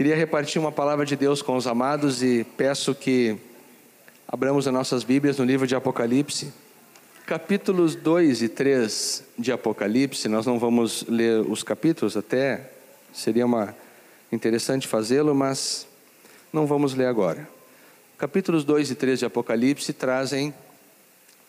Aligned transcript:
Queria 0.00 0.16
repartir 0.16 0.58
uma 0.58 0.72
palavra 0.72 1.04
de 1.04 1.14
Deus 1.14 1.42
com 1.42 1.56
os 1.56 1.66
amados 1.66 2.22
e 2.22 2.42
peço 2.56 2.94
que 2.94 3.36
abramos 4.26 4.66
as 4.66 4.72
nossas 4.72 5.04
Bíblias 5.04 5.36
no 5.36 5.44
livro 5.44 5.66
de 5.66 5.74
Apocalipse. 5.74 6.54
Capítulos 7.26 7.94
2 7.96 8.40
e 8.40 8.48
3 8.48 9.22
de 9.38 9.52
Apocalipse, 9.52 10.26
nós 10.26 10.46
não 10.46 10.58
vamos 10.58 11.04
ler 11.06 11.42
os 11.42 11.62
capítulos, 11.62 12.16
até 12.16 12.70
seria 13.12 13.44
uma 13.44 13.76
interessante 14.32 14.88
fazê-lo, 14.88 15.34
mas 15.34 15.86
não 16.50 16.66
vamos 16.66 16.94
ler 16.94 17.04
agora. 17.04 17.46
Capítulos 18.16 18.64
2 18.64 18.92
e 18.92 18.94
3 18.94 19.18
de 19.18 19.26
Apocalipse 19.26 19.92
trazem 19.92 20.54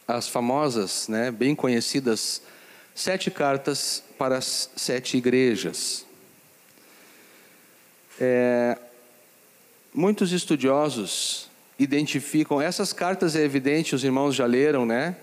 as 0.05 0.27
famosas, 0.27 1.07
né, 1.07 1.31
bem 1.31 1.55
conhecidas, 1.55 2.41
sete 2.93 3.31
cartas 3.31 4.04
para 4.18 4.36
as 4.36 4.70
sete 4.75 5.15
igrejas. 5.15 6.11
É, 8.23 8.77
muitos 9.91 10.31
estudiosos 10.31 11.49
identificam, 11.79 12.62
essas 12.62 12.93
cartas 12.93 13.35
é 13.35 13.43
evidente, 13.43 13.95
os 13.95 14.03
irmãos 14.03 14.35
já 14.35 14.45
leram, 14.45 14.85
né? 14.85 15.16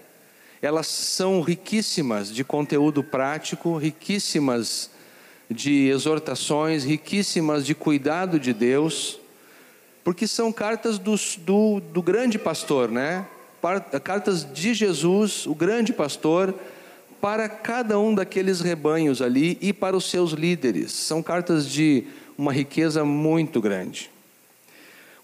Elas 0.60 0.88
são 0.88 1.40
riquíssimas 1.40 2.34
de 2.34 2.42
conteúdo 2.42 3.04
prático, 3.04 3.76
riquíssimas 3.76 4.90
de 5.48 5.86
exortações, 5.86 6.82
riquíssimas 6.82 7.64
de 7.64 7.72
cuidado 7.72 8.40
de 8.40 8.52
Deus, 8.52 9.20
porque 10.02 10.26
são 10.26 10.52
cartas 10.52 10.98
do, 10.98 11.14
do, 11.38 11.80
do 11.80 12.02
grande 12.02 12.36
pastor, 12.36 12.90
né? 12.90 13.24
Cartas 14.02 14.44
de 14.52 14.74
Jesus, 14.74 15.46
o 15.46 15.54
grande 15.54 15.92
pastor, 15.92 16.52
para 17.20 17.48
cada 17.48 17.96
um 17.96 18.12
daqueles 18.12 18.60
rebanhos 18.60 19.22
ali 19.22 19.56
e 19.60 19.72
para 19.72 19.96
os 19.96 20.10
seus 20.10 20.32
líderes. 20.32 20.90
São 20.90 21.22
cartas 21.22 21.70
de 21.70 22.04
uma 22.38 22.52
riqueza 22.52 23.04
muito 23.04 23.60
grande. 23.60 24.08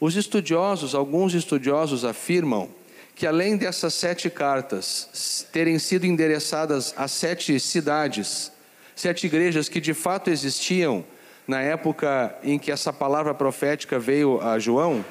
Os 0.01 0.17
estudiosos, 0.17 0.95
alguns 0.95 1.33
estudiosos 1.33 2.05
afirmam 2.05 2.69
que 3.15 3.27
além 3.27 3.57
dessas 3.57 3.95
sete 3.95 4.29
cartas 4.29 5.47
terem 5.53 5.79
sido 5.79 6.05
endereçadas 6.05 6.93
a 6.97 7.07
sete 7.07 7.59
cidades, 7.61 8.51
sete 8.97 9.27
igrejas 9.27 9.69
que 9.69 9.81
de 9.81 9.95
fato 9.95 10.29
existiam 10.29 11.05
na 11.47 11.61
época 11.61 12.37
em 12.43 12.59
que 12.59 12.73
essa 12.73 12.93
palavra 12.93 13.33
profética 13.33 13.99
veio 13.99 14.41
a 14.41 14.59
João, 14.59 15.05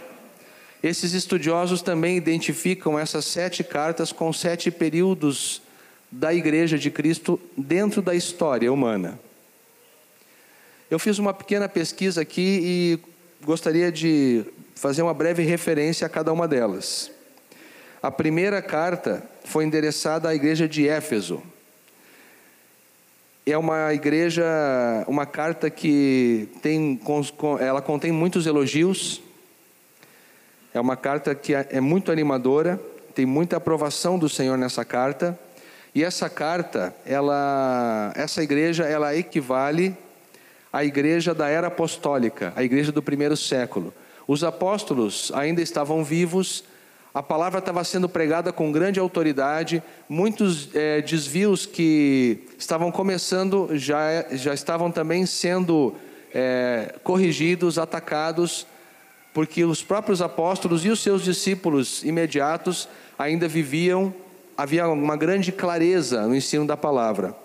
esses 0.81 1.13
estudiosos 1.13 1.81
também 1.81 2.17
identificam 2.17 2.99
essas 2.99 3.23
sete 3.23 3.63
cartas 3.63 4.11
com 4.11 4.33
sete 4.33 4.69
períodos 4.69 5.61
da 6.11 6.33
igreja 6.33 6.77
de 6.77 6.91
Cristo 6.91 7.39
dentro 7.57 8.01
da 8.01 8.13
história 8.13 8.71
humana. 8.71 9.17
Eu 10.93 10.99
fiz 10.99 11.17
uma 11.17 11.33
pequena 11.33 11.67
pesquisa 11.67 12.21
aqui 12.21 12.59
e 12.63 12.99
gostaria 13.43 13.91
de 13.91 14.45
fazer 14.75 15.01
uma 15.01 15.11
breve 15.11 15.41
referência 15.41 16.05
a 16.05 16.09
cada 16.09 16.31
uma 16.31 16.47
delas. 16.47 17.09
A 17.99 18.11
primeira 18.11 18.61
carta 18.61 19.23
foi 19.43 19.65
endereçada 19.65 20.29
à 20.29 20.35
igreja 20.35 20.67
de 20.67 20.87
Éfeso. 20.87 21.41
É 23.43 23.57
uma 23.57 23.91
igreja, 23.91 24.45
uma 25.07 25.25
carta 25.25 25.67
que 25.67 26.47
tem, 26.61 27.01
ela 27.59 27.81
contém 27.81 28.11
muitos 28.11 28.45
elogios. 28.45 29.19
É 30.75 30.79
uma 30.79 30.95
carta 30.95 31.33
que 31.33 31.55
é 31.55 31.81
muito 31.81 32.11
animadora, 32.11 32.79
tem 33.15 33.25
muita 33.25 33.57
aprovação 33.57 34.19
do 34.19 34.29
Senhor 34.29 34.59
nessa 34.59 34.85
carta. 34.85 35.39
E 35.95 36.03
essa 36.03 36.29
carta, 36.29 36.95
ela, 37.03 38.13
essa 38.15 38.43
igreja, 38.43 38.83
ela 38.83 39.15
equivale 39.15 39.97
a 40.73 40.83
igreja 40.83 41.35
da 41.35 41.47
era 41.47 41.67
apostólica, 41.67 42.51
a 42.55 42.63
igreja 42.63 42.91
do 42.91 43.03
primeiro 43.03 43.37
século. 43.37 43.93
Os 44.27 44.43
apóstolos 44.43 45.31
ainda 45.35 45.61
estavam 45.61 46.03
vivos, 46.03 46.63
a 47.13 47.21
palavra 47.21 47.59
estava 47.59 47.83
sendo 47.83 48.09
pregada 48.09 48.51
com 48.51 48.71
grande 48.71 48.99
autoridade, 48.99 49.83
muitos 50.09 50.73
é, 50.73 50.99
desvios 50.99 51.67
que 51.67 52.47
estavam 52.57 52.91
começando 52.91 53.69
já, 53.73 54.25
já 54.31 54.51
estavam 54.51 54.89
também 54.91 55.27
sendo 55.27 55.93
é, 56.33 56.95
corrigidos, 57.03 57.77
atacados, 57.77 58.65
porque 59.31 59.63
os 59.63 59.83
próprios 59.83 60.23
apóstolos 60.23 60.83
e 60.85 60.89
os 60.89 61.03
seus 61.03 61.23
discípulos 61.23 62.03
imediatos 62.03 62.89
ainda 63.17 63.47
viviam, 63.47 64.11
havia 64.57 64.87
uma 64.87 65.15
grande 65.15 65.51
clareza 65.51 66.25
no 66.25 66.35
ensino 66.35 66.65
da 66.65 66.75
palavra. 66.75 67.35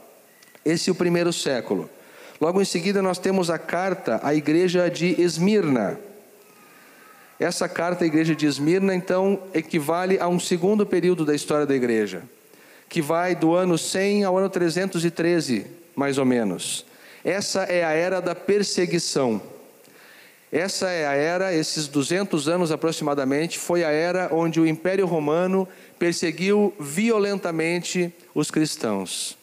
Esse 0.64 0.88
é 0.88 0.92
o 0.92 0.96
primeiro 0.96 1.30
século. 1.30 1.90
Logo 2.40 2.62
em 2.62 2.64
seguida, 2.64 3.02
nós 3.02 3.18
temos 3.18 3.50
a 3.50 3.58
carta 3.58 4.20
à 4.22 4.32
igreja 4.32 4.88
de 4.88 5.20
Esmirna. 5.20 5.98
Essa 7.38 7.68
carta 7.68 8.04
à 8.04 8.06
igreja 8.06 8.34
de 8.34 8.46
Esmirna, 8.46 8.94
então, 8.94 9.40
equivale 9.52 10.18
a 10.20 10.28
um 10.28 10.38
segundo 10.38 10.86
período 10.86 11.24
da 11.24 11.34
história 11.34 11.66
da 11.66 11.74
igreja, 11.74 12.22
que 12.88 13.02
vai 13.02 13.34
do 13.34 13.54
ano 13.54 13.76
100 13.76 14.24
ao 14.24 14.38
ano 14.38 14.48
313, 14.48 15.66
mais 15.96 16.16
ou 16.16 16.24
menos. 16.24 16.86
Essa 17.24 17.62
é 17.62 17.84
a 17.84 17.90
era 17.90 18.20
da 18.20 18.34
perseguição. 18.34 19.42
Essa 20.50 20.88
é 20.88 21.06
a 21.06 21.12
era, 21.14 21.52
esses 21.52 21.88
200 21.88 22.48
anos 22.48 22.72
aproximadamente, 22.72 23.58
foi 23.58 23.84
a 23.84 23.90
era 23.90 24.30
onde 24.32 24.60
o 24.60 24.66
Império 24.66 25.06
Romano 25.06 25.68
perseguiu 25.98 26.72
violentamente 26.78 28.12
os 28.34 28.50
cristãos. 28.50 29.36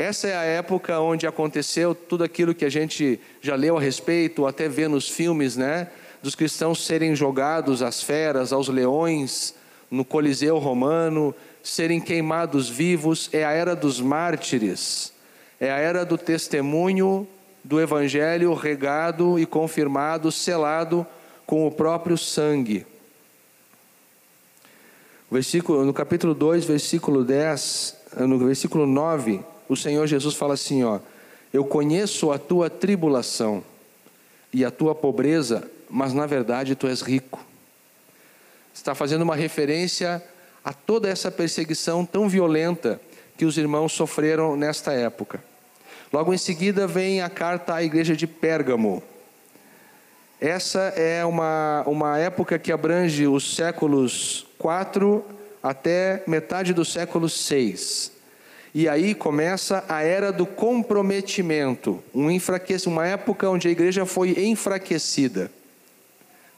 Essa 0.00 0.28
é 0.28 0.34
a 0.34 0.44
época 0.44 0.98
onde 0.98 1.26
aconteceu 1.26 1.94
tudo 1.94 2.24
aquilo 2.24 2.54
que 2.54 2.64
a 2.64 2.70
gente 2.70 3.20
já 3.42 3.54
leu 3.54 3.76
a 3.76 3.80
respeito, 3.82 4.46
até 4.46 4.66
vê 4.66 4.88
nos 4.88 5.10
filmes, 5.10 5.58
né? 5.58 5.88
Dos 6.22 6.34
cristãos 6.34 6.86
serem 6.86 7.14
jogados 7.14 7.82
às 7.82 8.02
feras, 8.02 8.50
aos 8.50 8.68
leões, 8.68 9.54
no 9.90 10.02
Coliseu 10.02 10.56
Romano, 10.56 11.34
serem 11.62 12.00
queimados 12.00 12.66
vivos. 12.66 13.28
É 13.30 13.44
a 13.44 13.50
era 13.50 13.76
dos 13.76 14.00
mártires, 14.00 15.12
é 15.60 15.70
a 15.70 15.76
era 15.76 16.02
do 16.02 16.16
testemunho 16.16 17.28
do 17.62 17.78
Evangelho 17.78 18.54
regado 18.54 19.38
e 19.38 19.44
confirmado, 19.44 20.32
selado 20.32 21.06
com 21.44 21.66
o 21.66 21.70
próprio 21.70 22.16
sangue. 22.16 22.86
Versículo, 25.30 25.84
no 25.84 25.92
capítulo 25.92 26.32
2, 26.32 26.64
versículo 26.64 27.22
10, 27.22 27.96
no 28.20 28.38
versículo 28.38 28.86
9, 28.86 29.44
o 29.70 29.76
Senhor 29.76 30.04
Jesus 30.08 30.34
fala 30.34 30.54
assim: 30.54 30.82
ó, 30.82 30.98
eu 31.52 31.64
conheço 31.64 32.32
a 32.32 32.38
tua 32.38 32.68
tribulação 32.68 33.62
e 34.52 34.64
a 34.64 34.70
tua 34.70 34.96
pobreza, 34.96 35.70
mas 35.88 36.12
na 36.12 36.26
verdade 36.26 36.74
tu 36.74 36.88
és 36.88 37.00
rico. 37.02 37.40
Está 38.74 38.96
fazendo 38.96 39.22
uma 39.22 39.36
referência 39.36 40.20
a 40.64 40.72
toda 40.72 41.08
essa 41.08 41.30
perseguição 41.30 42.04
tão 42.04 42.28
violenta 42.28 43.00
que 43.38 43.44
os 43.44 43.56
irmãos 43.56 43.92
sofreram 43.92 44.56
nesta 44.56 44.92
época. 44.92 45.42
Logo 46.12 46.34
em 46.34 46.38
seguida 46.38 46.88
vem 46.88 47.22
a 47.22 47.30
carta 47.30 47.76
à 47.76 47.82
igreja 47.82 48.16
de 48.16 48.26
Pérgamo. 48.26 49.00
Essa 50.40 50.80
é 50.96 51.24
uma, 51.24 51.84
uma 51.86 52.18
época 52.18 52.58
que 52.58 52.72
abrange 52.72 53.28
os 53.28 53.54
séculos 53.54 54.46
4 54.58 55.24
até 55.62 56.24
metade 56.26 56.74
do 56.74 56.84
século 56.84 57.28
6. 57.28 58.19
E 58.72 58.88
aí 58.88 59.16
começa 59.16 59.84
a 59.88 60.02
era 60.02 60.32
do 60.32 60.46
comprometimento, 60.46 62.02
um 62.14 62.30
uma 62.86 63.06
época 63.06 63.50
onde 63.50 63.66
a 63.66 63.70
igreja 63.70 64.06
foi 64.06 64.44
enfraquecida. 64.44 65.50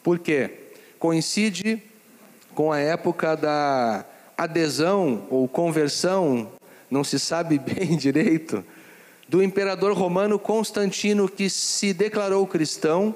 Por 0.02 0.18
quê? 0.18 0.50
Coincide 0.98 1.82
com 2.54 2.70
a 2.70 2.78
época 2.78 3.34
da 3.34 4.04
adesão 4.36 5.26
ou 5.30 5.48
conversão, 5.48 6.52
não 6.90 7.02
se 7.02 7.18
sabe 7.18 7.56
bem 7.58 7.96
direito, 7.96 8.62
do 9.26 9.42
imperador 9.42 9.94
romano 9.94 10.38
Constantino, 10.38 11.26
que 11.26 11.48
se 11.48 11.94
declarou 11.94 12.46
cristão, 12.46 13.14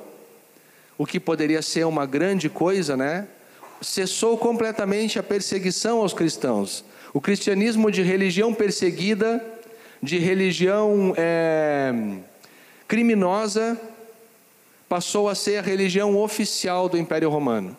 o 0.97 1.05
que 1.05 1.21
poderia 1.21 1.61
ser 1.61 1.85
uma 1.85 2.07
grande 2.07 2.49
coisa, 2.49 2.97
né? 2.97 3.29
Cessou 3.83 4.39
completamente 4.39 5.19
a 5.19 5.23
perseguição 5.23 5.99
aos 5.99 6.15
cristãos 6.15 6.83
o 7.17 7.21
cristianismo 7.23 7.91
de 7.91 8.03
religião 8.03 8.53
perseguida, 8.53 9.43
de 10.03 10.19
religião 10.19 11.15
é, 11.17 11.91
criminosa, 12.87 13.81
passou 14.87 15.27
a 15.27 15.35
ser 15.35 15.57
a 15.57 15.63
religião 15.63 16.15
oficial 16.19 16.91
do 16.91 16.99
Império 16.99 17.31
Romano. 17.31 17.75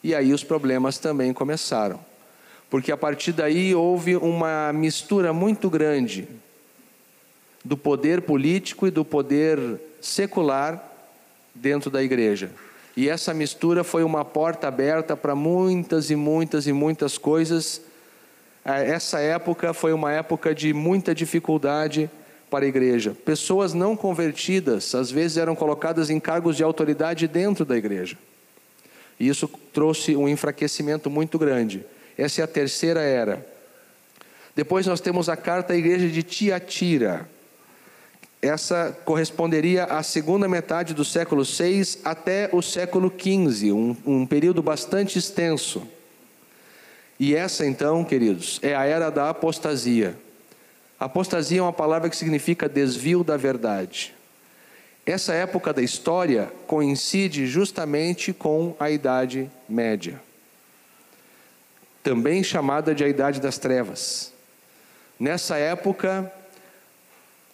E 0.00 0.14
aí 0.14 0.32
os 0.32 0.44
problemas 0.44 0.96
também 0.96 1.32
começaram. 1.32 1.98
Porque 2.70 2.92
a 2.92 2.96
partir 2.96 3.32
daí 3.32 3.74
houve 3.74 4.14
uma 4.14 4.72
mistura 4.72 5.32
muito 5.32 5.68
grande 5.68 6.28
do 7.64 7.76
poder 7.76 8.22
político 8.22 8.86
e 8.86 8.92
do 8.92 9.04
poder 9.04 9.58
secular 10.00 10.80
dentro 11.52 11.90
da 11.90 12.00
igreja. 12.00 12.52
E 12.96 13.08
essa 13.08 13.34
mistura 13.34 13.82
foi 13.82 14.04
uma 14.04 14.24
porta 14.24 14.68
aberta 14.68 15.16
para 15.16 15.34
muitas 15.34 16.12
e 16.12 16.14
muitas 16.14 16.68
e 16.68 16.72
muitas 16.72 17.18
coisas 17.18 17.90
essa 18.64 19.18
época 19.18 19.74
foi 19.74 19.92
uma 19.92 20.12
época 20.12 20.54
de 20.54 20.72
muita 20.72 21.14
dificuldade 21.14 22.08
para 22.48 22.64
a 22.64 22.68
igreja. 22.68 23.16
Pessoas 23.24 23.74
não 23.74 23.96
convertidas, 23.96 24.94
às 24.94 25.10
vezes, 25.10 25.36
eram 25.36 25.56
colocadas 25.56 26.10
em 26.10 26.20
cargos 26.20 26.56
de 26.56 26.62
autoridade 26.62 27.26
dentro 27.26 27.64
da 27.64 27.76
igreja. 27.76 28.16
E 29.18 29.28
isso 29.28 29.48
trouxe 29.72 30.14
um 30.14 30.28
enfraquecimento 30.28 31.08
muito 31.08 31.38
grande. 31.38 31.84
Essa 32.16 32.42
é 32.42 32.44
a 32.44 32.48
terceira 32.48 33.00
era. 33.00 33.44
Depois 34.54 34.86
nós 34.86 35.00
temos 35.00 35.28
a 35.28 35.36
carta 35.36 35.72
à 35.72 35.76
igreja 35.76 36.08
de 36.08 36.22
Tiatira. 36.22 37.28
Essa 38.40 38.96
corresponderia 39.04 39.84
à 39.84 40.02
segunda 40.02 40.48
metade 40.48 40.92
do 40.92 41.04
século 41.04 41.44
VI 41.44 42.00
até 42.04 42.50
o 42.52 42.60
século 42.60 43.10
XV, 43.10 43.72
um, 43.72 43.96
um 44.04 44.26
período 44.26 44.62
bastante 44.62 45.18
extenso. 45.18 45.86
E 47.22 47.36
essa, 47.36 47.64
então, 47.64 48.02
queridos, 48.02 48.58
é 48.64 48.74
a 48.74 48.84
era 48.84 49.08
da 49.08 49.30
apostasia. 49.30 50.18
Apostasia 50.98 51.60
é 51.60 51.62
uma 51.62 51.72
palavra 51.72 52.10
que 52.10 52.16
significa 52.16 52.68
desvio 52.68 53.22
da 53.22 53.36
verdade. 53.36 54.12
Essa 55.06 55.32
época 55.32 55.72
da 55.72 55.80
história 55.80 56.52
coincide 56.66 57.46
justamente 57.46 58.32
com 58.32 58.74
a 58.76 58.90
Idade 58.90 59.48
Média, 59.68 60.20
também 62.02 62.42
chamada 62.42 62.92
de 62.92 63.04
a 63.04 63.08
Idade 63.08 63.40
das 63.40 63.56
Trevas. 63.56 64.32
Nessa 65.16 65.56
época, 65.56 66.28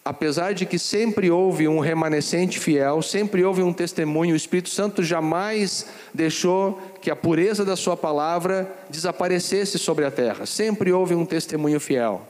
apesar 0.03 0.55
de 0.55 0.65
que 0.65 0.79
sempre 0.79 1.29
houve 1.29 1.67
um 1.67 1.77
remanescente 1.77 2.59
fiel, 2.59 3.03
sempre 3.03 3.45
houve 3.45 3.61
um 3.61 3.71
testemunho, 3.71 4.33
o 4.33 4.35
Espírito 4.35 4.69
Santo 4.69 5.03
jamais 5.03 5.85
deixou 6.11 6.81
que 7.01 7.09
a 7.09 7.15
pureza 7.15 7.63
da 7.63 7.75
Sua 7.75 7.95
palavra 7.95 8.69
desaparecesse 8.89 9.77
sobre 9.77 10.05
a 10.05 10.11
terra, 10.11 10.45
sempre 10.45 10.91
houve 10.91 11.15
um 11.15 11.25
testemunho 11.25 11.79
fiel. 11.79 12.27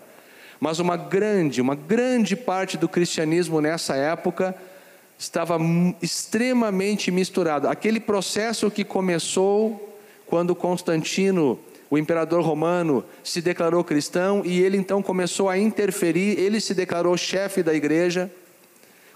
Mas 0.59 0.79
uma 0.79 0.97
grande, 0.97 1.61
uma 1.61 1.75
grande 1.75 2.35
parte 2.35 2.77
do 2.77 2.89
cristianismo 2.89 3.61
nessa 3.61 3.95
época 3.95 4.55
estava 5.17 5.57
extremamente 6.01 7.11
misturado. 7.11 7.67
Aquele 7.67 7.99
processo 7.99 8.69
que 8.69 8.83
começou 8.83 9.97
quando 10.25 10.55
Constantino, 10.55 11.59
o 11.89 11.97
imperador 11.97 12.41
romano, 12.43 13.03
se 13.23 13.41
declarou 13.41 13.83
cristão 13.83 14.43
e 14.45 14.61
ele 14.61 14.77
então 14.77 15.01
começou 15.01 15.49
a 15.49 15.57
interferir, 15.57 16.39
ele 16.39 16.61
se 16.61 16.73
declarou 16.73 17.17
chefe 17.17 17.63
da 17.63 17.73
igreja, 17.73 18.29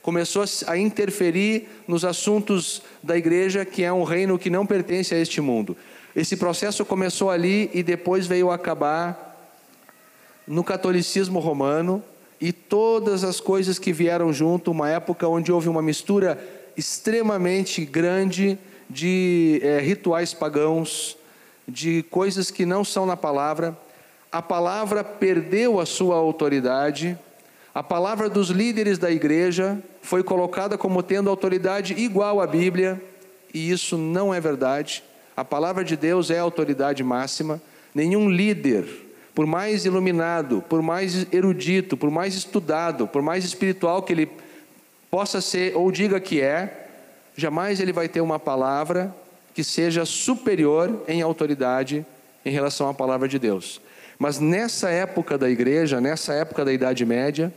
começou 0.03 0.43
a 0.67 0.77
interferir 0.77 1.69
nos 1.87 2.03
assuntos 2.03 2.83
da 3.01 3.17
igreja, 3.17 3.63
que 3.63 3.83
é 3.83 3.91
um 3.91 4.03
reino 4.03 4.37
que 4.37 4.49
não 4.49 4.65
pertence 4.65 5.15
a 5.15 5.17
este 5.17 5.39
mundo. 5.39 5.75
Esse 6.13 6.35
processo 6.35 6.85
começou 6.85 7.31
ali 7.31 7.71
e 7.73 7.81
depois 7.81 8.27
veio 8.27 8.51
acabar 8.51 9.31
no 10.45 10.61
catolicismo 10.61 11.39
romano, 11.39 12.03
e 12.39 12.51
todas 12.51 13.23
as 13.23 13.39
coisas 13.39 13.79
que 13.79 13.93
vieram 13.93 14.33
junto, 14.33 14.69
uma 14.69 14.89
época 14.89 15.25
onde 15.25 15.49
houve 15.49 15.69
uma 15.69 15.81
mistura 15.81 16.37
extremamente 16.75 17.85
grande 17.85 18.59
de 18.89 19.61
é, 19.63 19.79
rituais 19.79 20.33
pagãos, 20.33 21.17
de 21.65 22.03
coisas 22.03 22.51
que 22.51 22.65
não 22.65 22.83
são 22.83 23.05
na 23.05 23.15
palavra. 23.15 23.77
A 24.29 24.41
palavra 24.41 25.01
perdeu 25.05 25.79
a 25.79 25.85
sua 25.85 26.17
autoridade, 26.17 27.17
a 27.73 27.81
palavra 27.81 28.29
dos 28.29 28.49
líderes 28.49 28.97
da 28.97 29.09
igreja 29.09 29.81
foi 30.01 30.21
colocada 30.23 30.77
como 30.77 31.01
tendo 31.01 31.29
autoridade 31.29 31.93
igual 31.93 32.39
à 32.39 32.47
Bíblia, 32.47 33.01
e 33.53 33.71
isso 33.71 33.97
não 33.97 34.33
é 34.33 34.39
verdade. 34.39 35.03
A 35.35 35.43
palavra 35.43 35.83
de 35.83 35.97
Deus 35.97 36.29
é 36.29 36.37
a 36.37 36.43
autoridade 36.43 37.03
máxima. 37.03 37.61
Nenhum 37.95 38.29
líder 38.29 38.85
por 39.33 39.45
mais 39.47 39.85
iluminado, 39.85 40.63
por 40.69 40.81
mais 40.81 41.25
erudito, 41.33 41.97
por 41.97 42.11
mais 42.11 42.35
estudado, 42.35 43.07
por 43.07 43.21
mais 43.21 43.43
espiritual 43.43 44.03
que 44.03 44.13
ele 44.13 44.29
possa 45.09 45.41
ser 45.41 45.75
ou 45.75 45.91
diga 45.91 46.19
que 46.19 46.39
é, 46.39 46.87
jamais 47.35 47.79
ele 47.79 47.91
vai 47.91 48.07
ter 48.07 48.21
uma 48.21 48.39
palavra 48.39 49.13
que 49.53 49.63
seja 49.63 50.05
superior 50.05 51.03
em 51.07 51.21
autoridade 51.21 52.05
em 52.45 52.51
relação 52.51 52.87
à 52.89 52.93
palavra 52.93 53.27
de 53.27 53.39
Deus. 53.39 53.81
Mas 54.19 54.39
nessa 54.39 54.89
época 54.89 55.37
da 55.37 55.49
igreja, 55.49 55.99
nessa 55.99 56.33
época 56.33 56.63
da 56.63 56.71
Idade 56.71 57.05
Média, 57.05 57.51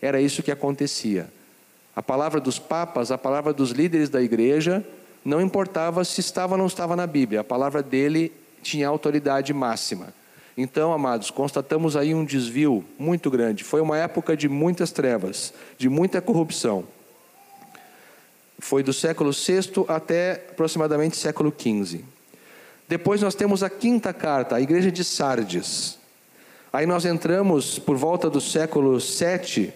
era 0.00 0.20
isso 0.20 0.42
que 0.42 0.50
acontecia. 0.50 1.28
A 1.94 2.02
palavra 2.02 2.40
dos 2.40 2.58
papas, 2.58 3.10
a 3.10 3.18
palavra 3.18 3.52
dos 3.52 3.70
líderes 3.70 4.08
da 4.08 4.22
igreja, 4.22 4.84
não 5.24 5.40
importava 5.40 6.04
se 6.04 6.20
estava 6.20 6.54
ou 6.54 6.58
não 6.58 6.66
estava 6.66 6.96
na 6.96 7.06
Bíblia, 7.06 7.40
a 7.40 7.44
palavra 7.44 7.82
dele 7.82 8.32
tinha 8.62 8.88
autoridade 8.88 9.52
máxima. 9.52 10.14
Então, 10.56 10.92
amados, 10.92 11.30
constatamos 11.30 11.96
aí 11.96 12.14
um 12.14 12.24
desvio 12.24 12.84
muito 12.98 13.30
grande. 13.30 13.64
Foi 13.64 13.80
uma 13.80 13.96
época 13.96 14.36
de 14.36 14.48
muitas 14.48 14.90
trevas, 14.90 15.54
de 15.78 15.88
muita 15.88 16.20
corrupção. 16.20 16.84
Foi 18.58 18.82
do 18.82 18.92
século 18.92 19.32
VI 19.32 19.86
até 19.88 20.32
aproximadamente 20.50 21.16
século 21.16 21.52
XV. 21.56 22.04
Depois 22.88 23.22
nós 23.22 23.34
temos 23.34 23.62
a 23.62 23.70
quinta 23.70 24.12
carta, 24.12 24.56
a 24.56 24.60
igreja 24.60 24.90
de 24.90 25.04
Sardes. 25.04 25.98
Aí 26.72 26.86
nós 26.86 27.04
entramos 27.04 27.78
por 27.78 27.96
volta 27.96 28.28
do 28.28 28.40
século 28.40 28.98
VII 28.98 29.72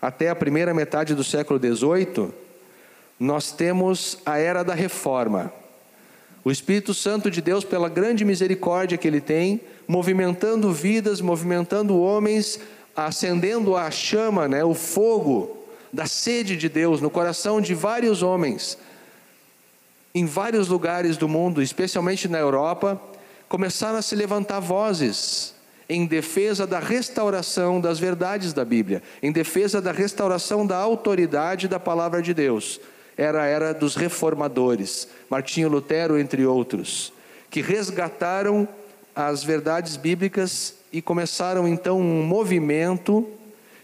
até 0.00 0.30
a 0.30 0.36
primeira 0.36 0.72
metade 0.72 1.14
do 1.14 1.24
século 1.24 1.58
XVIII. 1.58 2.30
Nós 3.18 3.50
temos 3.50 4.18
a 4.24 4.38
era 4.38 4.62
da 4.62 4.74
reforma. 4.74 5.52
O 6.44 6.50
Espírito 6.50 6.94
Santo 6.94 7.30
de 7.30 7.42
Deus, 7.42 7.64
pela 7.64 7.88
grande 7.88 8.24
misericórdia 8.24 8.96
que 8.96 9.08
ele 9.08 9.20
tem, 9.20 9.60
movimentando 9.86 10.72
vidas, 10.72 11.20
movimentando 11.20 11.98
homens, 12.00 12.60
acendendo 12.96 13.76
a 13.76 13.90
chama, 13.90 14.48
né, 14.48 14.64
o 14.64 14.74
fogo 14.74 15.56
da 15.92 16.06
sede 16.06 16.56
de 16.56 16.68
Deus 16.68 17.00
no 17.00 17.10
coração 17.10 17.60
de 17.60 17.74
vários 17.74 18.22
homens, 18.22 18.78
em 20.14 20.26
vários 20.26 20.68
lugares 20.68 21.16
do 21.16 21.28
mundo, 21.28 21.62
especialmente 21.62 22.28
na 22.28 22.38
Europa, 22.38 23.00
começaram 23.48 23.98
a 23.98 24.02
se 24.02 24.14
levantar 24.14 24.60
vozes 24.60 25.57
em 25.88 26.04
defesa 26.04 26.66
da 26.66 26.78
restauração 26.78 27.80
das 27.80 27.98
verdades 27.98 28.52
da 28.52 28.64
Bíblia, 28.64 29.02
em 29.22 29.32
defesa 29.32 29.80
da 29.80 29.90
restauração 29.90 30.66
da 30.66 30.76
autoridade 30.76 31.66
da 31.66 31.80
palavra 31.80 32.20
de 32.20 32.34
Deus. 32.34 32.78
Era 33.16 33.42
a 33.42 33.46
era 33.46 33.72
dos 33.72 33.96
reformadores, 33.96 35.08
Martinho 35.30 35.68
Lutero, 35.68 36.18
entre 36.18 36.44
outros, 36.44 37.12
que 37.50 37.62
resgataram 37.62 38.68
as 39.14 39.42
verdades 39.42 39.96
bíblicas 39.96 40.74
e 40.92 41.02
começaram 41.02 41.66
então 41.66 41.98
um 41.98 42.22
movimento 42.22 43.26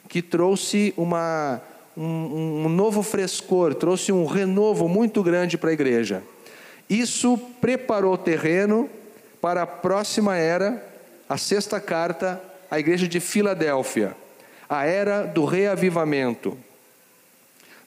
que 0.09 0.23
trouxe 0.23 0.95
uma, 0.97 1.61
um, 1.97 2.65
um 2.67 2.69
novo 2.69 3.03
frescor, 3.03 3.75
trouxe 3.75 4.13
um 4.13 4.27
renovo 4.27 4.89
muito 4.89 5.23
grande 5.23 5.59
para 5.59 5.71
a 5.71 5.73
igreja. 5.73 6.23
Isso 6.89 7.37
preparou 7.61 8.15
o 8.15 8.19
terreno 8.19 8.89
para 9.41 9.63
a 9.63 9.67
próxima 9.67 10.37
era, 10.37 10.94
a 11.35 11.37
sexta 11.37 11.81
carta, 11.81 12.41
à 12.71 12.79
igreja 12.79 13.09
de 13.09 13.19
Filadélfia, 13.19 14.17
a 14.69 14.85
era 14.85 15.25
do 15.25 15.45
reavivamento. 15.45 16.57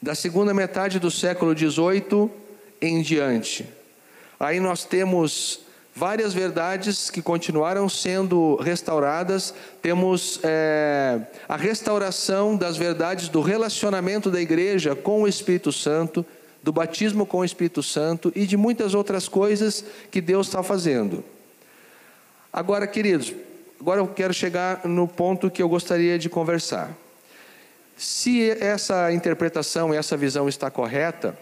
Da 0.02 0.14
segunda 0.14 0.52
metade 0.52 0.98
do 0.98 1.10
século 1.10 1.56
XVIII 1.56 2.30
em 2.78 3.00
diante. 3.00 3.66
Aí 4.38 4.60
nós 4.60 4.84
temos 4.84 5.60
várias 5.94 6.34
verdades 6.34 7.08
que 7.08 7.22
continuaram 7.22 7.88
sendo 7.88 8.56
restauradas. 8.56 9.54
Temos 9.80 10.40
é, 10.42 11.18
a 11.48 11.56
restauração 11.56 12.54
das 12.54 12.76
verdades 12.76 13.30
do 13.30 13.40
relacionamento 13.40 14.30
da 14.30 14.42
igreja 14.42 14.94
com 14.94 15.22
o 15.22 15.26
Espírito 15.26 15.72
Santo, 15.72 16.22
do 16.62 16.70
batismo 16.70 17.24
com 17.24 17.38
o 17.38 17.44
Espírito 17.46 17.82
Santo 17.82 18.30
e 18.36 18.44
de 18.44 18.58
muitas 18.58 18.92
outras 18.92 19.26
coisas 19.26 19.82
que 20.10 20.20
Deus 20.20 20.48
está 20.48 20.62
fazendo. 20.62 21.24
Agora, 22.52 22.86
queridos, 22.86 23.34
agora 23.80 24.00
eu 24.00 24.06
quero 24.06 24.32
chegar 24.32 24.86
no 24.86 25.06
ponto 25.06 25.50
que 25.50 25.62
eu 25.62 25.68
gostaria 25.68 26.18
de 26.18 26.28
conversar. 26.28 26.90
Se 27.96 28.50
essa 28.50 29.12
interpretação 29.12 29.92
e 29.92 29.96
essa 29.96 30.16
visão 30.16 30.48
está 30.48 30.70
correta, 30.70 31.36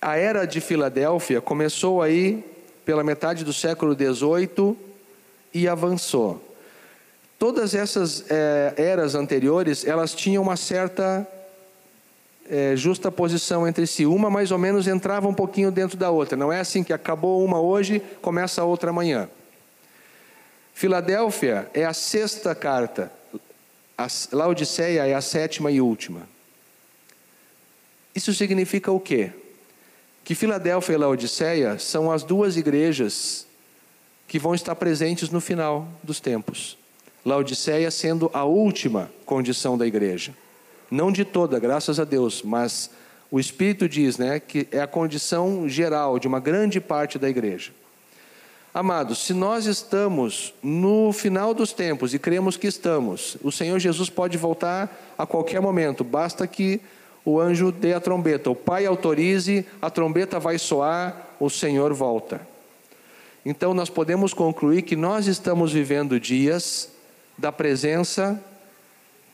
a 0.00 0.16
era 0.16 0.46
de 0.46 0.60
Filadélfia 0.60 1.40
começou 1.40 2.02
aí 2.02 2.44
pela 2.84 3.04
metade 3.04 3.44
do 3.44 3.52
século 3.52 3.94
XVIII 3.94 4.76
e 5.52 5.68
avançou. 5.68 6.42
Todas 7.38 7.74
essas 7.74 8.24
é, 8.30 8.74
eras 8.76 9.14
anteriores, 9.14 9.86
elas 9.86 10.14
tinham 10.14 10.42
uma 10.42 10.56
certa 10.56 11.26
é, 12.50 12.74
justa 12.74 13.12
posição 13.12 13.68
entre 13.68 13.86
si. 13.86 14.06
Uma 14.06 14.28
mais 14.30 14.50
ou 14.50 14.58
menos 14.58 14.88
entrava 14.88 15.28
um 15.28 15.34
pouquinho 15.34 15.70
dentro 15.70 15.96
da 15.96 16.10
outra. 16.10 16.36
Não 16.36 16.52
é 16.52 16.58
assim 16.58 16.82
que 16.82 16.92
acabou 16.92 17.44
uma 17.44 17.60
hoje, 17.60 18.02
começa 18.20 18.62
a 18.62 18.64
outra 18.64 18.90
amanhã. 18.90 19.28
Filadélfia 20.78 21.68
é 21.74 21.84
a 21.84 21.92
sexta 21.92 22.54
carta. 22.54 23.10
A 23.98 24.06
Laodiceia 24.30 25.08
é 25.08 25.12
a 25.12 25.20
sétima 25.20 25.72
e 25.72 25.80
última. 25.80 26.28
Isso 28.14 28.32
significa 28.32 28.92
o 28.92 29.00
quê? 29.00 29.32
que 30.22 30.36
Filadélfia 30.36 30.92
e 30.92 30.96
Laodiceia 30.96 31.80
são 31.80 32.12
as 32.12 32.22
duas 32.22 32.56
igrejas 32.56 33.44
que 34.28 34.38
vão 34.38 34.54
estar 34.54 34.76
presentes 34.76 35.30
no 35.30 35.40
final 35.40 35.88
dos 36.00 36.20
tempos. 36.20 36.78
Laodiceia 37.26 37.90
sendo 37.90 38.30
a 38.32 38.44
última 38.44 39.10
condição 39.26 39.76
da 39.76 39.84
igreja. 39.84 40.32
Não 40.88 41.10
de 41.10 41.24
toda, 41.24 41.58
graças 41.58 41.98
a 41.98 42.04
Deus, 42.04 42.40
mas 42.44 42.88
o 43.32 43.40
Espírito 43.40 43.88
diz 43.88 44.16
né, 44.16 44.38
que 44.38 44.68
é 44.70 44.78
a 44.78 44.86
condição 44.86 45.68
geral 45.68 46.20
de 46.20 46.28
uma 46.28 46.38
grande 46.38 46.80
parte 46.80 47.18
da 47.18 47.28
igreja. 47.28 47.72
Amados, 48.78 49.26
se 49.26 49.34
nós 49.34 49.66
estamos 49.66 50.54
no 50.62 51.12
final 51.12 51.52
dos 51.52 51.72
tempos 51.72 52.14
e 52.14 52.18
cremos 52.20 52.56
que 52.56 52.68
estamos, 52.68 53.36
o 53.42 53.50
Senhor 53.50 53.76
Jesus 53.80 54.08
pode 54.08 54.38
voltar 54.38 55.16
a 55.18 55.26
qualquer 55.26 55.60
momento, 55.60 56.04
basta 56.04 56.46
que 56.46 56.80
o 57.24 57.40
anjo 57.40 57.72
dê 57.72 57.92
a 57.92 57.98
trombeta, 57.98 58.50
o 58.50 58.54
Pai 58.54 58.86
autorize, 58.86 59.66
a 59.82 59.90
trombeta 59.90 60.38
vai 60.38 60.60
soar, 60.60 61.34
o 61.40 61.50
Senhor 61.50 61.92
volta. 61.92 62.40
Então 63.44 63.74
nós 63.74 63.90
podemos 63.90 64.32
concluir 64.32 64.82
que 64.82 64.94
nós 64.94 65.26
estamos 65.26 65.72
vivendo 65.72 66.20
dias 66.20 66.88
da 67.36 67.50
presença 67.50 68.40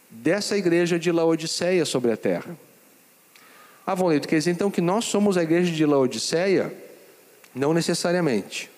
dessa 0.09 0.57
igreja 0.57 0.99
de 0.99 1.13
Laodiceia 1.13 1.85
sobre 1.85 2.13
a 2.13 2.17
terra. 2.17 2.57
Ah, 3.87 3.95
Vonlito, 3.95 4.27
quer 4.27 4.39
dizer 4.39 4.53
então 4.53 4.71
que 4.71 4.81
nós 4.81 5.05
somos 5.05 5.37
a 5.37 5.43
igreja 5.43 5.71
de 5.71 5.85
Laodiceia? 5.85 6.73
Não 7.55 7.75
necessariamente. 7.75 8.73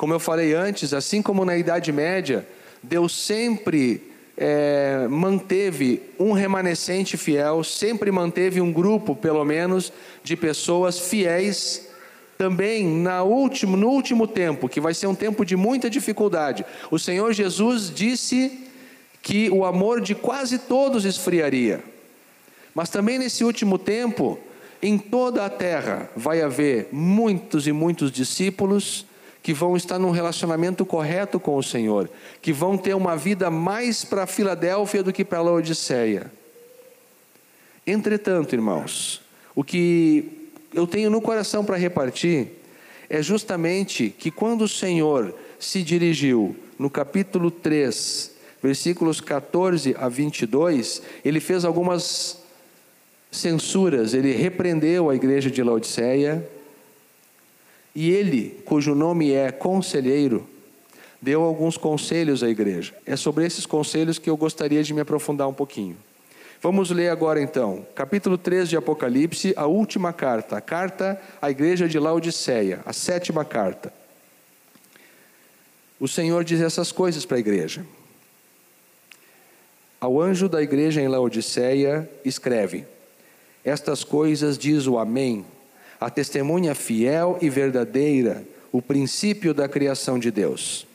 Como 0.00 0.14
eu 0.14 0.18
falei 0.18 0.54
antes, 0.54 0.94
assim 0.94 1.20
como 1.20 1.44
na 1.44 1.58
Idade 1.58 1.92
Média, 1.92 2.48
Deus 2.82 3.14
sempre 3.14 4.02
é, 4.34 5.06
manteve 5.10 6.00
um 6.18 6.32
remanescente 6.32 7.18
fiel, 7.18 7.62
sempre 7.62 8.10
manteve 8.10 8.62
um 8.62 8.72
grupo, 8.72 9.14
pelo 9.14 9.44
menos, 9.44 9.92
de 10.24 10.36
pessoas 10.36 10.98
fiéis 10.98 11.86
também 12.38 12.86
na 12.86 13.22
último, 13.22 13.76
no 13.76 13.90
último 13.90 14.26
tempo, 14.26 14.70
que 14.70 14.80
vai 14.80 14.94
ser 14.94 15.06
um 15.06 15.14
tempo 15.14 15.44
de 15.44 15.54
muita 15.54 15.90
dificuldade, 15.90 16.64
o 16.90 16.98
Senhor 16.98 17.34
Jesus 17.34 17.92
disse 17.94 18.58
que 19.20 19.50
o 19.50 19.66
amor 19.66 20.00
de 20.00 20.14
quase 20.14 20.60
todos 20.60 21.04
esfriaria. 21.04 21.84
Mas 22.74 22.88
também 22.88 23.18
nesse 23.18 23.44
último 23.44 23.76
tempo, 23.76 24.38
em 24.80 24.96
toda 24.96 25.44
a 25.44 25.50
terra 25.50 26.08
vai 26.16 26.40
haver 26.40 26.88
muitos 26.90 27.66
e 27.66 27.72
muitos 27.72 28.10
discípulos 28.10 29.09
que 29.42 29.54
vão 29.54 29.76
estar 29.76 29.98
num 29.98 30.10
relacionamento 30.10 30.84
correto 30.84 31.40
com 31.40 31.56
o 31.56 31.62
Senhor, 31.62 32.10
que 32.42 32.52
vão 32.52 32.76
ter 32.76 32.94
uma 32.94 33.16
vida 33.16 33.50
mais 33.50 34.04
para 34.04 34.26
Filadélfia 34.26 35.02
do 35.02 35.12
que 35.12 35.24
para 35.24 35.40
Laodiceia. 35.40 36.30
Entretanto, 37.86 38.54
irmãos, 38.54 39.22
o 39.54 39.64
que 39.64 40.50
eu 40.74 40.86
tenho 40.86 41.10
no 41.10 41.20
coração 41.20 41.64
para 41.64 41.76
repartir 41.76 42.48
é 43.08 43.22
justamente 43.22 44.14
que 44.16 44.30
quando 44.30 44.62
o 44.62 44.68
Senhor 44.68 45.34
se 45.58 45.82
dirigiu 45.82 46.54
no 46.78 46.88
capítulo 46.88 47.50
3, 47.50 48.30
versículos 48.62 49.20
14 49.20 49.96
a 49.98 50.08
22, 50.08 51.02
ele 51.24 51.40
fez 51.40 51.64
algumas 51.64 52.38
censuras, 53.30 54.12
ele 54.12 54.32
repreendeu 54.32 55.08
a 55.08 55.14
igreja 55.14 55.50
de 55.50 55.62
Laodiceia, 55.62 56.46
e 57.94 58.10
ele, 58.10 58.62
cujo 58.64 58.94
nome 58.94 59.32
é 59.32 59.50
Conselheiro, 59.50 60.46
deu 61.20 61.42
alguns 61.42 61.76
conselhos 61.76 62.42
à 62.42 62.48
igreja. 62.48 62.94
É 63.04 63.16
sobre 63.16 63.44
esses 63.44 63.66
conselhos 63.66 64.18
que 64.18 64.30
eu 64.30 64.36
gostaria 64.36 64.82
de 64.82 64.94
me 64.94 65.00
aprofundar 65.00 65.48
um 65.48 65.52
pouquinho. 65.52 65.96
Vamos 66.62 66.90
ler 66.90 67.08
agora 67.08 67.40
então, 67.40 67.86
capítulo 67.94 68.36
3 68.36 68.68
de 68.68 68.76
Apocalipse, 68.76 69.54
a 69.56 69.66
última 69.66 70.12
carta, 70.12 70.58
a 70.58 70.60
carta 70.60 71.20
à 71.40 71.50
igreja 71.50 71.88
de 71.88 71.98
Laodiceia, 71.98 72.80
a 72.84 72.92
sétima 72.92 73.44
carta. 73.46 73.92
O 75.98 76.06
Senhor 76.06 76.44
diz 76.44 76.60
essas 76.60 76.92
coisas 76.92 77.24
para 77.24 77.38
a 77.38 77.40
igreja. 77.40 77.84
Ao 79.98 80.20
anjo 80.20 80.48
da 80.48 80.62
igreja 80.62 81.00
em 81.00 81.08
Laodiceia, 81.08 82.08
escreve: 82.24 82.86
Estas 83.64 84.04
coisas 84.04 84.58
diz 84.58 84.86
o 84.86 84.98
Amém, 84.98 85.44
a 86.00 86.08
testemunha 86.08 86.74
fiel 86.74 87.36
e 87.42 87.50
verdadeira, 87.50 88.42
o 88.72 88.80
princípio 88.80 89.52
da 89.52 89.68
criação 89.68 90.18
de 90.18 90.30
Deus. 90.30 90.86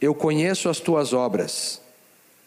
Eu 0.00 0.14
conheço 0.14 0.68
as 0.70 0.80
tuas 0.80 1.12
obras, 1.12 1.82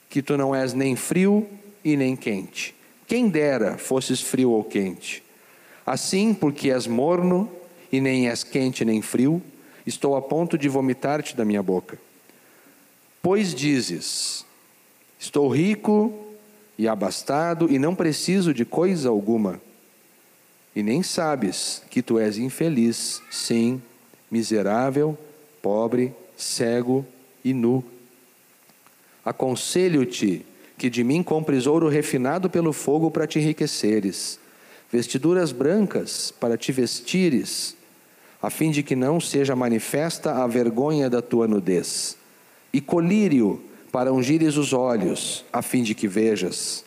que 0.10 0.22
tu 0.22 0.36
não 0.36 0.56
és 0.56 0.74
nem 0.74 0.96
frio 0.96 1.48
e 1.84 1.96
nem 1.96 2.16
quente. 2.16 2.74
Quem 3.08 3.30
dera 3.30 3.78
fosses 3.78 4.20
frio 4.20 4.50
ou 4.50 4.64
quente. 4.64 5.24
Assim, 5.86 6.34
porque 6.34 6.72
és 6.72 6.88
morno 6.88 7.50
e 7.92 8.02
nem 8.02 8.30
és 8.30 8.44
quente 8.44 8.84
nem 8.84 9.02
frio, 9.02 9.42
estou 9.86 10.16
a 10.16 10.22
ponto 10.22 10.58
de 10.58 10.68
vomitar-te 10.68 11.36
da 11.36 11.46
minha 11.46 11.62
boca. 11.62 12.00
Pois 13.22 13.54
dizes: 13.54 14.46
Estou 15.20 15.50
rico 15.50 16.14
e 16.78 16.88
abastado 16.88 17.72
e 17.72 17.78
não 17.78 17.94
preciso 17.94 18.54
de 18.54 18.66
coisa 18.66 19.10
alguma. 19.10 19.62
E 20.76 20.84
nem 20.84 21.02
sabes 21.02 21.82
que 21.90 22.02
tu 22.02 22.20
és 22.20 22.38
infeliz, 22.38 23.22
sim, 23.30 23.82
miserável, 24.30 25.18
pobre, 25.62 26.14
cego 26.38 27.06
e 27.44 27.54
nu. 27.54 27.84
Aconselho-te 29.26 30.46
que 30.78 30.90
de 30.90 31.04
mim 31.04 31.22
compres 31.22 31.68
ouro 31.68 31.90
refinado 31.90 32.50
pelo 32.50 32.72
fogo 32.72 33.12
para 33.12 33.28
te 33.28 33.38
enriqueceres, 33.40 34.40
vestiduras 34.92 35.52
brancas 35.52 36.32
para 36.32 36.58
te 36.58 36.72
vestires, 36.72 37.76
a 38.42 38.50
fim 38.50 38.72
de 38.72 38.82
que 38.82 38.96
não 38.96 39.20
seja 39.20 39.56
manifesta 39.56 40.42
a 40.42 40.48
vergonha 40.48 41.10
da 41.10 41.22
tua 41.22 41.48
nudez, 41.48 42.16
e 42.72 42.80
colírio 42.80 43.62
para 43.92 44.14
ungires 44.14 44.56
os 44.56 44.72
olhos, 44.72 45.44
a 45.52 45.62
fim 45.62 45.84
de 45.84 45.94
que 45.94 46.08
vejas. 46.08 46.86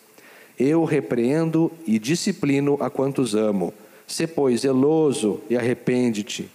Eu 0.59 0.83
repreendo 0.83 1.71
e 1.85 1.97
disciplino 1.97 2.77
a 2.79 2.89
quantos 2.89 3.35
amo. 3.35 3.73
Se, 4.07 4.27
pois, 4.27 4.61
zeloso 4.61 5.41
e 5.49 5.57
arrepende-te. 5.57 6.49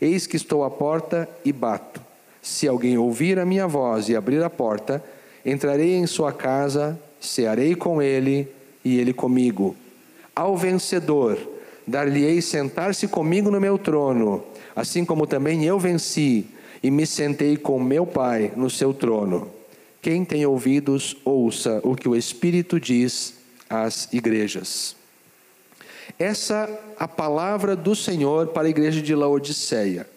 Eis 0.00 0.26
que 0.26 0.36
estou 0.36 0.64
à 0.64 0.70
porta 0.70 1.28
e 1.44 1.52
bato. 1.52 2.00
Se 2.40 2.66
alguém 2.66 2.98
ouvir 2.98 3.38
a 3.38 3.46
minha 3.46 3.66
voz 3.66 4.08
e 4.08 4.16
abrir 4.16 4.42
a 4.42 4.50
porta, 4.50 5.02
Entrarei 5.44 5.94
em 5.94 6.06
sua 6.06 6.32
casa, 6.32 6.98
cearei 7.20 7.74
com 7.74 8.00
ele 8.00 8.48
e 8.84 8.98
ele 8.98 9.12
comigo. 9.12 9.74
Ao 10.34 10.56
vencedor, 10.56 11.36
dar-lhe-ei 11.86 12.40
sentar-se 12.40 13.08
comigo 13.08 13.50
no 13.50 13.60
meu 13.60 13.76
trono, 13.76 14.44
assim 14.74 15.04
como 15.04 15.26
também 15.26 15.64
eu 15.64 15.80
venci 15.80 16.46
e 16.80 16.90
me 16.90 17.06
sentei 17.06 17.56
com 17.56 17.80
meu 17.80 18.06
Pai 18.06 18.52
no 18.56 18.70
seu 18.70 18.94
trono. 18.94 19.48
Quem 20.02 20.24
tem 20.24 20.44
ouvidos, 20.44 21.16
ouça 21.24 21.80
o 21.84 21.94
que 21.94 22.08
o 22.08 22.16
Espírito 22.16 22.80
diz 22.80 23.34
às 23.70 24.12
igrejas. 24.12 24.96
Essa 26.18 26.68
a 26.98 27.06
palavra 27.06 27.76
do 27.76 27.94
Senhor 27.94 28.48
para 28.48 28.66
a 28.66 28.70
igreja 28.70 29.00
de 29.00 29.14
Laodiceia. 29.14 30.10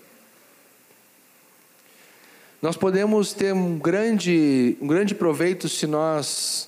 Nós 2.60 2.76
podemos 2.76 3.32
ter 3.32 3.54
um 3.54 3.78
grande, 3.78 4.76
um 4.82 4.88
grande 4.88 5.14
proveito 5.14 5.70
se 5.70 5.86
nós 5.86 6.68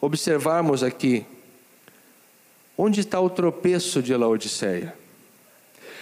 observarmos 0.00 0.82
aqui 0.82 1.26
onde 2.78 3.00
está 3.00 3.20
o 3.20 3.28
tropeço 3.28 4.02
de 4.02 4.16
Laodiceia. 4.16 4.94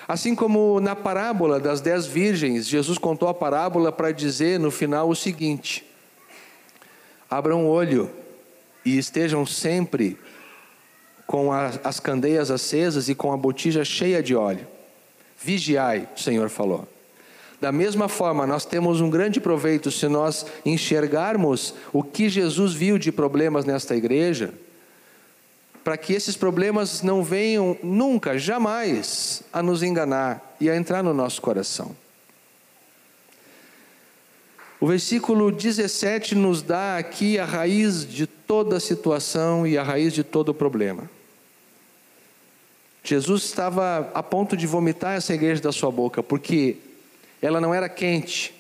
Assim 0.06 0.32
como 0.32 0.78
na 0.78 0.94
parábola 0.94 1.58
das 1.58 1.80
dez 1.80 2.06
virgens, 2.06 2.68
Jesus 2.68 2.98
contou 2.98 3.28
a 3.28 3.34
parábola 3.34 3.90
para 3.90 4.12
dizer 4.12 4.60
no 4.60 4.70
final 4.70 5.08
o 5.08 5.16
seguinte: 5.16 5.84
abram 7.32 7.64
o 7.64 7.68
olho 7.68 8.10
e 8.84 8.98
estejam 8.98 9.46
sempre 9.46 10.18
com 11.26 11.50
as 11.50 11.98
candeias 11.98 12.50
acesas 12.50 13.08
e 13.08 13.14
com 13.14 13.32
a 13.32 13.36
botija 13.38 13.86
cheia 13.86 14.22
de 14.22 14.34
óleo. 14.34 14.66
Vigiai, 15.42 16.06
o 16.14 16.20
Senhor 16.20 16.50
falou. 16.50 16.86
Da 17.58 17.72
mesma 17.72 18.06
forma, 18.06 18.46
nós 18.46 18.66
temos 18.66 19.00
um 19.00 19.08
grande 19.08 19.40
proveito 19.40 19.90
se 19.90 20.08
nós 20.08 20.44
enxergarmos 20.62 21.74
o 21.90 22.02
que 22.02 22.28
Jesus 22.28 22.74
viu 22.74 22.98
de 22.98 23.10
problemas 23.10 23.64
nesta 23.64 23.96
igreja, 23.96 24.52
para 25.82 25.96
que 25.96 26.12
esses 26.12 26.36
problemas 26.36 27.00
não 27.00 27.24
venham 27.24 27.78
nunca, 27.82 28.38
jamais, 28.38 29.42
a 29.50 29.62
nos 29.62 29.82
enganar 29.82 30.54
e 30.60 30.68
a 30.68 30.76
entrar 30.76 31.02
no 31.02 31.14
nosso 31.14 31.40
coração. 31.40 31.96
O 34.82 34.86
versículo 34.88 35.52
17 35.52 36.34
nos 36.34 36.60
dá 36.60 36.98
aqui 36.98 37.38
a 37.38 37.44
raiz 37.44 38.04
de 38.04 38.26
toda 38.26 38.78
a 38.78 38.80
situação 38.80 39.64
e 39.64 39.78
a 39.78 39.82
raiz 39.84 40.12
de 40.12 40.24
todo 40.24 40.48
o 40.48 40.54
problema. 40.54 41.08
Jesus 43.04 43.44
estava 43.44 44.10
a 44.12 44.20
ponto 44.24 44.56
de 44.56 44.66
vomitar 44.66 45.16
essa 45.16 45.32
igreja 45.32 45.62
da 45.62 45.70
sua 45.70 45.92
boca, 45.92 46.20
porque 46.20 46.78
ela 47.40 47.60
não 47.60 47.72
era 47.72 47.88
quente. 47.88 48.52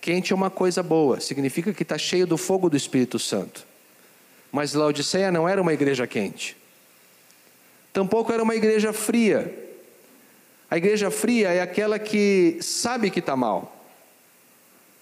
Quente 0.00 0.32
é 0.32 0.34
uma 0.34 0.48
coisa 0.48 0.82
boa, 0.82 1.20
significa 1.20 1.74
que 1.74 1.82
está 1.82 1.98
cheio 1.98 2.26
do 2.26 2.38
fogo 2.38 2.70
do 2.70 2.76
Espírito 2.78 3.18
Santo. 3.18 3.66
Mas 4.50 4.72
Laodiceia 4.72 5.30
não 5.30 5.46
era 5.46 5.60
uma 5.60 5.74
igreja 5.74 6.06
quente. 6.06 6.56
Tampouco 7.92 8.32
era 8.32 8.42
uma 8.42 8.54
igreja 8.54 8.94
fria. 8.94 9.54
A 10.70 10.78
igreja 10.78 11.10
fria 11.10 11.50
é 11.50 11.60
aquela 11.60 11.98
que 11.98 12.56
sabe 12.62 13.10
que 13.10 13.18
está 13.18 13.36
mal. 13.36 13.74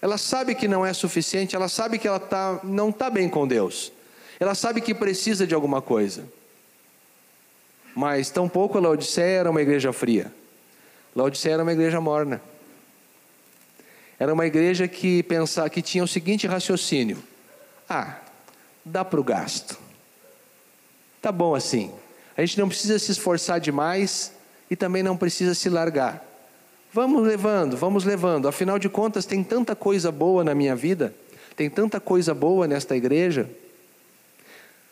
Ela 0.01 0.17
sabe 0.17 0.53
que 0.53 0.67
não 0.67 0.85
é 0.85 0.93
suficiente, 0.93 1.55
ela 1.55 1.67
sabe 1.67 1.97
que 1.97 2.07
ela 2.07 2.19
tá, 2.19 2.59
não 2.63 2.89
está 2.89 3.09
bem 3.09 3.27
com 3.27 3.47
Deus. 3.47 3.91
Ela 4.39 4.53
sabe 4.53 4.81
que 4.81 4.93
precisa 4.93 5.47
de 5.47 5.55
alguma 5.55 5.81
coisa. 5.81 6.25
Mas 7.95 8.29
tampouco 8.29 8.79
Laodiceia 8.79 9.39
era 9.39 9.49
uma 9.49 9.61
igreja 9.61 9.91
fria. 9.91 10.31
Laodiceia 11.15 11.53
era 11.53 11.63
uma 11.63 11.73
igreja 11.73 11.99
morna. 11.99 12.39
Era 14.19 14.33
uma 14.33 14.45
igreja 14.45 14.87
que 14.87 15.23
pensava 15.23 15.69
que 15.69 15.81
tinha 15.81 16.03
o 16.03 16.07
seguinte 16.07 16.45
raciocínio: 16.45 17.23
ah, 17.89 18.17
dá 18.85 19.03
para 19.03 19.19
o 19.19 19.23
gasto. 19.23 19.79
Tá 21.21 21.31
bom 21.31 21.55
assim. 21.55 21.91
A 22.35 22.41
gente 22.45 22.59
não 22.59 22.67
precisa 22.67 22.99
se 22.99 23.11
esforçar 23.11 23.59
demais 23.59 24.31
e 24.69 24.75
também 24.75 25.01
não 25.01 25.17
precisa 25.17 25.55
se 25.55 25.69
largar. 25.69 26.23
Vamos 26.97 27.27
levando, 27.27 27.77
vamos 27.77 28.05
levando. 28.05 28.47
Afinal 28.47 28.79
de 28.79 28.89
contas, 28.89 29.23
tem 29.23 29.43
tanta 29.43 29.75
coisa 29.75 30.11
boa 30.11 30.43
na 30.43 30.55
minha 30.55 30.75
vida, 30.75 31.13
tem 31.55 31.69
tanta 31.69 31.99
coisa 31.99 32.33
boa 32.33 32.65
nesta 32.65 32.97
igreja. 32.97 33.47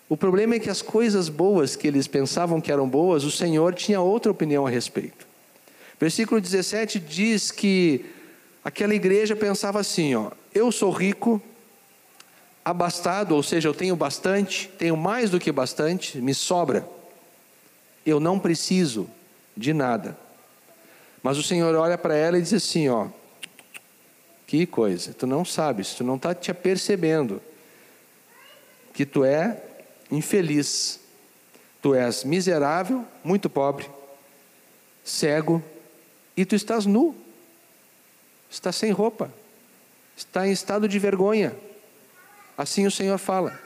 O 0.07 0.15
problema 0.15 0.53
é 0.53 0.59
que 0.59 0.69
as 0.69 0.83
coisas 0.83 1.29
boas 1.29 1.75
que 1.75 1.87
eles 1.87 2.07
pensavam 2.07 2.61
que 2.61 2.71
eram 2.71 2.87
boas, 2.87 3.23
o 3.23 3.31
Senhor 3.31 3.73
tinha 3.73 3.99
outra 3.99 4.31
opinião 4.31 4.67
a 4.67 4.69
respeito. 4.69 5.25
Versículo 5.99 6.39
17 6.39 6.99
diz 6.99 7.49
que 7.49 8.05
aquela 8.63 8.93
igreja 8.93 9.35
pensava 9.35 9.79
assim: 9.79 10.13
ó, 10.13 10.29
eu 10.53 10.71
sou 10.71 10.91
rico, 10.91 11.41
abastado, 12.63 13.33
ou 13.33 13.41
seja, 13.41 13.67
eu 13.67 13.73
tenho 13.73 13.95
bastante, 13.95 14.69
tenho 14.77 14.95
mais 14.95 15.31
do 15.31 15.39
que 15.39 15.51
bastante, 15.51 16.19
me 16.19 16.35
sobra. 16.35 16.87
Eu 18.05 18.19
não 18.19 18.37
preciso 18.37 19.09
de 19.57 19.73
nada. 19.73 20.23
Mas 21.25 21.39
o 21.39 21.41
Senhor 21.41 21.73
olha 21.73 21.97
para 21.97 22.15
ela 22.15 22.37
e 22.37 22.41
diz 22.43 22.53
assim: 22.53 22.87
ó, 22.87 23.07
que 24.45 24.67
coisa, 24.67 25.11
tu 25.11 25.25
não 25.25 25.43
sabes, 25.43 25.95
tu 25.95 26.03
não 26.03 26.17
está 26.17 26.35
te 26.35 26.51
apercebendo 26.51 27.41
que 28.93 29.07
tu 29.07 29.25
é 29.25 29.59
infeliz, 30.11 30.99
tu 31.81 31.95
és 31.95 32.23
miserável, 32.23 33.03
muito 33.23 33.49
pobre, 33.49 33.89
cego, 35.03 35.63
e 36.37 36.45
tu 36.45 36.55
estás 36.55 36.85
nu, 36.85 37.15
está 38.47 38.71
sem 38.71 38.91
roupa, 38.91 39.33
está 40.15 40.47
em 40.47 40.51
estado 40.51 40.87
de 40.87 40.99
vergonha. 40.99 41.55
Assim 42.55 42.85
o 42.85 42.91
Senhor 42.91 43.17
fala. 43.17 43.59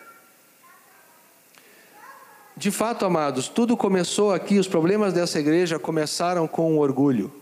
De 2.55 2.71
fato, 2.71 3.03
amados, 3.03 3.49
tudo 3.49 3.75
começou 3.75 4.33
aqui, 4.33 4.57
os 4.57 4.67
problemas 4.69 5.11
dessa 5.11 5.41
igreja 5.41 5.77
começaram 5.77 6.47
com 6.47 6.77
o 6.77 6.79
orgulho. 6.79 7.38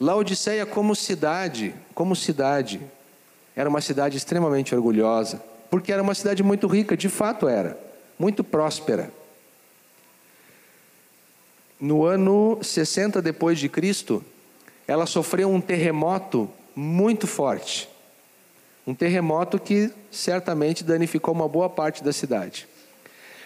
Laodiceia, 0.00 0.64
como 0.64 0.96
cidade, 0.96 1.74
como 1.94 2.16
cidade, 2.16 2.80
era 3.54 3.68
uma 3.68 3.82
cidade 3.82 4.16
extremamente 4.16 4.74
orgulhosa, 4.74 5.42
porque 5.68 5.92
era 5.92 6.02
uma 6.02 6.14
cidade 6.14 6.42
muito 6.42 6.66
rica, 6.66 6.96
de 6.96 7.10
fato 7.10 7.46
era, 7.46 7.78
muito 8.18 8.42
próspera. 8.42 9.12
No 11.78 12.06
ano 12.06 12.58
60 12.62 13.20
depois 13.20 13.58
de 13.58 13.68
Cristo, 13.68 14.24
ela 14.88 15.04
sofreu 15.04 15.50
um 15.50 15.60
terremoto 15.60 16.48
muito 16.74 17.26
forte. 17.26 17.86
Um 18.86 18.94
terremoto 18.94 19.58
que 19.58 19.92
certamente 20.10 20.82
danificou 20.82 21.34
uma 21.34 21.46
boa 21.46 21.68
parte 21.68 22.02
da 22.02 22.12
cidade. 22.12 22.66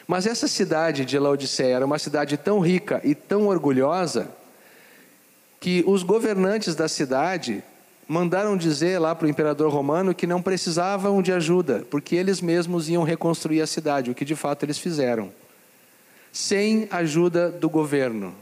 Mas 0.07 0.25
essa 0.25 0.47
cidade 0.47 1.05
de 1.05 1.19
Laodiceia 1.19 1.75
era 1.75 1.85
uma 1.85 1.99
cidade 1.99 2.37
tão 2.37 2.61
rica 2.61 3.01
e 3.03 3.13
tão 3.13 3.49
orgulhosa 3.49 4.31
que 5.65 5.83
os 5.87 6.03
governantes 6.03 6.75
da 6.75 6.87
cidade 6.87 7.65
mandaram 8.07 8.55
dizer 8.55 8.99
lá 8.99 9.15
para 9.15 9.27
o 9.27 9.31
imperador 9.31 9.73
romano 9.73 10.15
que 10.15 10.27
não 10.27 10.43
precisavam 10.43 11.23
de 11.23 11.33
ajuda, 11.33 11.87
porque 11.91 12.15
eles 12.17 12.43
mesmos 12.43 12.91
iam 12.91 13.03
reconstruir 13.03 13.63
a 13.63 13.67
cidade, 13.67 14.11
o 14.11 14.15
que 14.15 14.27
de 14.27 14.37
fato 14.37 14.63
eles 14.63 14.77
fizeram. 14.77 15.33
Sem 16.31 16.87
ajuda 16.91 17.49
do 17.51 17.71
governo, 17.71 18.35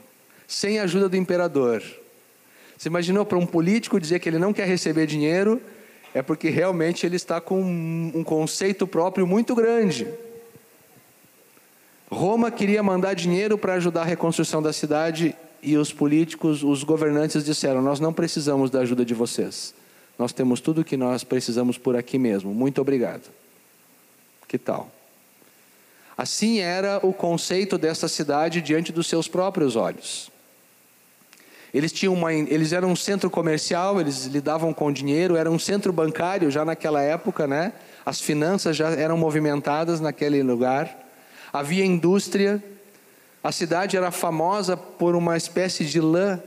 sem 0.49 0.81
ajuda 0.81 1.09
do 1.09 1.17
imperador. 1.17 1.81
Você 2.77 2.89
imaginou 2.89 3.25
para 3.25 3.39
um 3.39 3.47
político 3.47 4.01
dizer 4.01 4.19
que 4.19 4.29
ele 4.29 4.41
não 4.41 4.53
quer 4.53 4.67
receber 4.67 5.07
dinheiro? 5.07 5.63
É 6.13 6.23
porque 6.23 6.51
realmente 6.51 7.07
ele 7.07 7.15
está 7.15 7.41
com 7.41 7.63
um 7.63 8.25
conceito 8.25 8.85
próprio 8.85 9.29
muito 9.29 9.55
grande. 9.55 10.09
Roma 12.11 12.51
queria 12.51 12.83
mandar 12.83 13.15
dinheiro 13.15 13.57
para 13.57 13.75
ajudar 13.75 14.01
a 14.01 14.07
reconstrução 14.07 14.61
da 14.61 14.73
cidade 14.73 15.37
e 15.63 15.77
os 15.77 15.93
políticos, 15.93 16.65
os 16.65 16.83
governantes 16.83 17.45
disseram: 17.45 17.81
Nós 17.81 18.01
não 18.01 18.13
precisamos 18.13 18.71
da 18.71 18.81
ajuda 18.81 19.05
de 19.05 19.15
vocês. 19.15 19.75
Nós 20.19 20.33
temos 20.33 20.61
tudo 20.61 20.81
o 20.81 20.85
que 20.85 20.97
nós 20.97 21.25
precisamos 21.25 21.79
por 21.79 21.97
aqui 21.97 22.19
mesmo. 22.19 22.53
Muito 22.53 22.81
obrigado. 22.81 23.31
Que 24.49 24.59
tal? 24.59 24.91
Assim 26.17 26.59
era 26.59 27.01
o 27.03 27.13
conceito 27.13 27.79
dessa 27.79 28.07
cidade 28.09 28.61
diante 28.61 28.93
dos 28.93 29.07
seus 29.07 29.27
próprios 29.29 29.77
olhos. 29.77 30.31
Eles, 31.73 31.91
tinham 31.91 32.13
uma, 32.13 32.35
eles 32.35 32.73
eram 32.73 32.91
um 32.91 32.97
centro 32.97 33.31
comercial, 33.31 33.99
eles 33.99 34.27
lidavam 34.27 34.75
com 34.75 34.93
dinheiro, 34.93 35.37
era 35.37 35.51
um 35.51 35.59
centro 35.59 35.91
bancário 35.91 36.51
já 36.51 36.67
naquela 36.67 37.01
época, 37.01 37.47
né? 37.47 37.73
As 38.05 38.21
finanças 38.21 38.77
já 38.77 38.91
eram 38.91 39.17
movimentadas 39.17 39.99
naquele 39.99 40.43
lugar. 40.43 40.95
Havia 41.51 41.85
indústria, 41.85 42.63
a 43.43 43.51
cidade 43.51 43.97
era 43.97 44.11
famosa 44.11 44.77
por 44.77 45.17
uma 45.17 45.37
espécie 45.37 45.85
de 45.85 46.01
lã 46.01 46.41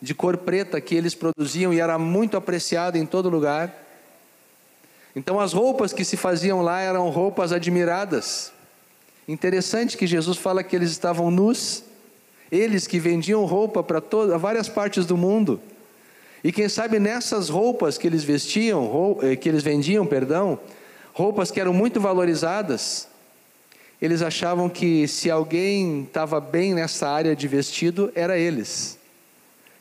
de 0.00 0.14
cor 0.14 0.36
preta 0.36 0.80
que 0.80 0.94
eles 0.94 1.14
produziam 1.14 1.72
e 1.72 1.80
era 1.80 1.98
muito 1.98 2.36
apreciada 2.36 2.98
em 2.98 3.06
todo 3.06 3.28
lugar. 3.28 3.74
Então 5.14 5.40
as 5.40 5.52
roupas 5.52 5.92
que 5.92 6.04
se 6.04 6.16
faziam 6.16 6.62
lá 6.62 6.80
eram 6.80 7.08
roupas 7.10 7.52
admiradas. 7.52 8.52
Interessante 9.26 9.96
que 9.96 10.06
Jesus 10.06 10.36
fala 10.36 10.62
que 10.62 10.76
eles 10.76 10.90
estavam 10.90 11.30
nus, 11.30 11.82
eles 12.50 12.86
que 12.86 12.98
vendiam 12.98 13.44
roupa 13.44 13.82
para 13.82 14.02
várias 14.36 14.68
partes 14.68 15.06
do 15.06 15.16
mundo. 15.16 15.60
E 16.44 16.52
quem 16.52 16.68
sabe 16.68 16.98
nessas 16.98 17.48
roupas 17.48 17.98
que 17.98 18.06
eles 18.06 18.22
vestiam, 18.22 19.18
eh, 19.22 19.34
que 19.34 19.48
eles 19.48 19.62
vendiam, 19.62 20.06
perdão, 20.06 20.60
roupas 21.12 21.50
que 21.50 21.60
eram 21.60 21.72
muito 21.72 21.98
valorizadas, 21.98 23.08
eles 24.00 24.20
achavam 24.20 24.68
que 24.68 25.08
se 25.08 25.30
alguém 25.30 26.02
estava 26.02 26.40
bem 26.40 26.74
nessa 26.74 27.08
área 27.08 27.34
de 27.34 27.48
vestido, 27.48 28.12
era 28.14 28.38
eles. 28.38 28.98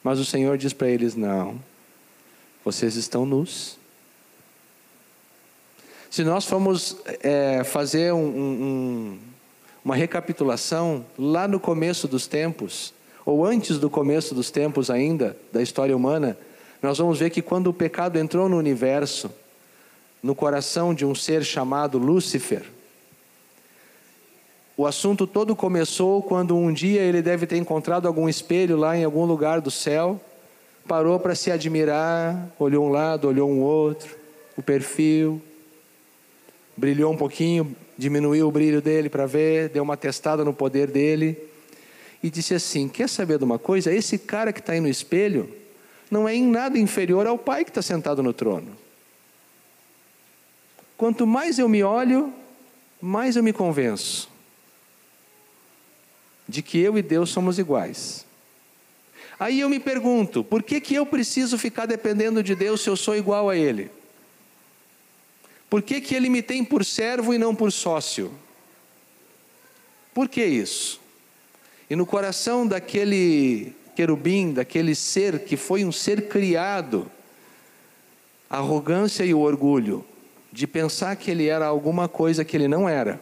Mas 0.04 0.20
o 0.20 0.26
Senhor 0.26 0.58
diz 0.58 0.72
para 0.72 0.88
eles: 0.88 1.16
não, 1.16 1.60
vocês 2.64 2.96
estão 2.96 3.26
nus. 3.26 3.78
Se 6.10 6.24
nós 6.24 6.46
formos 6.46 6.96
é, 7.22 7.64
fazer 7.66 8.14
um, 8.14 8.26
um, 8.26 9.20
uma 9.84 9.96
recapitulação 9.96 11.06
lá 11.20 11.46
no 11.46 11.60
começo 11.60 12.08
dos 12.08 12.26
tempos, 12.26 12.94
ou 13.26 13.46
antes 13.46 13.78
do 13.80 13.90
começo 13.90 14.34
dos 14.34 14.50
tempos 14.50 14.90
ainda, 14.90 15.36
da 15.52 15.62
história 15.62 15.96
humana, 15.96 16.38
nós 16.82 17.00
vamos 17.00 17.20
ver 17.20 17.32
que 17.32 17.42
quando 17.42 17.68
o 17.68 17.74
pecado 17.74 18.18
entrou 18.18 18.48
no 18.48 18.58
universo, 18.58 19.30
no 20.24 20.34
coração 20.34 20.94
de 20.94 21.06
um 21.06 21.14
ser 21.14 21.44
chamado 21.44 21.98
Lúcifer, 21.98 22.64
o 24.78 24.86
assunto 24.86 25.26
todo 25.26 25.56
começou 25.56 26.22
quando 26.22 26.58
um 26.58 26.72
dia 26.74 27.02
ele 27.02 27.22
deve 27.22 27.48
ter 27.48 27.56
encontrado 27.56 28.08
algum 28.08 28.28
espelho 28.28 28.76
lá 28.76 28.98
em 28.98 29.06
algum 29.06 29.24
lugar 29.24 29.62
do 29.62 29.72
céu, 29.72 30.20
parou 30.86 31.18
para 31.18 31.34
se 31.34 31.50
admirar, 31.50 32.50
olhou 32.60 32.86
um 32.86 32.90
lado, 32.90 33.30
olhou 33.30 33.50
um 33.50 33.62
outro, 33.62 34.18
o 34.58 34.62
perfil, 34.62 35.42
brilhou 36.76 37.14
um 37.14 37.16
pouquinho, 37.16 37.74
diminuiu 37.98 38.50
o 38.50 38.52
brilho 38.52 38.82
dele 38.82 39.10
para 39.10 39.26
ver, 39.26 39.70
deu 39.70 39.82
uma 39.82 39.96
testada 39.96 40.44
no 40.44 40.54
poder 40.54 40.92
dele 40.92 41.38
e 42.22 42.30
disse 42.30 42.54
assim: 42.54 42.90
Quer 42.90 43.08
saber 43.08 43.38
de 43.38 43.46
uma 43.46 43.58
coisa? 43.58 43.94
Esse 43.94 44.18
cara 44.18 44.52
que 44.52 44.60
está 44.60 44.74
aí 44.74 44.82
no 44.82 44.90
espelho 44.90 45.50
não 46.12 46.28
é 46.28 46.36
em 46.36 46.46
nada 46.46 46.78
inferior 46.78 47.26
ao 47.26 47.38
pai 47.38 47.64
que 47.64 47.72
está 47.72 47.82
sentado 47.82 48.22
no 48.22 48.34
trono. 48.34 48.76
Quanto 50.98 51.26
mais 51.26 51.60
eu 51.60 51.70
me 51.70 51.82
olho, 51.82 52.34
mais 53.02 53.38
eu 53.38 53.44
me 53.44 53.54
convenço 53.54 54.35
de 56.48 56.62
que 56.62 56.80
eu 56.80 56.98
e 56.98 57.02
Deus 57.02 57.30
somos 57.30 57.58
iguais. 57.58 58.26
Aí 59.40 59.60
eu 59.60 59.70
me 59.70 59.80
pergunto, 59.80 60.44
por 60.44 60.64
que, 60.64 60.80
que 60.80 60.96
eu 60.96 61.06
preciso 61.06 61.58
ficar 61.58 61.86
dependendo 61.86 62.42
de 62.42 62.56
Deus 62.56 62.82
se 62.82 62.90
eu 62.90 62.96
sou 62.96 63.16
igual 63.16 63.50
a 63.50 63.56
Ele? 63.58 63.92
Por 65.70 65.82
que, 65.82 66.00
que 66.00 66.16
Ele 66.16 66.30
me 66.30 66.42
tem 66.42 66.64
por 66.64 66.86
servo 66.86 67.34
e 67.34 67.38
não 67.38 67.54
por 67.54 67.72
sócio? 67.72 68.32
Por 70.14 70.30
que 70.30 70.46
isso? 70.46 71.02
E 71.90 71.96
no 71.96 72.06
coração 72.06 72.66
daquele 72.66 73.76
querubim, 73.96 74.54
daquele 74.54 74.96
ser 74.96 75.40
que 75.40 75.58
foi 75.58 75.84
um 75.84 75.92
ser 75.92 76.30
criado, 76.30 77.12
a 78.50 78.58
arrogância 78.58 79.24
e 79.26 79.34
o 79.34 79.40
orgulho 79.40 80.06
de 80.52 80.66
pensar 80.66 81.16
que 81.18 81.30
ele 81.30 81.48
era 81.48 81.66
alguma 81.66 82.08
coisa 82.08 82.46
que 82.46 82.56
ele 82.56 82.68
não 82.68 82.88
era, 82.88 83.20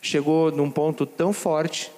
chegou 0.00 0.50
num 0.50 0.70
ponto 0.70 1.04
tão 1.04 1.32
forte 1.32 1.90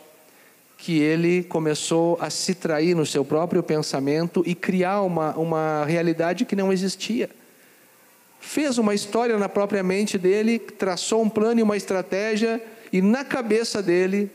que 0.77 0.99
ele 0.99 1.43
começou 1.45 2.19
a 2.21 2.29
se 2.29 2.55
trair 2.55 2.95
no 2.95 3.07
seu 3.07 3.25
próprio 3.25 3.63
pensamento 3.63 4.43
e 4.47 4.55
criar 4.55 5.03
uma, 5.03 5.35
uma 5.37 5.85
realidade 5.85 6.45
que 6.45 6.57
não 6.57 6.73
existia. 6.73 7.31
fez 8.41 8.77
uma 8.77 8.95
história 8.95 9.39
na 9.39 9.49
própria 9.49 9.83
mente 9.83 10.19
dele, 10.19 10.59
traçou 10.59 11.23
um 11.23 11.31
plano 11.31 11.61
e 11.61 11.63
uma 11.63 11.77
estratégia, 11.77 12.63
e 12.93 13.01
na 13.01 13.25
cabeça 13.25 13.83
dele, 13.83 14.31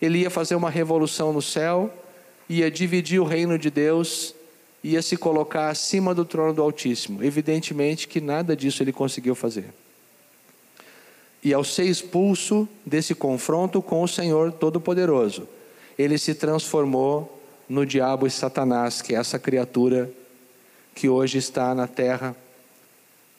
ele 0.00 0.18
ia 0.18 0.30
fazer 0.30 0.54
uma 0.54 0.68
revolução 0.68 1.32
no 1.32 1.40
céu, 1.40 1.92
ia 2.48 2.70
dividir 2.70 3.20
o 3.20 3.24
reino 3.24 3.58
de 3.58 3.70
Deus, 3.70 4.34
ia 4.84 5.02
se 5.02 5.16
colocar 5.16 5.70
acima 5.70 6.14
do 6.14 6.24
trono 6.24 6.52
do 6.52 6.62
Altíssimo. 6.62 7.22
Evidentemente 7.22 8.06
que 8.06 8.20
nada 8.20 8.54
disso 8.54 8.82
ele 8.82 8.92
conseguiu 8.92 9.34
fazer. 9.34 9.66
E 11.42 11.52
ao 11.52 11.64
ser 11.64 11.84
expulso 11.84 12.68
desse 12.84 13.14
confronto 13.14 13.80
com 13.80 14.02
o 14.02 14.08
Senhor 14.08 14.52
Todo-Poderoso, 14.52 15.48
ele 15.98 16.16
se 16.16 16.34
transformou 16.34 17.42
no 17.68 17.84
diabo 17.84 18.26
e 18.26 18.30
Satanás, 18.30 19.02
que 19.02 19.14
é 19.14 19.18
essa 19.18 19.38
criatura 19.38 20.10
que 20.94 21.08
hoje 21.08 21.38
está 21.38 21.74
na 21.74 21.86
terra 21.86 22.34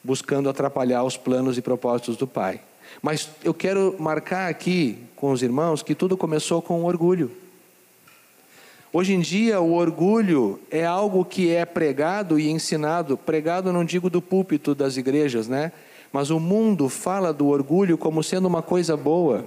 buscando 0.04 0.50
atrapalhar 0.50 1.04
os 1.04 1.17
planos 1.17 1.58
e 1.58 1.62
propósitos 1.62 2.15
do 2.17 2.28
Pai. 2.28 2.62
Mas 3.02 3.30
eu 3.43 3.54
quero 3.54 3.95
marcar 4.00 4.50
aqui 4.50 4.98
com 5.15 5.32
os 5.32 5.41
irmãos 5.41 5.84
que 5.84 5.95
tudo 5.95 6.17
começou 6.17 6.62
com 6.62 6.84
orgulho. 6.84 7.32
Hoje 8.91 9.13
em 9.13 9.19
dia, 9.19 9.62
o 9.62 9.74
orgulho 9.74 10.60
é 10.72 10.84
algo 10.84 11.24
que 11.24 11.52
é 11.52 11.63
pregado 11.63 12.39
e 12.39 12.50
ensinado, 12.50 13.15
pregado 13.15 13.72
não 13.72 13.86
digo 13.86 14.10
do 14.10 14.22
púlpito 14.22 14.74
das 14.74 14.98
igrejas, 14.98 15.48
né? 15.48 15.72
Mas 16.12 16.32
o 16.32 16.39
mundo 16.39 16.89
fala 16.89 17.32
do 17.32 17.48
orgulho 17.48 17.98
como 17.98 18.24
sendo 18.24 18.48
uma 18.48 18.63
coisa 18.63 18.98
boa. 18.98 19.45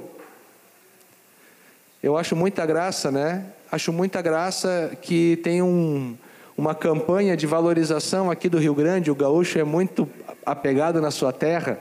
Eu 2.03 2.17
acho 2.17 2.35
muita 2.35 2.67
graça, 2.67 3.13
né? 3.13 3.45
Acho 3.71 3.93
muita 3.93 4.21
graça 4.21 4.91
que 5.01 5.39
tem 5.45 5.63
um, 5.63 6.17
uma 6.59 6.75
campanha 6.75 7.37
de 7.37 7.47
valorização 7.47 8.29
aqui 8.29 8.49
do 8.49 8.59
Rio 8.59 8.75
Grande, 8.75 9.09
o 9.09 9.15
gaúcho 9.15 9.57
é 9.57 9.63
muito 9.63 10.09
apegado 10.45 11.01
na 11.01 11.13
sua 11.13 11.33
terra. 11.33 11.79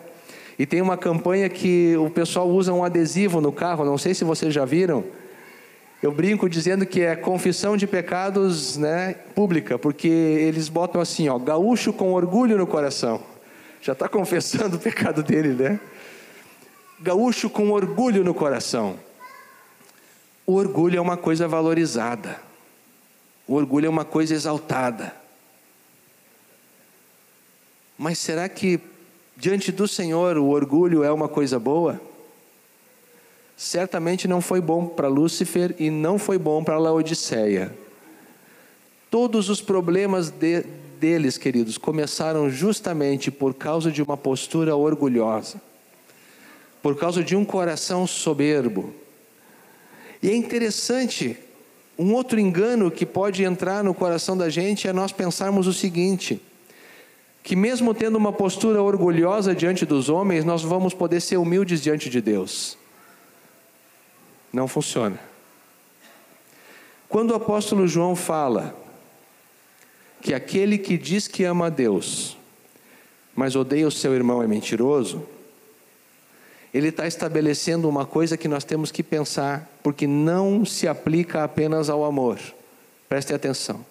E 0.59 0.65
tem 0.67 0.79
uma 0.79 0.95
campanha 0.95 1.49
que 1.49 1.97
o 1.97 2.07
pessoal 2.07 2.47
usa 2.47 2.71
um 2.71 2.83
adesivo 2.83 3.41
no 3.41 3.51
carro, 3.51 3.83
não 3.83 3.97
sei 3.97 4.13
se 4.13 4.23
vocês 4.23 4.53
já 4.53 4.63
viram. 4.63 5.03
Eu 6.03 6.11
brinco 6.11 6.47
dizendo 6.47 6.85
que 6.85 7.01
é 7.01 7.15
confissão 7.15 7.75
de 7.75 7.87
pecados 7.87 8.77
né, 8.77 9.15
pública, 9.33 9.79
porque 9.79 10.07
eles 10.07 10.69
botam 10.69 11.01
assim, 11.01 11.29
ó, 11.29 11.39
gaúcho 11.39 11.91
com 11.91 12.13
orgulho 12.13 12.59
no 12.59 12.67
coração. 12.67 13.23
Já 13.81 13.93
está 13.93 14.05
confessando 14.07 14.75
o 14.75 14.79
pecado 14.79 15.23
dele, 15.23 15.49
né? 15.49 15.79
Gaúcho 16.99 17.49
com 17.49 17.71
orgulho 17.71 18.23
no 18.23 18.35
coração. 18.35 18.99
O 20.51 20.55
orgulho 20.55 20.97
é 20.97 21.01
uma 21.01 21.15
coisa 21.15 21.47
valorizada. 21.47 22.37
O 23.47 23.53
orgulho 23.53 23.85
é 23.85 23.89
uma 23.89 24.03
coisa 24.03 24.33
exaltada. 24.33 25.15
Mas 27.97 28.17
será 28.17 28.49
que 28.49 28.77
diante 29.37 29.71
do 29.71 29.87
Senhor 29.87 30.37
o 30.37 30.49
orgulho 30.49 31.05
é 31.05 31.11
uma 31.11 31.29
coisa 31.29 31.57
boa? 31.57 32.01
Certamente 33.55 34.27
não 34.27 34.41
foi 34.41 34.59
bom 34.59 34.87
para 34.87 35.07
Lúcifer 35.07 35.73
e 35.79 35.89
não 35.89 36.19
foi 36.19 36.37
bom 36.37 36.61
para 36.61 36.77
Laodiceia. 36.77 37.73
Todos 39.09 39.47
os 39.47 39.61
problemas 39.61 40.29
de, 40.29 40.63
deles, 40.99 41.37
queridos, 41.37 41.77
começaram 41.77 42.49
justamente 42.49 43.31
por 43.31 43.53
causa 43.53 43.89
de 43.89 44.03
uma 44.03 44.17
postura 44.17 44.75
orgulhosa, 44.75 45.61
por 46.83 46.99
causa 46.99 47.23
de 47.23 47.37
um 47.37 47.45
coração 47.45 48.05
soberbo. 48.05 48.99
E 50.21 50.29
é 50.29 50.35
interessante 50.35 51.37
um 51.97 52.13
outro 52.13 52.39
engano 52.39 52.89
que 52.89 53.05
pode 53.05 53.43
entrar 53.43 53.83
no 53.83 53.93
coração 53.93 54.37
da 54.37 54.49
gente 54.49 54.87
é 54.87 54.93
nós 54.93 55.11
pensarmos 55.11 55.67
o 55.67 55.73
seguinte: 55.73 56.41
que 57.43 57.55
mesmo 57.55 57.93
tendo 57.93 58.17
uma 58.17 58.31
postura 58.31 58.81
orgulhosa 58.81 59.55
diante 59.55 59.85
dos 59.85 60.09
homens, 60.09 60.45
nós 60.45 60.61
vamos 60.63 60.93
poder 60.93 61.21
ser 61.21 61.37
humildes 61.37 61.81
diante 61.81 62.09
de 62.09 62.21
Deus. 62.21 62.77
Não 64.53 64.67
funciona. 64.67 65.19
Quando 67.07 67.31
o 67.31 67.35
apóstolo 67.35 67.87
João 67.87 68.15
fala 68.15 68.75
que 70.21 70.33
aquele 70.33 70.77
que 70.77 70.97
diz 70.97 71.27
que 71.27 71.43
ama 71.43 71.67
a 71.67 71.69
Deus, 71.69 72.37
mas 73.35 73.55
odeia 73.55 73.87
o 73.87 73.91
seu 73.91 74.13
irmão 74.13 74.41
é 74.41 74.47
mentiroso, 74.47 75.25
ele 76.73 76.87
está 76.87 77.05
estabelecendo 77.05 77.89
uma 77.89 78.05
coisa 78.05 78.37
que 78.37 78.47
nós 78.47 78.63
temos 78.63 78.91
que 78.91 79.03
pensar, 79.03 79.69
porque 79.83 80.07
não 80.07 80.65
se 80.65 80.87
aplica 80.87 81.43
apenas 81.43 81.89
ao 81.89 82.05
amor. 82.05 82.39
Preste 83.09 83.33
atenção. 83.33 83.85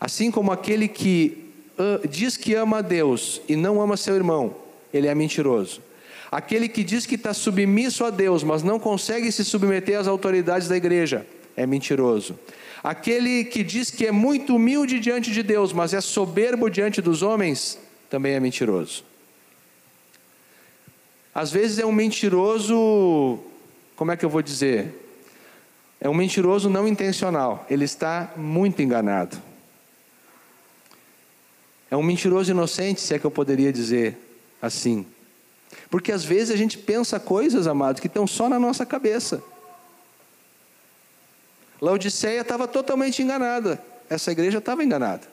Assim 0.00 0.30
como 0.30 0.50
aquele 0.50 0.88
que 0.88 1.52
uh, 1.78 2.08
diz 2.08 2.36
que 2.36 2.54
ama 2.54 2.78
a 2.78 2.82
Deus 2.82 3.42
e 3.48 3.54
não 3.54 3.80
ama 3.80 3.96
seu 3.96 4.14
irmão, 4.14 4.56
ele 4.92 5.08
é 5.08 5.14
mentiroso. 5.14 5.82
Aquele 6.30 6.68
que 6.68 6.82
diz 6.82 7.06
que 7.06 7.14
está 7.16 7.34
submisso 7.34 8.04
a 8.04 8.10
Deus, 8.10 8.42
mas 8.42 8.62
não 8.62 8.78
consegue 8.78 9.30
se 9.30 9.44
submeter 9.44 9.98
às 9.98 10.08
autoridades 10.08 10.68
da 10.68 10.76
igreja, 10.76 11.26
é 11.56 11.66
mentiroso. 11.66 12.38
Aquele 12.82 13.44
que 13.44 13.62
diz 13.62 13.90
que 13.90 14.06
é 14.06 14.10
muito 14.10 14.56
humilde 14.56 14.98
diante 14.98 15.30
de 15.30 15.42
Deus, 15.42 15.72
mas 15.72 15.94
é 15.94 16.00
soberbo 16.00 16.68
diante 16.68 17.00
dos 17.00 17.22
homens, 17.22 17.78
também 18.10 18.32
é 18.32 18.40
mentiroso. 18.40 19.04
Às 21.34 21.50
vezes 21.50 21.78
é 21.80 21.84
um 21.84 21.92
mentiroso, 21.92 23.40
como 23.96 24.12
é 24.12 24.16
que 24.16 24.24
eu 24.24 24.30
vou 24.30 24.40
dizer? 24.40 25.00
É 26.00 26.08
um 26.08 26.14
mentiroso 26.14 26.70
não 26.70 26.86
intencional, 26.86 27.66
ele 27.68 27.84
está 27.84 28.32
muito 28.36 28.80
enganado. 28.80 29.36
É 31.90 31.96
um 31.96 32.02
mentiroso 32.02 32.50
inocente, 32.50 33.00
se 33.00 33.14
é 33.14 33.18
que 33.18 33.24
eu 33.24 33.30
poderia 33.30 33.72
dizer 33.72 34.16
assim. 34.62 35.06
Porque 35.90 36.12
às 36.12 36.24
vezes 36.24 36.50
a 36.50 36.56
gente 36.56 36.78
pensa 36.78 37.18
coisas, 37.18 37.66
amados, 37.66 38.00
que 38.00 38.06
estão 38.06 38.26
só 38.26 38.48
na 38.48 38.58
nossa 38.58 38.86
cabeça. 38.86 39.42
Laodiceia 41.80 42.40
estava 42.40 42.68
totalmente 42.68 43.22
enganada. 43.22 43.82
Essa 44.08 44.30
igreja 44.32 44.58
estava 44.58 44.84
enganada. 44.84 45.26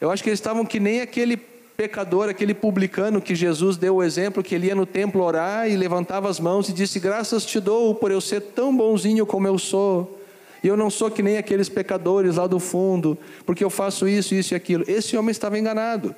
Eu 0.00 0.10
acho 0.10 0.22
que 0.22 0.28
eles 0.28 0.38
estavam 0.38 0.64
que 0.64 0.78
nem 0.78 1.00
aquele 1.00 1.36
pecador, 1.78 2.28
aquele 2.28 2.54
publicano 2.54 3.20
que 3.20 3.36
Jesus 3.36 3.76
deu 3.76 3.94
o 3.94 4.02
exemplo 4.02 4.42
que 4.42 4.52
ele 4.52 4.66
ia 4.66 4.74
no 4.74 4.84
templo 4.84 5.22
orar 5.22 5.70
e 5.70 5.76
levantava 5.76 6.28
as 6.28 6.40
mãos 6.40 6.68
e 6.68 6.72
disse: 6.72 6.98
Graças 6.98 7.46
te 7.46 7.60
dou 7.60 7.94
por 7.94 8.10
eu 8.10 8.20
ser 8.20 8.40
tão 8.40 8.76
bonzinho 8.76 9.24
como 9.24 9.46
eu 9.46 9.56
sou. 9.60 10.20
E 10.60 10.66
eu 10.66 10.76
não 10.76 10.90
sou 10.90 11.08
que 11.08 11.22
nem 11.22 11.38
aqueles 11.38 11.68
pecadores 11.68 12.34
lá 12.34 12.48
do 12.48 12.58
fundo, 12.58 13.16
porque 13.46 13.62
eu 13.62 13.70
faço 13.70 14.08
isso, 14.08 14.34
isso 14.34 14.54
e 14.54 14.56
aquilo. 14.56 14.82
Esse 14.88 15.16
homem 15.16 15.30
estava 15.30 15.56
enganado 15.56 16.16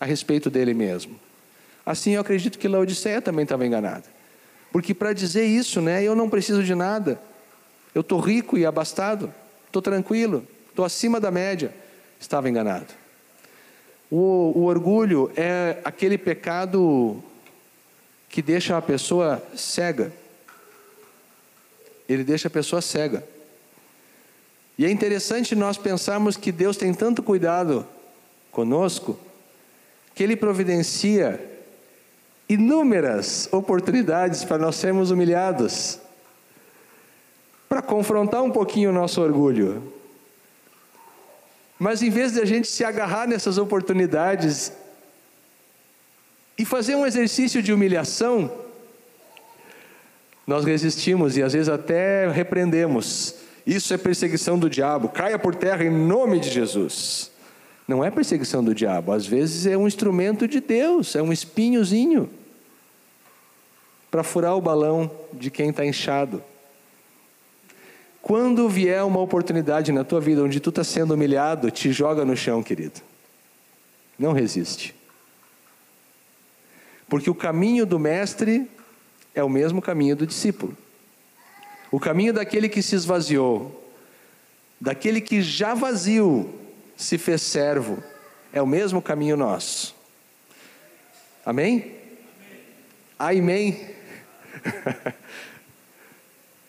a 0.00 0.04
respeito 0.04 0.50
dele 0.50 0.74
mesmo. 0.74 1.14
Assim 1.84 2.16
eu 2.16 2.20
acredito 2.20 2.58
que 2.58 2.66
Laodiceia 2.66 3.22
também 3.22 3.44
estava 3.44 3.64
enganada. 3.64 4.06
Porque 4.72 4.92
para 4.92 5.12
dizer 5.12 5.44
isso, 5.44 5.80
né, 5.80 6.02
eu 6.02 6.16
não 6.16 6.28
preciso 6.28 6.64
de 6.64 6.74
nada. 6.74 7.20
Eu 7.94 8.00
estou 8.00 8.18
rico 8.18 8.58
e 8.58 8.66
abastado, 8.66 9.32
estou 9.68 9.80
tranquilo, 9.80 10.44
estou 10.68 10.84
acima 10.84 11.20
da 11.20 11.30
média. 11.30 11.72
Estava 12.18 12.50
enganado. 12.50 13.05
O, 14.10 14.52
o 14.54 14.64
orgulho 14.64 15.30
é 15.36 15.78
aquele 15.84 16.16
pecado 16.16 17.22
que 18.28 18.40
deixa 18.40 18.76
a 18.76 18.82
pessoa 18.82 19.42
cega. 19.56 20.12
Ele 22.08 22.22
deixa 22.22 22.48
a 22.48 22.50
pessoa 22.50 22.80
cega. 22.80 23.26
E 24.78 24.84
é 24.84 24.90
interessante 24.90 25.54
nós 25.54 25.76
pensarmos 25.76 26.36
que 26.36 26.52
Deus 26.52 26.76
tem 26.76 26.92
tanto 26.92 27.22
cuidado 27.22 27.86
conosco, 28.52 29.18
que 30.14 30.22
Ele 30.22 30.36
providencia 30.36 31.40
inúmeras 32.48 33.48
oportunidades 33.52 34.44
para 34.44 34.58
nós 34.58 34.76
sermos 34.76 35.10
humilhados, 35.10 35.98
para 37.68 37.82
confrontar 37.82 38.42
um 38.42 38.50
pouquinho 38.50 38.90
o 38.90 38.92
nosso 38.92 39.20
orgulho. 39.20 39.92
Mas 41.78 42.02
em 42.02 42.10
vez 42.10 42.32
de 42.32 42.40
a 42.40 42.44
gente 42.44 42.68
se 42.68 42.84
agarrar 42.84 43.26
nessas 43.26 43.58
oportunidades 43.58 44.72
e 46.58 46.64
fazer 46.64 46.94
um 46.94 47.06
exercício 47.06 47.62
de 47.62 47.72
humilhação, 47.72 48.50
nós 50.46 50.64
resistimos 50.64 51.36
e 51.36 51.42
às 51.42 51.52
vezes 51.52 51.68
até 51.68 52.28
repreendemos. 52.28 53.34
Isso 53.66 53.92
é 53.92 53.98
perseguição 53.98 54.58
do 54.58 54.70
diabo. 54.70 55.08
Caia 55.08 55.38
por 55.38 55.54
terra 55.54 55.84
em 55.84 55.90
nome 55.90 56.38
de 56.38 56.50
Jesus. 56.50 57.30
Não 57.86 58.04
é 58.04 58.10
perseguição 58.10 58.64
do 58.64 58.74
diabo, 58.74 59.12
às 59.12 59.26
vezes 59.26 59.64
é 59.64 59.76
um 59.76 59.86
instrumento 59.86 60.48
de 60.48 60.60
Deus, 60.60 61.14
é 61.14 61.22
um 61.22 61.32
espinhozinho 61.32 62.28
para 64.10 64.24
furar 64.24 64.56
o 64.56 64.60
balão 64.60 65.08
de 65.32 65.52
quem 65.52 65.70
está 65.70 65.86
inchado. 65.86 66.42
Quando 68.26 68.68
vier 68.68 69.04
uma 69.04 69.20
oportunidade 69.20 69.92
na 69.92 70.02
tua 70.02 70.20
vida 70.20 70.42
onde 70.42 70.58
tu 70.58 70.70
está 70.70 70.82
sendo 70.82 71.14
humilhado, 71.14 71.70
te 71.70 71.92
joga 71.92 72.24
no 72.24 72.36
chão, 72.36 72.60
querido. 72.60 73.00
Não 74.18 74.32
resiste. 74.32 74.96
Porque 77.08 77.30
o 77.30 77.34
caminho 77.36 77.86
do 77.86 78.00
mestre 78.00 78.68
é 79.32 79.44
o 79.44 79.48
mesmo 79.48 79.80
caminho 79.80 80.16
do 80.16 80.26
discípulo. 80.26 80.76
O 81.88 82.00
caminho 82.00 82.32
daquele 82.32 82.68
que 82.68 82.82
se 82.82 82.96
esvaziou, 82.96 83.88
daquele 84.80 85.20
que 85.20 85.40
já 85.40 85.72
vazio 85.72 86.52
se 86.96 87.18
fez 87.18 87.42
servo, 87.42 88.02
é 88.52 88.60
o 88.60 88.66
mesmo 88.66 89.00
caminho 89.00 89.36
nosso. 89.36 89.94
Amém? 91.44 91.94
Amém. 93.16 93.88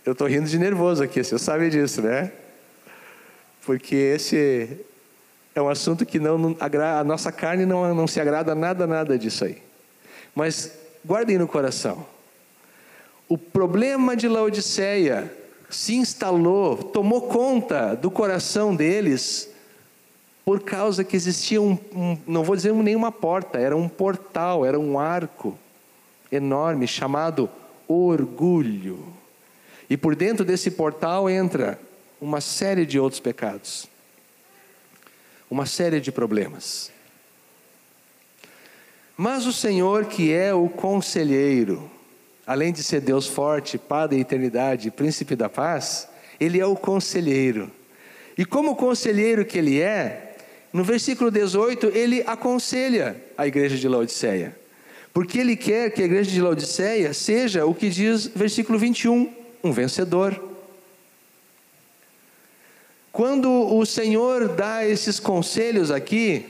Eu 0.07 0.13
estou 0.13 0.25
rindo 0.25 0.47
de 0.47 0.57
nervoso 0.57 1.03
aqui, 1.03 1.21
você 1.21 1.37
sabe 1.37 1.69
disso, 1.69 2.01
né? 2.01 2.31
Porque 3.65 3.93
esse 3.93 4.79
é 5.53 5.61
um 5.61 5.67
assunto 5.67 6.05
que 6.05 6.17
não, 6.17 6.55
a 6.61 7.03
nossa 7.03 7.29
carne 7.29 7.65
não, 7.65 7.93
não 7.93 8.07
se 8.07 8.21
agrada 8.21 8.55
nada, 8.55 8.87
nada 8.87 9.19
disso 9.19 9.43
aí. 9.43 9.61
Mas 10.33 10.71
guardem 11.05 11.37
no 11.37 11.45
coração. 11.45 12.05
O 13.27 13.37
problema 13.37 14.15
de 14.15 14.29
Laodiceia 14.29 15.29
se 15.69 15.95
instalou, 15.95 16.77
tomou 16.77 17.23
conta 17.23 17.93
do 17.93 18.09
coração 18.09 18.73
deles, 18.73 19.49
por 20.45 20.61
causa 20.61 21.03
que 21.03 21.17
existia 21.17 21.61
um, 21.61 21.77
um, 21.93 22.17
não 22.25 22.45
vou 22.45 22.55
dizer 22.55 22.73
nenhuma 22.73 23.11
porta, 23.11 23.57
era 23.57 23.75
um 23.75 23.89
portal, 23.89 24.65
era 24.65 24.79
um 24.79 24.97
arco 24.97 25.59
enorme 26.31 26.87
chamado 26.87 27.49
orgulho. 27.89 29.16
E 29.89 29.95
por 29.95 30.15
dentro 30.15 30.43
desse 30.43 30.71
portal 30.71 31.29
entra 31.29 31.79
uma 32.19 32.41
série 32.41 32.85
de 32.85 32.99
outros 32.99 33.19
pecados, 33.19 33.87
uma 35.49 35.65
série 35.65 35.99
de 35.99 36.11
problemas. 36.11 36.91
Mas 39.15 39.45
o 39.45 39.53
Senhor, 39.53 40.05
que 40.05 40.31
é 40.31 40.53
o 40.53 40.69
conselheiro, 40.69 41.89
além 42.45 42.71
de 42.71 42.83
ser 42.83 43.01
Deus 43.01 43.27
forte, 43.27 43.77
Pai 43.77 44.07
da 44.07 44.15
eternidade, 44.15 44.91
príncipe 44.91 45.35
da 45.35 45.49
paz, 45.49 46.07
ele 46.39 46.59
é 46.59 46.65
o 46.65 46.75
conselheiro. 46.75 47.71
E 48.37 48.45
como 48.45 48.75
conselheiro 48.75 49.43
que 49.43 49.57
ele 49.57 49.81
é, 49.81 50.35
no 50.71 50.83
versículo 50.83 51.31
18, 51.31 51.87
ele 51.87 52.23
aconselha 52.27 53.15
a 53.37 53.47
igreja 53.47 53.77
de 53.77 53.87
Laodiceia. 53.87 54.55
Porque 55.11 55.39
ele 55.39 55.55
quer 55.55 55.89
que 55.91 56.03
a 56.03 56.05
igreja 56.05 56.29
de 56.29 56.39
Laodiceia 56.39 57.13
seja 57.13 57.65
o 57.65 57.73
que 57.73 57.89
diz 57.89 58.27
versículo 58.27 58.77
21, 58.77 59.33
um 59.63 59.71
vencedor. 59.71 60.41
Quando 63.11 63.49
o 63.49 63.85
Senhor 63.85 64.49
dá 64.49 64.85
esses 64.85 65.19
conselhos 65.19 65.89
aqui, 65.89 66.45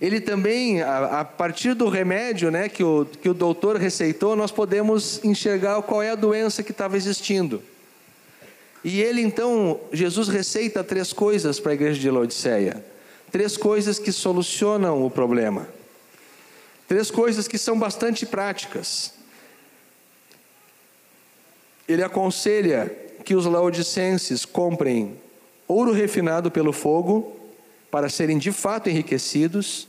ele 0.00 0.20
também, 0.20 0.80
a, 0.82 1.24
partir 1.24 1.74
do 1.74 1.88
remédio 1.88 2.50
né, 2.50 2.68
que, 2.68 2.84
o, 2.84 3.04
que 3.04 3.28
o 3.28 3.34
doutor 3.34 3.76
receitou, 3.76 4.36
nós 4.36 4.52
podemos 4.52 5.22
enxergar 5.24 5.80
qual 5.82 6.02
é 6.02 6.10
a 6.10 6.14
doença 6.14 6.62
que 6.62 6.70
estava 6.70 6.96
existindo. 6.96 7.62
E 8.84 9.00
ele 9.00 9.20
então, 9.20 9.80
Jesus 9.92 10.28
receita 10.28 10.84
três 10.84 11.12
coisas 11.12 11.58
para 11.58 11.72
a 11.72 11.74
igreja 11.74 11.98
de 11.98 12.10
Laodiceia. 12.10 12.84
Três 13.30 13.56
coisas 13.56 13.98
que 13.98 14.12
solucionam 14.12 15.04
o 15.04 15.10
problema. 15.10 15.68
Três 16.86 17.10
coisas 17.10 17.48
que 17.48 17.58
são 17.58 17.78
bastante 17.78 18.24
práticas. 18.24 19.17
Ele 21.88 22.02
aconselha 22.02 22.94
que 23.24 23.34
os 23.34 23.46
laodicenses 23.46 24.44
comprem 24.44 25.16
ouro 25.66 25.92
refinado 25.92 26.50
pelo 26.50 26.72
fogo, 26.72 27.34
para 27.90 28.08
serem 28.08 28.38
de 28.38 28.52
fato 28.52 28.88
enriquecidos. 28.88 29.88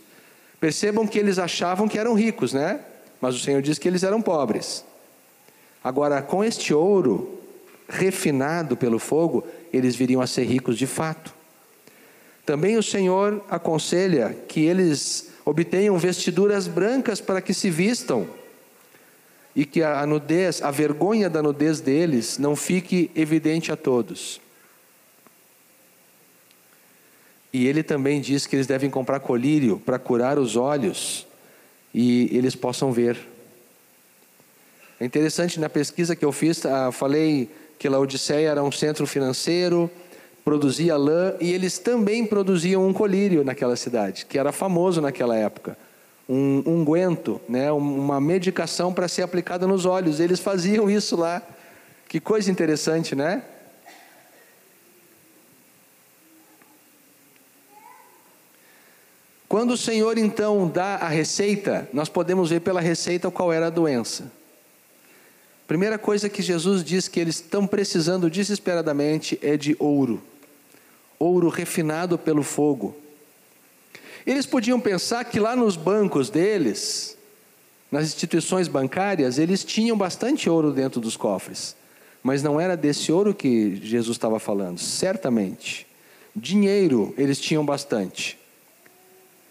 Percebam 0.60 1.06
que 1.06 1.20
eles 1.20 1.38
achavam 1.38 1.88
que 1.88 2.00
eram 2.00 2.14
ricos, 2.14 2.54
né? 2.54 2.80
Mas 3.20 3.36
o 3.36 3.40
Senhor 3.40 3.62
diz 3.62 3.78
que 3.78 3.88
eles 3.88 4.04
eram 4.04 4.22
pobres. 4.22 4.84
Agora, 5.84 6.22
com 6.22 6.44
este 6.44 6.74
ouro 6.74 7.40
refinado 7.88 8.78
pelo 8.78 9.00
fogo, 9.00 9.46
eles 9.74 9.96
viriam 9.96 10.22
a 10.22 10.28
ser 10.28 10.44
ricos 10.44 10.78
de 10.78 10.88
fato. 10.88 11.34
Também 12.46 12.78
o 12.78 12.84
Senhor 12.84 13.44
aconselha 13.50 14.36
que 14.48 14.62
eles 14.62 15.30
obtenham 15.46 15.98
vestiduras 15.98 16.68
brancas 16.68 17.20
para 17.22 17.42
que 17.42 17.54
se 17.54 17.70
vistam 17.70 18.28
e 19.56 19.66
que 19.66 19.82
a 19.82 20.06
nudez, 20.06 20.62
a 20.62 20.72
vergonha 20.72 21.30
da 21.30 21.42
nudez 21.42 21.82
deles 21.82 22.38
não 22.38 22.56
fique 22.56 23.10
evidente 23.16 23.72
a 23.72 23.76
todos. 23.76 24.40
E 27.52 27.66
ele 27.68 27.82
também 27.82 28.22
diz 28.22 28.46
que 28.46 28.56
eles 28.56 28.68
devem 28.68 28.90
comprar 28.90 29.20
colírio 29.20 29.80
para 29.80 29.98
curar 29.98 30.38
os 30.38 30.56
olhos 30.56 31.26
e 31.94 32.30
eles 32.32 32.56
possam 32.56 32.92
ver. 32.92 33.18
É 35.00 35.06
interessante, 35.06 35.60
na 35.60 35.70
pesquisa 35.70 36.16
que 36.16 36.24
eu 36.24 36.32
fiz, 36.32 36.64
ah, 36.66 36.92
falei 36.92 37.50
que 37.80 37.90
Laodiceia 37.90 38.50
era 38.50 38.64
um 38.64 38.72
centro 38.72 39.08
financeiro, 39.08 39.90
produzia 40.44 40.98
lã 40.98 41.34
e 41.40 41.52
eles 41.52 41.80
também 41.80 42.26
produziam 42.26 42.88
um 42.88 42.94
colírio 42.94 43.44
naquela 43.44 43.76
cidade, 43.76 44.26
que 44.26 44.38
era 44.38 44.52
famoso 44.52 45.02
naquela 45.02 45.36
época. 45.36 45.78
Um 46.30 46.62
unguento, 46.64 47.42
né, 47.50 47.72
uma 47.72 48.22
medicação 48.22 48.94
para 48.94 49.08
ser 49.08 49.24
aplicada 49.24 49.66
nos 49.66 49.86
olhos. 49.86 50.20
Eles 50.20 50.40
faziam 50.40 50.88
isso 50.88 51.16
lá. 51.16 51.42
Que 52.08 52.20
coisa 52.20 52.52
interessante, 52.52 53.16
né? 53.16 53.44
Quando 59.50 59.72
o 59.72 59.78
Senhor 59.78 60.20
então 60.20 60.68
dá 60.68 60.98
a 60.98 61.08
receita, 61.08 61.90
nós 61.92 62.08
podemos 62.08 62.52
ver 62.52 62.60
pela 62.60 62.80
receita 62.80 63.32
qual 63.32 63.52
era 63.52 63.66
a 63.66 63.72
doença. 63.72 64.32
Primeira 65.68 65.98
coisa 65.98 66.30
que 66.30 66.44
Jesus 66.44 66.84
diz 66.84 67.08
que 67.08 67.20
eles 67.20 67.36
estão 67.36 67.66
precisando 67.66 68.30
desesperadamente 68.30 69.40
é 69.42 69.58
de 69.58 69.76
ouro. 69.80 70.22
Ouro 71.18 71.50
refinado 71.50 72.16
pelo 72.16 72.44
fogo. 72.44 72.96
Eles 74.30 74.46
podiam 74.46 74.80
pensar 74.80 75.26
que 75.26 75.40
lá 75.40 75.56
nos 75.56 75.76
bancos 75.76 76.30
deles, 76.30 77.18
nas 77.92 78.06
instituições 78.06 78.68
bancárias, 78.68 79.40
eles 79.40 79.64
tinham 79.64 79.98
bastante 79.98 80.48
ouro 80.48 80.72
dentro 80.72 81.02
dos 81.02 81.18
cofres. 81.18 81.76
Mas 82.22 82.44
não 82.44 82.62
era 82.62 82.78
desse 82.78 83.12
ouro 83.12 83.34
que 83.34 83.78
Jesus 83.78 84.18
estava 84.18 84.38
falando, 84.38 84.78
certamente. 84.78 85.88
Dinheiro 86.36 87.12
eles 87.18 87.42
tinham 87.42 87.66
bastante. 87.66 88.38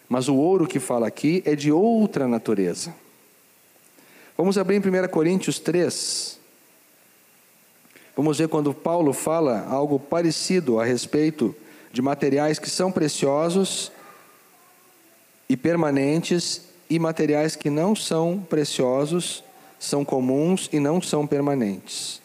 Mas 0.09 0.29
o 0.29 0.37
ouro 0.37 0.64
que 0.64 0.79
fala 0.79 1.09
aqui 1.09 1.43
é 1.45 1.57
de 1.57 1.73
outra 1.73 2.29
natureza. 2.29 2.95
Vamos 4.37 4.57
abrir 4.57 4.77
em 4.77 4.79
1 4.79 5.09
Coríntios 5.09 5.59
3. 5.59 6.38
Vamos 8.17 8.38
ver 8.38 8.47
quando 8.47 8.73
Paulo 8.73 9.12
fala 9.12 9.67
algo 9.69 9.99
parecido 9.99 10.79
a 10.79 10.85
respeito 10.85 11.53
de 11.93 12.01
materiais 12.01 12.61
que 12.61 12.71
são 12.71 12.93
preciosos 12.93 13.91
e 15.48 15.56
permanentes 15.56 16.62
e 16.90 16.98
materiais 16.98 17.56
que 17.56 17.70
não 17.70 17.94
são 17.94 18.44
preciosos, 18.48 19.42
são 19.78 20.04
comuns 20.04 20.68
e 20.72 20.80
não 20.80 21.00
são 21.00 21.26
permanentes. 21.26 22.20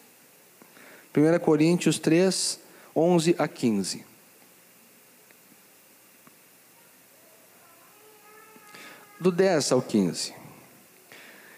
1 1.16 1.40
Coríntios 1.40 2.00
3, 2.00 2.60
11 2.96 3.36
a 3.38 3.48
15. 3.48 4.14
do 9.24 9.32
10 9.32 9.72
ao 9.72 9.82
15. 9.82 10.34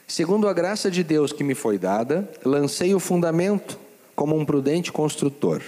Segundo 0.07 0.47
a 0.47 0.53
graça 0.53 0.91
de 0.91 1.03
Deus 1.03 1.33
que 1.33 1.43
me 1.43 1.55
foi 1.55 1.79
dada, 1.79 2.29
lancei 2.45 2.93
o 2.93 2.99
fundamento 2.99 3.79
como 4.15 4.37
um 4.37 4.45
prudente 4.45 4.91
construtor, 4.91 5.63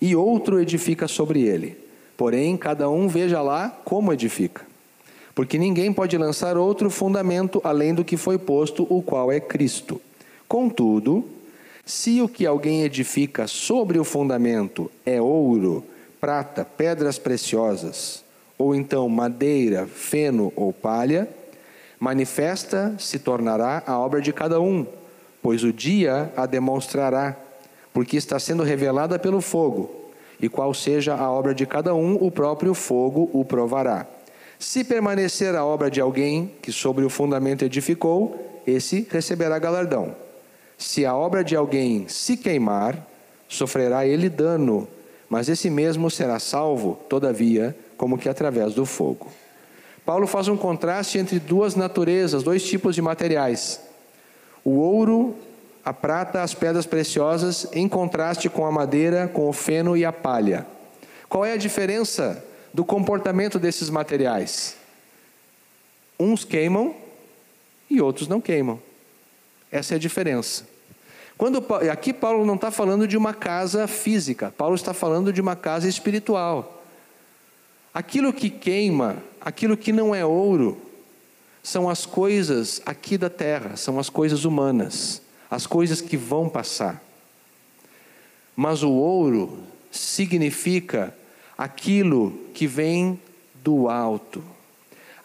e 0.00 0.16
outro 0.16 0.60
edifica 0.60 1.06
sobre 1.06 1.42
ele. 1.42 1.78
Porém, 2.16 2.56
cada 2.56 2.90
um 2.90 3.06
veja 3.06 3.40
lá 3.40 3.70
como 3.84 4.12
edifica. 4.12 4.66
Porque 5.38 5.56
ninguém 5.56 5.92
pode 5.92 6.18
lançar 6.18 6.56
outro 6.56 6.90
fundamento 6.90 7.60
além 7.62 7.94
do 7.94 8.04
que 8.04 8.16
foi 8.16 8.36
posto, 8.36 8.84
o 8.90 9.00
qual 9.00 9.30
é 9.30 9.38
Cristo. 9.38 10.00
Contudo, 10.48 11.24
se 11.86 12.20
o 12.20 12.28
que 12.28 12.44
alguém 12.44 12.82
edifica 12.82 13.46
sobre 13.46 14.00
o 14.00 14.04
fundamento 14.04 14.90
é 15.06 15.22
ouro, 15.22 15.84
prata, 16.20 16.64
pedras 16.64 17.20
preciosas, 17.20 18.24
ou 18.58 18.74
então 18.74 19.08
madeira, 19.08 19.86
feno 19.86 20.52
ou 20.56 20.72
palha, 20.72 21.28
manifesta 22.00 22.96
se 22.98 23.20
tornará 23.20 23.84
a 23.86 23.96
obra 23.96 24.20
de 24.20 24.32
cada 24.32 24.60
um, 24.60 24.84
pois 25.40 25.62
o 25.62 25.72
dia 25.72 26.32
a 26.36 26.46
demonstrará, 26.46 27.36
porque 27.94 28.16
está 28.16 28.40
sendo 28.40 28.64
revelada 28.64 29.20
pelo 29.20 29.40
fogo, 29.40 29.88
e 30.42 30.48
qual 30.48 30.74
seja 30.74 31.14
a 31.14 31.30
obra 31.30 31.54
de 31.54 31.64
cada 31.64 31.94
um, 31.94 32.16
o 32.16 32.28
próprio 32.28 32.74
fogo 32.74 33.30
o 33.32 33.44
provará. 33.44 34.17
Se 34.58 34.82
permanecer 34.82 35.54
a 35.54 35.64
obra 35.64 35.88
de 35.88 36.00
alguém 36.00 36.52
que 36.60 36.72
sobre 36.72 37.04
o 37.04 37.10
fundamento 37.10 37.64
edificou, 37.64 38.60
esse 38.66 39.06
receberá 39.08 39.58
galardão. 39.58 40.16
Se 40.76 41.06
a 41.06 41.14
obra 41.14 41.44
de 41.44 41.54
alguém 41.54 42.08
se 42.08 42.36
queimar, 42.36 43.06
sofrerá 43.48 44.04
ele 44.04 44.28
dano, 44.28 44.88
mas 45.28 45.48
esse 45.48 45.70
mesmo 45.70 46.10
será 46.10 46.40
salvo, 46.40 46.98
todavia, 47.08 47.76
como 47.96 48.18
que 48.18 48.28
através 48.28 48.74
do 48.74 48.84
fogo. 48.84 49.28
Paulo 50.04 50.26
faz 50.26 50.48
um 50.48 50.56
contraste 50.56 51.18
entre 51.18 51.38
duas 51.38 51.74
naturezas, 51.74 52.42
dois 52.42 52.64
tipos 52.64 52.94
de 52.94 53.02
materiais: 53.02 53.80
o 54.64 54.78
ouro, 54.78 55.36
a 55.84 55.92
prata, 55.92 56.42
as 56.42 56.54
pedras 56.54 56.86
preciosas, 56.86 57.68
em 57.72 57.88
contraste 57.88 58.48
com 58.48 58.66
a 58.66 58.72
madeira, 58.72 59.28
com 59.28 59.48
o 59.48 59.52
feno 59.52 59.96
e 59.96 60.04
a 60.04 60.12
palha. 60.12 60.66
Qual 61.28 61.44
é 61.44 61.52
a 61.52 61.56
diferença 61.56 62.42
do 62.78 62.84
comportamento 62.84 63.58
desses 63.58 63.90
materiais? 63.90 64.76
Uns 66.16 66.44
queimam 66.44 66.94
e 67.90 68.00
outros 68.00 68.28
não 68.28 68.40
queimam. 68.40 68.80
Essa 69.68 69.94
é 69.94 69.96
a 69.96 69.98
diferença. 69.98 70.64
Quando, 71.36 71.58
aqui 71.90 72.12
Paulo 72.12 72.46
não 72.46 72.54
está 72.54 72.70
falando 72.70 73.08
de 73.08 73.16
uma 73.16 73.34
casa 73.34 73.88
física, 73.88 74.54
Paulo 74.56 74.76
está 74.76 74.94
falando 74.94 75.32
de 75.32 75.40
uma 75.40 75.56
casa 75.56 75.88
espiritual. 75.88 76.84
Aquilo 77.92 78.32
que 78.32 78.48
queima, 78.48 79.16
aquilo 79.40 79.76
que 79.76 79.92
não 79.92 80.14
é 80.14 80.24
ouro, 80.24 80.80
são 81.64 81.90
as 81.90 82.06
coisas 82.06 82.80
aqui 82.86 83.18
da 83.18 83.28
terra, 83.28 83.76
são 83.76 83.98
as 83.98 84.08
coisas 84.08 84.44
humanas, 84.44 85.20
as 85.50 85.66
coisas 85.66 86.00
que 86.00 86.16
vão 86.16 86.48
passar. 86.48 87.02
Mas 88.54 88.84
o 88.84 88.92
ouro 88.92 89.64
significa 89.90 91.12
aquilo 91.58 92.30
que 92.54 92.68
vem 92.68 93.20
do 93.64 93.88
alto, 93.88 94.44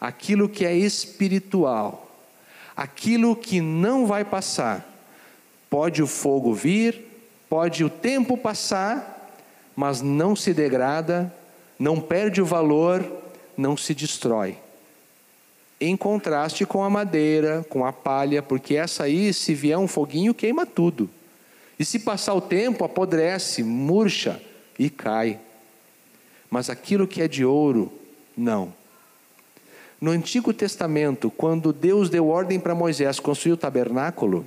aquilo 0.00 0.48
que 0.48 0.66
é 0.66 0.76
espiritual, 0.76 2.10
aquilo 2.76 3.36
que 3.36 3.60
não 3.60 4.04
vai 4.04 4.24
passar. 4.24 4.84
Pode 5.70 6.02
o 6.02 6.06
fogo 6.08 6.52
vir, 6.52 7.00
pode 7.48 7.84
o 7.84 7.88
tempo 7.88 8.36
passar, 8.36 9.32
mas 9.76 10.02
não 10.02 10.34
se 10.34 10.52
degrada, 10.52 11.32
não 11.78 12.00
perde 12.00 12.42
o 12.42 12.46
valor, 12.46 13.04
não 13.56 13.76
se 13.76 13.94
destrói. 13.94 14.58
Em 15.80 15.96
contraste 15.96 16.66
com 16.66 16.82
a 16.82 16.90
madeira, 16.90 17.64
com 17.68 17.84
a 17.84 17.92
palha, 17.92 18.42
porque 18.42 18.74
essa 18.74 19.04
aí, 19.04 19.32
se 19.32 19.54
vier 19.54 19.78
um 19.78 19.88
foguinho, 19.88 20.34
queima 20.34 20.66
tudo. 20.66 21.10
E 21.78 21.84
se 21.84 21.98
passar 21.98 22.34
o 22.34 22.40
tempo, 22.40 22.84
apodrece, 22.84 23.62
murcha 23.62 24.40
e 24.78 24.88
cai. 24.88 25.40
Mas 26.54 26.70
aquilo 26.70 27.08
que 27.08 27.20
é 27.20 27.26
de 27.26 27.44
ouro, 27.44 27.92
não. 28.36 28.72
No 30.00 30.12
Antigo 30.12 30.52
Testamento, 30.52 31.28
quando 31.28 31.72
Deus 31.72 32.08
deu 32.08 32.28
ordem 32.28 32.60
para 32.60 32.76
Moisés 32.76 33.18
construir 33.18 33.54
o 33.54 33.56
tabernáculo, 33.56 34.46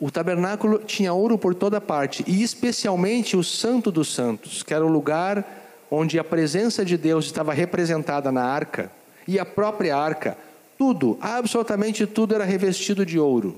o 0.00 0.10
tabernáculo 0.10 0.78
tinha 0.78 1.12
ouro 1.12 1.36
por 1.36 1.54
toda 1.54 1.78
parte, 1.78 2.24
e 2.26 2.42
especialmente 2.42 3.36
o 3.36 3.44
Santo 3.44 3.90
dos 3.92 4.14
Santos, 4.14 4.62
que 4.62 4.72
era 4.72 4.82
o 4.82 4.88
lugar 4.88 5.44
onde 5.90 6.18
a 6.18 6.24
presença 6.24 6.86
de 6.86 6.96
Deus 6.96 7.26
estava 7.26 7.52
representada 7.52 8.32
na 8.32 8.42
arca, 8.42 8.90
e 9.28 9.38
a 9.38 9.44
própria 9.44 9.94
arca, 9.94 10.38
tudo, 10.78 11.18
absolutamente 11.20 12.06
tudo 12.06 12.34
era 12.34 12.46
revestido 12.46 13.04
de 13.04 13.18
ouro. 13.18 13.54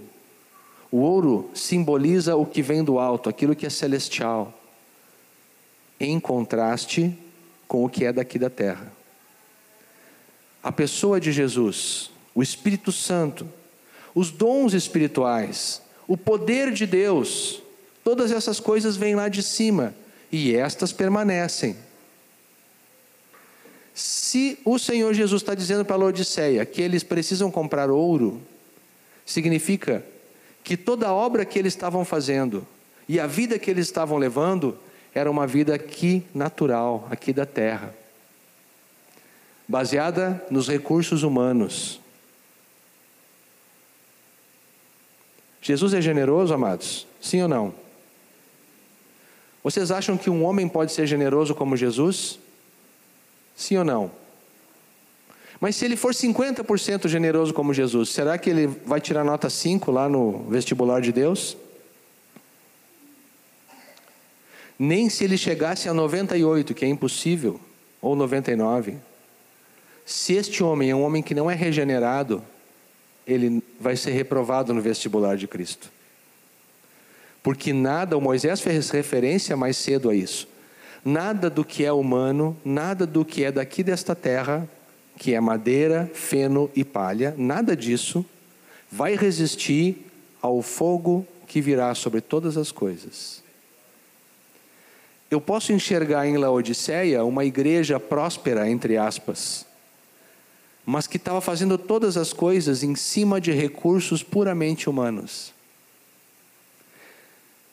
O 0.91 0.97
ouro 0.97 1.49
simboliza 1.55 2.35
o 2.35 2.45
que 2.45 2.61
vem 2.61 2.83
do 2.83 2.99
alto, 2.99 3.29
aquilo 3.29 3.55
que 3.55 3.67
é 3.67 3.71
celestial, 3.71 4.58
em 6.01 6.19
contraste 6.21 7.17
com 7.67 7.85
o 7.85 7.89
que 7.89 8.05
é 8.05 8.13
daqui 8.13 8.39
da 8.39 8.49
terra. 8.49 8.93
A 10.63 10.73
pessoa 10.73 11.21
de 11.21 11.33
Jesus, 11.33 12.11
o 12.35 12.43
Espírito 12.43 12.91
Santo, 12.93 13.49
os 14.15 14.31
dons 14.31 14.75
espirituais, 14.75 15.83
o 16.07 16.17
poder 16.17 16.73
de 16.73 16.87
Deus, 16.87 17.63
todas 18.03 18.33
essas 18.33 18.59
coisas 18.59 18.97
vêm 18.97 19.15
lá 19.15 19.29
de 19.29 19.43
cima 19.43 19.95
e 20.33 20.55
estas 20.55 20.93
permanecem. 20.93 21.77
Se 23.95 24.59
o 24.65 24.79
Senhor 24.79 25.13
Jesus 25.13 25.43
está 25.43 25.55
dizendo 25.55 25.85
para 25.85 25.97
a 25.97 25.99
Laodiceia 25.99 26.65
que 26.65 26.81
eles 26.81 27.03
precisam 27.03 27.51
comprar 27.51 27.91
ouro, 27.91 28.41
significa 29.27 30.05
que 30.63 30.77
toda 30.77 31.09
a 31.09 31.13
obra 31.13 31.45
que 31.45 31.59
eles 31.59 31.73
estavam 31.73 32.05
fazendo 32.05 32.67
e 33.09 33.19
a 33.19 33.27
vida 33.27 33.59
que 33.59 33.71
eles 33.71 33.87
estavam 33.87 34.17
levando 34.19 34.79
era 35.15 35.31
uma 35.31 35.47
vida 35.47 35.75
aqui 35.75 36.25
natural, 36.35 37.07
aqui 37.11 37.33
da 37.33 37.47
terra, 37.47 37.95
baseada 39.67 40.45
nos 40.51 40.69
recursos 40.69 41.23
humanos. 41.23 42.01
Jesus 45.61 45.93
é 45.93 46.01
generoso, 46.01 46.55
amados? 46.55 47.07
Sim 47.21 47.43
ou 47.43 47.49
não? 47.49 47.75
Vocês 49.63 49.91
acham 49.91 50.17
que 50.17 50.31
um 50.31 50.45
homem 50.45 50.69
pode 50.69 50.93
ser 50.93 51.07
generoso 51.07 51.55
como 51.55 51.77
Jesus? 51.77 52.39
Sim 53.55 53.79
ou 53.79 53.85
não? 53.85 54.11
Mas 55.61 55.77
se 55.77 55.85
ele 55.85 55.97
for 55.97 56.15
50% 56.15 57.09
generoso 57.09 57.53
como 57.53 57.75
Jesus, 57.75 58.11
será 58.11 58.39
que 58.39 58.49
ele 58.49 58.67
vai 58.67 59.01
tirar 59.01 59.25
nota 59.25 59.51
5 59.51 59.91
lá 59.91 60.09
no 60.09 60.45
vestibular 60.49 61.01
de 61.01 61.13
Deus? 61.13 61.57
Nem 64.79 65.09
se 65.09 65.25
ele 65.25 65.37
chegasse 65.37 65.89
a 65.89 65.95
98, 65.95 66.73
que 66.75 66.85
é 66.85 66.89
impossível, 66.89 67.61
ou 68.01 68.15
99. 68.15 68.97
Se 70.07 70.35
este 70.35 70.63
homem 70.63 70.91
é 70.91 70.95
um 70.95 71.03
homem 71.03 71.23
que 71.23 71.35
não 71.35 71.51
é 71.51 71.55
regenerado, 71.55 72.43
ele 73.27 73.63
vai 73.81 73.97
ser 73.97 74.13
reprovado 74.13 74.73
no 74.73 74.81
vestibular 74.81 75.37
de 75.37 75.47
Cristo. 75.47 75.91
Porque 77.43 77.73
nada, 77.73 78.17
o 78.17 78.21
Moisés 78.21 78.61
fez 78.61 78.91
referência 78.91 79.57
mais 79.57 79.77
cedo 79.77 80.11
a 80.11 80.15
isso. 80.15 80.49
Nada 81.05 81.51
do 81.51 81.65
que 81.65 81.85
é 81.85 81.93
humano, 81.93 82.57
nada 82.65 83.07
do 83.07 83.25
que 83.25 83.45
é 83.45 83.53
daqui 83.53 83.83
desta 83.83 84.15
terra 84.15 84.69
que 85.19 85.35
é 85.35 85.41
madeira, 85.41 86.09
feno 86.15 86.71
e 86.75 86.85
palha, 86.85 87.35
nada 87.37 87.77
disso 87.77 88.25
vai 88.91 89.17
resistir 89.17 90.07
ao 90.41 90.63
fogo 90.63 91.27
que 91.47 91.61
virá 91.61 91.95
sobre 91.95 92.21
todas 92.21 92.57
as 92.57 92.71
coisas. 92.71 93.43
Eu 95.31 95.41
posso 95.41 95.73
enxergar 95.73 96.27
em 96.27 96.39
Laodiceia 96.39 97.23
uma 97.25 97.45
igreja 97.45 98.01
próspera, 98.01 98.69
entre 98.69 98.97
aspas, 98.97 99.67
mas 100.87 101.07
que 101.07 101.19
estava 101.19 101.41
fazendo 101.43 101.77
todas 101.77 102.17
as 102.17 102.33
coisas 102.33 102.83
em 102.83 102.95
cima 102.95 103.39
de 103.39 103.53
recursos 103.53 104.23
puramente 104.23 104.89
humanos. 104.89 105.53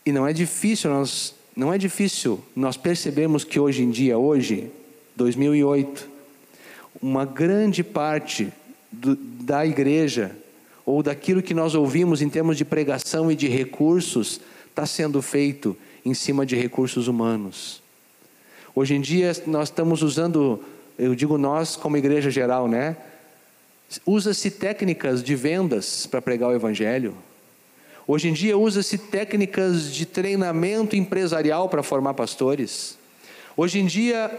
E 0.06 0.12
não 0.12 0.28
é 0.28 0.34
difícil 0.34 0.90
nós, 0.90 1.34
não 1.56 1.74
é 1.74 1.78
difícil 1.78 2.44
nós 2.54 2.76
percebermos 2.76 3.46
que 3.46 3.58
hoje 3.58 3.84
em 3.84 3.90
dia, 3.90 4.18
hoje, 4.18 4.70
2008, 5.16 6.10
uma 7.02 7.24
grande 7.24 7.84
parte 7.84 8.52
do, 8.92 9.16
da 9.16 9.66
igreja, 9.66 10.36
ou 10.86 11.02
daquilo 11.02 11.42
que 11.42 11.54
nós 11.54 11.74
ouvimos 11.74 12.22
em 12.22 12.30
termos 12.30 12.58
de 12.58 12.66
pregação 12.66 13.32
e 13.32 13.36
de 13.36 13.48
recursos, 13.48 14.42
está 14.70 14.86
sendo 14.86 15.22
feito 15.22 15.76
em 16.06 16.14
cima 16.14 16.46
de 16.46 16.56
recursos 16.56 17.08
humanos. 17.08 17.82
Hoje 18.76 18.94
em 18.94 19.02
dia 19.02 19.32
nós 19.48 19.70
estamos 19.70 20.04
usando, 20.04 20.64
eu 21.00 21.16
digo 21.16 21.38
nós 21.38 21.76
como 21.76 21.98
igreja 21.98 22.30
geral, 22.30 22.68
né? 22.68 22.96
Usa-se 24.06 24.52
técnicas 24.52 25.24
de 25.24 25.36
vendas 25.36 26.06
para 26.06 26.22
pregar 26.22 26.50
o 26.50 26.54
evangelho. 26.54 27.16
Hoje 28.08 28.30
em 28.30 28.34
dia 28.34 28.56
usa-se 28.56 28.98
técnicas 29.00 29.92
de 29.92 30.06
treinamento 30.06 30.96
empresarial 30.96 31.68
para 31.70 31.82
formar 31.82 32.14
pastores. 32.14 32.98
Hoje 33.58 33.80
em 33.80 33.86
dia 33.88 34.30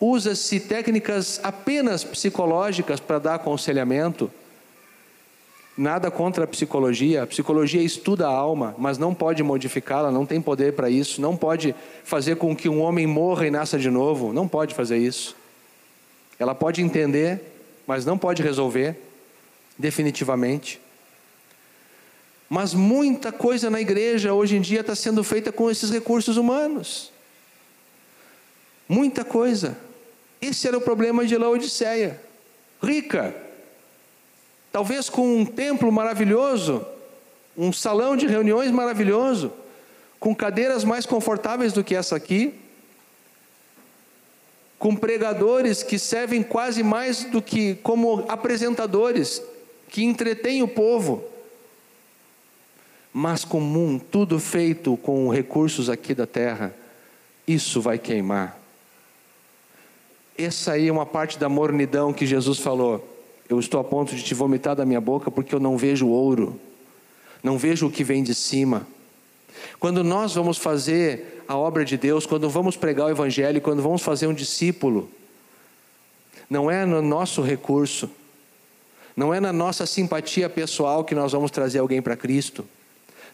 usa-se 0.00 0.60
técnicas 0.60 1.40
apenas 1.42 2.04
psicológicas 2.04 3.00
para 3.00 3.18
dar 3.18 3.34
aconselhamento. 3.36 4.30
Nada 5.78 6.10
contra 6.10 6.42
a 6.42 6.46
psicologia, 6.48 7.22
a 7.22 7.26
psicologia 7.28 7.80
estuda 7.80 8.26
a 8.26 8.32
alma, 8.32 8.74
mas 8.76 8.98
não 8.98 9.14
pode 9.14 9.44
modificá-la, 9.44 10.10
não 10.10 10.26
tem 10.26 10.42
poder 10.42 10.72
para 10.72 10.90
isso, 10.90 11.20
não 11.20 11.36
pode 11.36 11.72
fazer 12.02 12.34
com 12.34 12.56
que 12.56 12.68
um 12.68 12.80
homem 12.80 13.06
morra 13.06 13.46
e 13.46 13.50
nasça 13.52 13.78
de 13.78 13.88
novo, 13.88 14.32
não 14.32 14.48
pode 14.48 14.74
fazer 14.74 14.98
isso. 14.98 15.36
Ela 16.36 16.52
pode 16.52 16.82
entender, 16.82 17.40
mas 17.86 18.04
não 18.04 18.18
pode 18.18 18.42
resolver, 18.42 19.00
definitivamente. 19.78 20.80
Mas 22.50 22.74
muita 22.74 23.30
coisa 23.30 23.70
na 23.70 23.80
igreja 23.80 24.34
hoje 24.34 24.56
em 24.56 24.60
dia 24.60 24.80
está 24.80 24.96
sendo 24.96 25.22
feita 25.22 25.52
com 25.52 25.70
esses 25.70 25.90
recursos 25.90 26.36
humanos. 26.36 27.12
Muita 28.88 29.24
coisa. 29.24 29.78
Esse 30.42 30.66
era 30.66 30.76
o 30.76 30.80
problema 30.80 31.24
de 31.24 31.36
Laodiceia. 31.36 32.20
Rica, 32.82 33.47
talvez 34.72 35.08
com 35.08 35.38
um 35.38 35.44
templo 35.44 35.90
maravilhoso, 35.90 36.84
um 37.56 37.72
salão 37.72 38.16
de 38.16 38.26
reuniões 38.26 38.70
maravilhoso, 38.70 39.52
com 40.20 40.34
cadeiras 40.34 40.84
mais 40.84 41.06
confortáveis 41.06 41.72
do 41.72 41.84
que 41.84 41.94
essa 41.94 42.16
aqui, 42.16 42.54
com 44.78 44.94
pregadores 44.94 45.82
que 45.82 45.98
servem 45.98 46.42
quase 46.42 46.82
mais 46.82 47.24
do 47.24 47.42
que 47.42 47.74
como 47.76 48.24
apresentadores, 48.28 49.42
que 49.88 50.04
entretêm 50.04 50.62
o 50.62 50.68
povo, 50.68 51.24
mas 53.12 53.44
comum, 53.44 53.98
tudo 53.98 54.38
feito 54.38 54.96
com 54.98 55.28
recursos 55.28 55.90
aqui 55.90 56.14
da 56.14 56.26
terra, 56.26 56.72
isso 57.46 57.80
vai 57.80 57.98
queimar. 57.98 58.56
Essa 60.36 60.72
aí 60.72 60.86
é 60.86 60.92
uma 60.92 61.06
parte 61.06 61.36
da 61.38 61.48
mornidão 61.48 62.12
que 62.12 62.24
Jesus 62.24 62.60
falou. 62.60 63.17
Eu 63.48 63.58
estou 63.58 63.80
a 63.80 63.84
ponto 63.84 64.14
de 64.14 64.22
te 64.22 64.34
vomitar 64.34 64.76
da 64.76 64.84
minha 64.84 65.00
boca 65.00 65.30
porque 65.30 65.54
eu 65.54 65.60
não 65.60 65.76
vejo 65.76 66.06
ouro, 66.08 66.60
não 67.42 67.56
vejo 67.56 67.86
o 67.86 67.90
que 67.90 68.04
vem 68.04 68.22
de 68.22 68.34
cima. 68.34 68.86
Quando 69.80 70.04
nós 70.04 70.34
vamos 70.34 70.58
fazer 70.58 71.42
a 71.48 71.56
obra 71.56 71.84
de 71.84 71.96
Deus, 71.96 72.26
quando 72.26 72.48
vamos 72.50 72.76
pregar 72.76 73.06
o 73.06 73.10
Evangelho, 73.10 73.60
quando 73.60 73.82
vamos 73.82 74.02
fazer 74.02 74.26
um 74.26 74.34
discípulo, 74.34 75.08
não 76.48 76.70
é 76.70 76.84
no 76.84 77.02
nosso 77.02 77.42
recurso, 77.42 78.10
Não 79.18 79.34
é 79.34 79.40
na 79.40 79.52
nossa 79.52 79.84
simpatia 79.84 80.48
pessoal 80.48 81.02
que 81.02 81.12
nós 81.12 81.32
vamos 81.32 81.50
trazer 81.50 81.80
alguém 81.80 82.00
para 82.00 82.16
Cristo. 82.16 82.64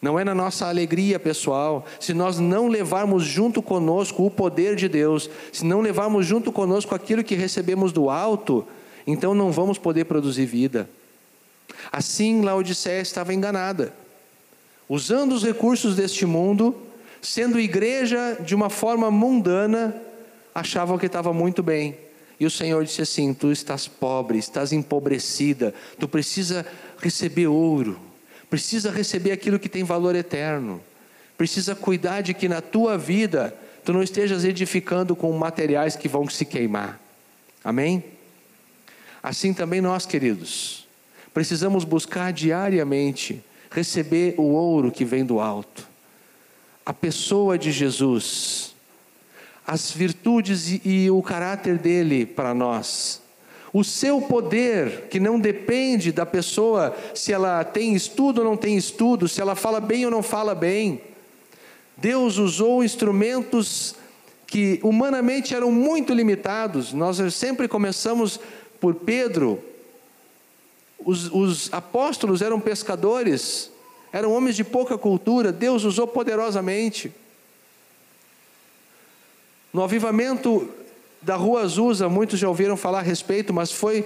Não 0.00 0.18
é 0.18 0.24
na 0.24 0.34
nossa 0.34 0.66
alegria 0.66 1.20
pessoal. 1.20 1.84
Se 2.00 2.14
nós 2.14 2.38
não 2.38 2.68
levarmos 2.68 3.22
junto 3.22 3.60
conosco 3.60 4.24
o 4.24 4.30
poder 4.30 4.76
de 4.76 4.88
Deus, 4.88 5.28
se 5.52 5.62
não 5.62 5.82
levarmos 5.82 6.24
junto 6.24 6.50
conosco 6.50 6.94
aquilo 6.94 7.22
que 7.22 7.34
recebemos 7.34 7.92
do 7.92 8.08
alto, 8.08 8.66
então 9.06 9.34
não 9.34 9.52
vamos 9.52 9.78
poder 9.78 10.04
produzir 10.04 10.46
vida. 10.46 10.88
Assim, 11.92 12.42
Laodiceia 12.42 13.00
estava 13.00 13.34
enganada, 13.34 13.92
usando 14.88 15.32
os 15.32 15.44
recursos 15.44 15.96
deste 15.96 16.26
mundo, 16.26 16.74
sendo 17.20 17.58
igreja 17.58 18.38
de 18.40 18.54
uma 18.54 18.70
forma 18.70 19.10
mundana, 19.10 19.94
achavam 20.54 20.98
que 20.98 21.06
estava 21.06 21.32
muito 21.32 21.62
bem. 21.62 21.96
E 22.38 22.46
o 22.46 22.50
Senhor 22.50 22.84
disse 22.84 23.02
assim: 23.02 23.32
Tu 23.32 23.52
estás 23.52 23.86
pobre, 23.86 24.38
estás 24.38 24.72
empobrecida, 24.72 25.74
tu 25.98 26.08
precisa 26.08 26.66
receber 26.98 27.46
ouro, 27.46 27.98
precisa 28.50 28.90
receber 28.90 29.32
aquilo 29.32 29.58
que 29.58 29.68
tem 29.68 29.84
valor 29.84 30.14
eterno, 30.14 30.80
precisa 31.36 31.74
cuidar 31.74 32.22
de 32.22 32.34
que 32.34 32.48
na 32.48 32.60
tua 32.60 32.98
vida 32.98 33.56
tu 33.84 33.92
não 33.92 34.02
estejas 34.02 34.44
edificando 34.44 35.14
com 35.14 35.30
materiais 35.32 35.94
que 35.94 36.08
vão 36.08 36.28
se 36.28 36.44
queimar. 36.44 37.00
Amém? 37.62 38.02
Assim 39.24 39.54
também 39.54 39.80
nós, 39.80 40.04
queridos, 40.04 40.86
precisamos 41.32 41.82
buscar 41.82 42.30
diariamente 42.30 43.42
receber 43.70 44.34
o 44.36 44.42
ouro 44.42 44.92
que 44.92 45.04
vem 45.04 45.24
do 45.24 45.40
alto, 45.40 45.88
a 46.84 46.92
pessoa 46.92 47.58
de 47.58 47.72
Jesus 47.72 48.74
as 49.66 49.90
virtudes 49.90 50.78
e, 50.84 51.10
o 51.10 51.22
caráter 51.22 51.78
dele 51.78 52.26
para 52.26 52.52
nós. 52.52 53.22
O 53.72 53.82
seu 53.82 54.20
poder, 54.20 55.08
que 55.08 55.18
não 55.18 55.40
depende 55.40 56.12
da 56.12 56.26
pessoa 56.26 56.94
se 57.14 57.32
ela 57.32 57.64
tem 57.64 57.94
estudo 57.94 58.40
ou 58.40 58.44
não 58.44 58.58
tem 58.58 58.76
estudo, 58.76 59.26
se 59.26 59.40
ela 59.40 59.54
fala 59.54 59.80
bem 59.80 60.04
ou 60.04 60.10
não 60.10 60.22
fala 60.22 60.54
bem. 60.54 61.00
Deus 61.96 62.36
usou 62.36 62.84
instrumentos 62.84 63.94
que 64.46 64.78
humanamente 64.82 65.54
eram 65.54 65.72
muito 65.72 66.12
limitados. 66.12 66.92
Nós 66.92 67.18
sempre 67.34 67.66
começamos 67.66 68.38
por 68.80 68.94
Pedro. 68.94 69.62
Os, 70.98 71.30
os 71.32 71.72
apóstolos 71.72 72.42
eram 72.42 72.60
pescadores, 72.60 73.70
eram 74.12 74.32
homens 74.32 74.56
de 74.56 74.64
pouca 74.64 74.96
cultura. 74.96 75.52
Deus 75.52 75.84
usou 75.84 76.06
poderosamente. 76.06 77.12
No 79.72 79.82
avivamento 79.82 80.68
da 81.20 81.36
Rua 81.36 81.62
Azusa, 81.62 82.08
muitos 82.08 82.38
já 82.38 82.48
ouviram 82.48 82.76
falar 82.76 83.00
a 83.00 83.02
respeito, 83.02 83.52
mas 83.52 83.72
foi 83.72 84.04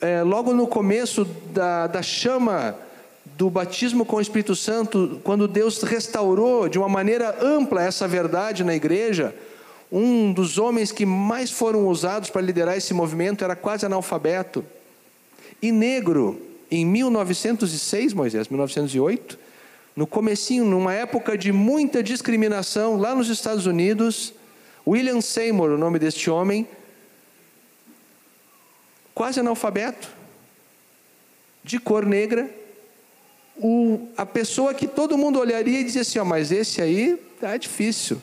é, 0.00 0.22
logo 0.22 0.54
no 0.54 0.66
começo 0.66 1.24
da, 1.24 1.86
da 1.86 2.02
chama 2.02 2.76
do 3.36 3.48
batismo 3.50 4.04
com 4.04 4.16
o 4.16 4.20
Espírito 4.20 4.54
Santo, 4.54 5.20
quando 5.24 5.48
Deus 5.48 5.82
restaurou 5.82 6.68
de 6.68 6.78
uma 6.78 6.88
maneira 6.88 7.36
ampla 7.42 7.82
essa 7.82 8.06
verdade 8.06 8.62
na 8.62 8.74
igreja. 8.74 9.34
Um 9.90 10.32
dos 10.32 10.56
homens 10.58 10.92
que 10.92 11.04
mais 11.04 11.50
foram 11.50 11.88
usados 11.88 12.30
para 12.30 12.40
liderar 12.40 12.76
esse 12.76 12.94
movimento 12.94 13.42
era 13.42 13.56
quase 13.56 13.84
analfabeto 13.84 14.64
e 15.60 15.72
negro. 15.72 16.40
Em 16.70 16.86
1906, 16.86 18.12
Moisés, 18.12 18.48
1908, 18.48 19.36
no 19.96 20.06
comecinho, 20.06 20.64
numa 20.64 20.94
época 20.94 21.36
de 21.36 21.50
muita 21.50 22.02
discriminação 22.02 22.96
lá 22.96 23.14
nos 23.14 23.28
Estados 23.28 23.66
Unidos, 23.66 24.32
William 24.86 25.20
Seymour, 25.20 25.70
o 25.70 25.78
nome 25.78 25.98
deste 25.98 26.30
homem, 26.30 26.68
quase 29.12 29.40
analfabeto, 29.40 30.08
de 31.64 31.78
cor 31.78 32.06
negra, 32.06 32.48
o, 33.56 34.08
a 34.16 34.24
pessoa 34.24 34.72
que 34.72 34.86
todo 34.86 35.18
mundo 35.18 35.38
olharia 35.38 35.80
e 35.80 35.84
dizia 35.84 36.02
assim: 36.02 36.18
oh, 36.18 36.24
mas 36.24 36.50
esse 36.50 36.80
aí 36.80 37.20
tá 37.40 37.56
difícil. 37.56 38.22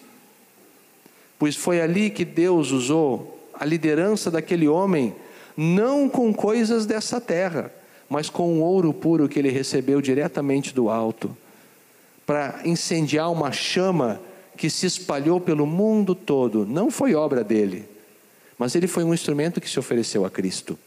Pois 1.39 1.55
foi 1.55 1.81
ali 1.81 2.09
que 2.09 2.25
Deus 2.25 2.71
usou 2.71 3.39
a 3.53 3.65
liderança 3.65 4.29
daquele 4.29 4.67
homem, 4.67 5.15
não 5.55 6.07
com 6.07 6.33
coisas 6.33 6.85
dessa 6.85 7.19
terra, 7.19 7.71
mas 8.09 8.29
com 8.29 8.59
o 8.59 8.61
ouro 8.61 8.93
puro 8.93 9.27
que 9.27 9.39
ele 9.39 9.49
recebeu 9.49 10.01
diretamente 10.01 10.73
do 10.73 10.89
alto, 10.89 11.35
para 12.25 12.61
incendiar 12.65 13.31
uma 13.31 13.51
chama 13.51 14.21
que 14.55 14.69
se 14.69 14.85
espalhou 14.85 15.39
pelo 15.39 15.65
mundo 15.65 16.15
todo, 16.15 16.65
não 16.65 16.89
foi 16.89 17.13
obra 17.15 17.43
dele, 17.43 17.88
mas 18.57 18.75
ele 18.75 18.88
foi 18.88 19.03
um 19.03 19.13
instrumento 19.13 19.61
que 19.61 19.69
se 19.69 19.79
ofereceu 19.79 20.25
a 20.25 20.29
Cristo. 20.29 20.77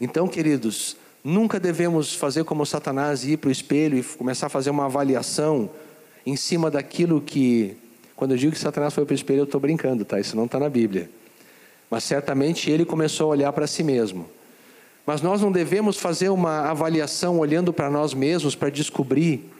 Então, 0.00 0.28
queridos, 0.28 0.96
nunca 1.22 1.58
devemos 1.58 2.14
fazer 2.14 2.44
como 2.44 2.64
Satanás 2.64 3.24
ir 3.24 3.38
para 3.38 3.48
o 3.48 3.52
espelho 3.52 3.98
e 3.98 4.02
começar 4.02 4.46
a 4.46 4.50
fazer 4.50 4.70
uma 4.70 4.86
avaliação 4.86 5.70
em 6.24 6.36
cima 6.36 6.70
daquilo 6.70 7.20
que. 7.20 7.76
Quando 8.16 8.32
eu 8.32 8.36
digo 8.36 8.52
que 8.52 8.58
Satanás 8.58 8.94
foi 8.94 9.04
para 9.04 9.12
o 9.12 9.14
espelho, 9.14 9.40
eu 9.40 9.44
estou 9.44 9.60
brincando, 9.60 10.04
tá? 10.04 10.20
Isso 10.20 10.36
não 10.36 10.44
está 10.44 10.58
na 10.58 10.68
Bíblia. 10.68 11.10
Mas 11.90 12.04
certamente 12.04 12.70
ele 12.70 12.84
começou 12.84 13.26
a 13.26 13.30
olhar 13.30 13.52
para 13.52 13.66
si 13.66 13.82
mesmo. 13.82 14.28
Mas 15.06 15.20
nós 15.20 15.40
não 15.42 15.52
devemos 15.52 15.98
fazer 15.98 16.30
uma 16.30 16.70
avaliação 16.70 17.38
olhando 17.38 17.72
para 17.72 17.90
nós 17.90 18.14
mesmos 18.14 18.54
para 18.54 18.70
descobrir 18.70 19.50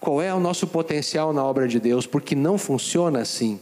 qual 0.00 0.20
é 0.20 0.34
o 0.34 0.40
nosso 0.40 0.66
potencial 0.66 1.32
na 1.32 1.44
obra 1.44 1.68
de 1.68 1.78
Deus, 1.78 2.06
porque 2.06 2.34
não 2.34 2.58
funciona 2.58 3.20
assim. 3.20 3.60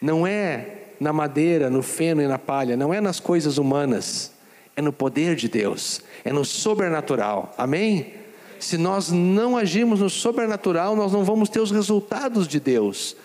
Não 0.00 0.26
é 0.26 0.78
na 1.00 1.12
madeira, 1.12 1.70
no 1.70 1.82
feno 1.82 2.20
e 2.20 2.26
na 2.26 2.38
palha, 2.38 2.76
não 2.76 2.92
é 2.92 3.00
nas 3.00 3.18
coisas 3.18 3.56
humanas, 3.56 4.32
é 4.76 4.82
no 4.82 4.92
poder 4.92 5.34
de 5.34 5.48
Deus, 5.48 6.02
é 6.24 6.32
no 6.32 6.44
sobrenatural. 6.44 7.54
Amém? 7.56 8.19
Se 8.60 8.76
nós 8.76 9.10
não 9.10 9.56
agirmos 9.56 10.00
no 10.00 10.10
sobrenatural, 10.10 10.94
nós 10.94 11.12
não 11.12 11.24
vamos 11.24 11.48
ter 11.48 11.60
os 11.60 11.70
resultados 11.70 12.46
de 12.46 12.60
Deus, 12.60 13.16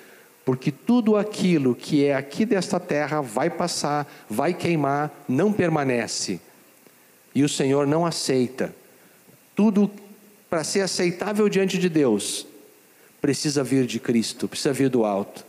porque 0.46 0.72
tudo 0.72 1.18
aquilo 1.18 1.76
que 1.76 2.06
é 2.06 2.16
aqui 2.16 2.46
desta 2.46 2.80
terra 2.80 3.20
vai 3.20 3.50
passar, 3.50 4.08
vai 4.30 4.54
queimar, 4.54 5.12
não 5.28 5.52
permanece. 5.52 6.40
E 7.34 7.44
o 7.44 7.50
Senhor 7.50 7.86
não 7.86 8.06
aceita. 8.06 8.74
Tudo 9.54 9.92
para 10.50 10.64
ser 10.64 10.82
aceitável 10.82 11.50
diante 11.50 11.78
de 11.78 11.90
Deus, 11.90 12.48
precisa 13.20 13.62
vir 13.62 13.86
de 13.86 14.00
Cristo, 14.00 14.48
precisa 14.48 14.72
vir 14.72 14.90
do 14.90 15.04
alto. 15.04 15.46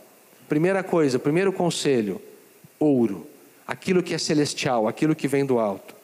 Primeira 0.49 0.83
coisa, 0.83 1.17
primeiro 1.17 1.53
conselho: 1.53 2.21
ouro, 2.77 3.25
aquilo 3.65 4.03
que 4.03 4.13
é 4.13 4.17
celestial, 4.17 4.85
aquilo 4.85 5.15
que 5.15 5.29
vem 5.29 5.45
do 5.45 5.59
alto. 5.59 5.95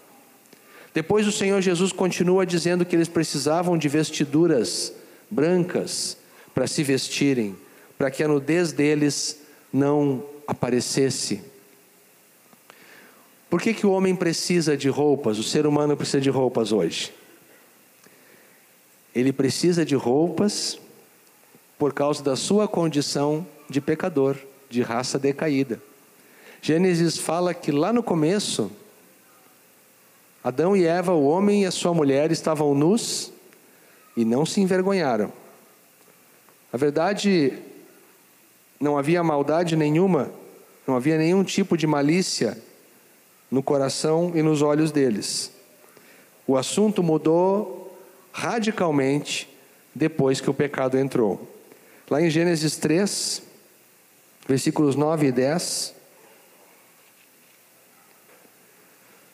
Depois 0.94 1.28
o 1.28 1.32
Senhor 1.32 1.62
Jesus 1.62 1.92
continua 1.92 2.46
dizendo 2.46 2.86
que 2.86 2.96
eles 2.96 3.08
precisavam 3.08 3.78
de 3.78 3.88
vestiduras 3.88 4.94
brancas 5.30 6.18
para 6.54 6.68
se 6.68 6.84
vestirem, 6.84 7.56
para 7.98 8.12
que 8.12 8.24
a 8.24 8.28
nudez 8.28 8.72
deles 8.72 9.40
não 9.72 10.24
aparecesse. 10.48 11.42
Por 13.50 13.62
que, 13.62 13.74
que 13.74 13.86
o 13.86 13.92
homem 13.92 14.16
precisa 14.16 14.78
de 14.78 14.90
roupas, 14.90 15.40
o 15.40 15.44
ser 15.44 15.66
humano 15.66 15.98
precisa 15.98 16.22
de 16.22 16.30
roupas 16.30 16.72
hoje? 16.72 17.12
ele 19.14 19.32
precisa 19.32 19.86
de 19.86 19.96
roupas 19.96 20.80
por 21.78 21.94
causa 21.94 22.24
da 22.24 22.36
sua 22.36 22.68
condição 22.68 23.46
de 23.70 23.80
pecador, 23.80 24.38
de 24.70 24.82
raça 24.82 25.20
decaída. 25.20 25.82
Gênesis 26.62 27.18
fala 27.18 27.54
que 27.54 27.72
lá 27.72 27.94
no 27.94 28.02
começo, 28.02 28.72
Adão 30.44 30.76
e 30.76 30.86
Eva, 30.86 31.14
o 31.14 31.26
homem 31.26 31.64
e 31.64 31.66
a 31.66 31.72
sua 31.72 31.94
mulher, 31.94 32.32
estavam 32.32 32.76
nus 32.76 33.32
e 34.18 34.26
não 34.26 34.46
se 34.46 34.60
envergonharam. 34.60 35.32
Na 36.72 36.78
verdade, 36.78 37.54
não 38.80 38.98
havia 38.98 39.24
maldade 39.24 39.76
nenhuma, 39.78 40.32
não 40.86 40.96
havia 40.96 41.18
nenhum 41.18 41.44
tipo 41.44 41.78
de 41.78 41.88
malícia 41.88 42.58
no 43.50 43.64
coração 43.64 44.34
e 44.36 44.42
nos 44.42 44.62
olhos 44.62 44.92
deles. 44.92 45.52
O 46.46 46.58
assunto 46.58 47.02
mudou 47.02 47.98
radicalmente 48.34 49.48
depois 49.96 50.42
que 50.42 50.50
o 50.50 50.54
pecado 50.54 50.98
entrou. 50.98 51.48
Lá 52.10 52.22
em 52.22 52.30
Gênesis 52.30 52.76
3, 52.76 53.44
versículos 54.46 54.96
9 54.96 55.28
e 55.28 55.32
10, 55.32 55.94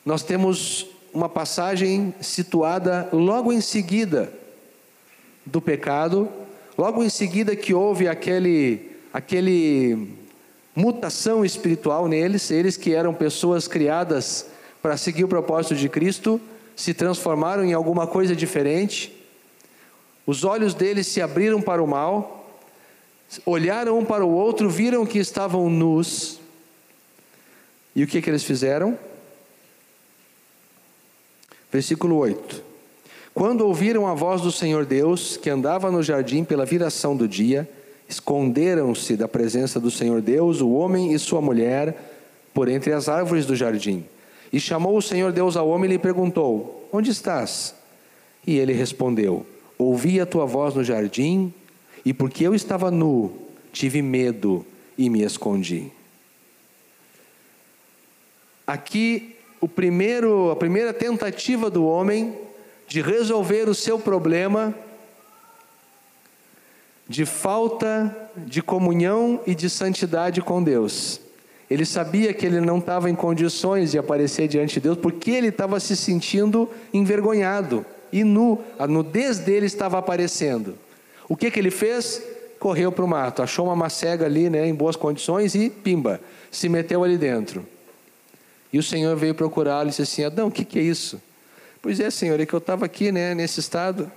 nós 0.04 0.22
temos 0.22 0.86
uma 1.12 1.28
passagem 1.28 2.14
situada 2.20 3.08
logo 3.12 3.52
em 3.52 3.60
seguida 3.60 4.32
do 5.44 5.60
pecado, 5.60 6.28
logo 6.76 7.02
em 7.02 7.08
seguida 7.08 7.56
que 7.56 7.74
houve 7.74 8.08
aquele 8.08 8.90
aquele 9.12 10.08
mutação 10.74 11.44
espiritual 11.44 12.06
neles, 12.06 12.50
eles 12.50 12.76
que 12.76 12.94
eram 12.94 13.12
pessoas 13.12 13.66
criadas 13.66 14.46
para 14.80 14.96
seguir 14.96 15.24
o 15.24 15.28
propósito 15.28 15.74
de 15.74 15.88
Cristo, 15.88 16.40
se 16.76 16.94
transformaram 16.94 17.64
em 17.64 17.72
alguma 17.72 18.06
coisa 18.06 18.34
diferente, 18.34 19.12
os 20.26 20.44
olhos 20.44 20.74
deles 20.74 21.06
se 21.08 21.20
abriram 21.20 21.60
para 21.60 21.82
o 21.82 21.86
mal, 21.86 22.48
olharam 23.44 23.98
um 23.98 24.04
para 24.04 24.24
o 24.24 24.30
outro, 24.30 24.70
viram 24.70 25.04
que 25.04 25.18
estavam 25.18 25.68
nus, 25.68 26.40
e 27.94 28.04
o 28.04 28.06
que, 28.06 28.22
que 28.22 28.30
eles 28.30 28.44
fizeram? 28.44 28.96
Versículo 31.70 32.16
8. 32.16 32.62
Quando 33.32 33.62
ouviram 33.62 34.06
a 34.06 34.14
voz 34.14 34.40
do 34.40 34.50
Senhor 34.50 34.84
Deus, 34.84 35.36
que 35.36 35.48
andava 35.48 35.90
no 35.90 36.02
jardim 36.02 36.42
pela 36.42 36.66
viração 36.66 37.16
do 37.16 37.28
dia, 37.28 37.68
esconderam-se 38.08 39.16
da 39.16 39.28
presença 39.28 39.78
do 39.78 39.90
Senhor 39.90 40.20
Deus, 40.20 40.60
o 40.60 40.70
homem 40.70 41.12
e 41.12 41.18
sua 41.18 41.40
mulher, 41.40 42.10
por 42.52 42.68
entre 42.68 42.92
as 42.92 43.08
árvores 43.08 43.46
do 43.46 43.54
jardim. 43.54 44.04
E 44.52 44.58
chamou 44.58 44.96
o 44.96 45.02
Senhor 45.02 45.30
Deus 45.30 45.56
ao 45.56 45.68
homem 45.68 45.88
e 45.88 45.92
lhe 45.92 45.98
perguntou: 45.98 46.88
Onde 46.92 47.10
estás? 47.10 47.74
E 48.44 48.58
ele 48.58 48.72
respondeu: 48.72 49.46
Ouvi 49.78 50.20
a 50.20 50.26
tua 50.26 50.44
voz 50.44 50.74
no 50.74 50.82
jardim, 50.82 51.54
e 52.04 52.12
porque 52.12 52.44
eu 52.44 52.54
estava 52.54 52.90
nu, 52.90 53.32
tive 53.72 54.02
medo 54.02 54.66
e 54.98 55.08
me 55.08 55.22
escondi. 55.22 55.92
Aqui, 58.66 59.29
o 59.60 59.68
primeiro, 59.68 60.50
a 60.50 60.56
primeira 60.56 60.92
tentativa 60.92 61.68
do 61.68 61.84
homem 61.84 62.34
de 62.88 63.00
resolver 63.00 63.68
o 63.68 63.74
seu 63.74 63.98
problema 63.98 64.74
de 67.08 67.26
falta 67.26 68.30
de 68.36 68.62
comunhão 68.62 69.40
e 69.46 69.54
de 69.54 69.68
santidade 69.68 70.40
com 70.40 70.62
Deus. 70.62 71.20
Ele 71.68 71.84
sabia 71.84 72.32
que 72.32 72.46
ele 72.46 72.60
não 72.60 72.78
estava 72.78 73.10
em 73.10 73.14
condições 73.14 73.90
de 73.92 73.98
aparecer 73.98 74.48
diante 74.48 74.74
de 74.74 74.80
Deus 74.80 74.96
porque 74.96 75.32
ele 75.32 75.48
estava 75.48 75.78
se 75.78 75.96
sentindo 75.96 76.68
envergonhado 76.92 77.84
e 78.12 78.24
nu, 78.24 78.60
a 78.78 78.86
nudez 78.86 79.38
dele 79.38 79.66
estava 79.66 79.98
aparecendo. 79.98 80.76
O 81.28 81.36
que, 81.36 81.50
que 81.50 81.60
ele 81.60 81.70
fez? 81.70 82.22
Correu 82.58 82.90
para 82.90 83.04
o 83.04 83.08
mato, 83.08 83.42
achou 83.42 83.66
uma 83.66 83.76
macega 83.76 84.26
ali, 84.26 84.50
né, 84.50 84.66
em 84.66 84.74
boas 84.74 84.96
condições 84.96 85.54
e 85.54 85.70
pimba, 85.70 86.20
se 86.50 86.68
meteu 86.68 87.04
ali 87.04 87.16
dentro. 87.16 87.64
E 88.72 88.78
o 88.78 88.82
Senhor 88.82 89.16
veio 89.16 89.34
procurá-lo 89.34 89.88
e 89.88 89.90
disse 89.90 90.02
assim: 90.02 90.24
Adão, 90.24 90.48
o 90.48 90.50
que, 90.50 90.64
que 90.64 90.78
é 90.78 90.82
isso? 90.82 91.20
Pois 91.82 91.98
é, 91.98 92.10
Senhor, 92.10 92.38
é 92.38 92.46
que 92.46 92.54
eu 92.54 92.58
estava 92.58 92.84
aqui, 92.84 93.10
né, 93.10 93.34
nesse 93.34 93.60
estado, 93.60 94.10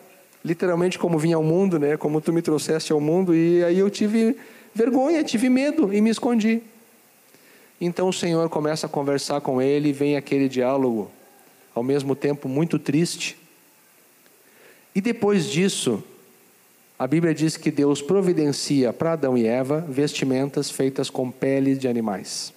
literalmente 0.44 1.00
como 1.00 1.18
vinha 1.18 1.38
ao 1.38 1.44
mundo, 1.44 1.80
né, 1.80 1.96
como 1.96 2.20
tu 2.20 2.34
me 2.34 2.42
trouxeste 2.42 2.92
ao 2.92 3.00
mundo, 3.00 3.34
e 3.34 3.64
aí 3.64 3.80
eu 3.80 3.90
tive 3.90 4.36
vergonha, 4.76 5.24
tive 5.24 5.50
medo 5.50 5.94
e 5.94 6.02
me 6.02 6.10
escondi. 6.10 6.62
Então 7.80 8.10
o 8.10 8.14
Senhor 8.14 8.50
começa 8.50 8.86
a 8.86 8.90
conversar 8.90 9.42
com 9.42 9.62
ele 9.62 9.90
e 9.90 9.94
vem 9.94 10.18
aquele 10.18 10.50
diálogo, 10.50 11.10
ao 11.74 11.84
mesmo 11.84 12.16
tempo 12.16 12.50
muito 12.50 12.78
triste. 12.78 13.38
E 14.94 15.02
depois 15.02 15.50
disso, 15.50 16.04
a 17.00 17.08
Bíblia 17.08 17.34
diz 17.34 17.58
que 17.58 17.72
Deus 17.72 18.02
providencia 18.02 18.94
para 18.94 19.14
Adão 19.14 19.38
e 19.38 19.46
Eva 19.46 19.80
vestimentas 19.82 20.70
feitas 20.70 21.10
com 21.10 21.32
peles 21.32 21.80
de 21.80 21.88
animais. 21.88 22.54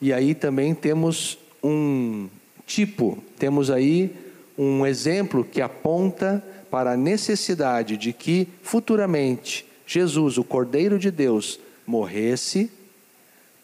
E 0.00 0.12
aí 0.12 0.34
também 0.34 0.74
temos 0.74 1.38
um 1.62 2.28
tipo, 2.66 3.18
temos 3.38 3.70
aí 3.70 4.14
um 4.56 4.86
exemplo 4.86 5.44
que 5.44 5.60
aponta 5.60 6.44
para 6.70 6.92
a 6.92 6.96
necessidade 6.96 7.96
de 7.96 8.12
que 8.12 8.46
futuramente 8.62 9.66
Jesus, 9.86 10.36
o 10.36 10.44
Cordeiro 10.44 10.98
de 10.98 11.10
Deus, 11.10 11.58
morresse 11.86 12.70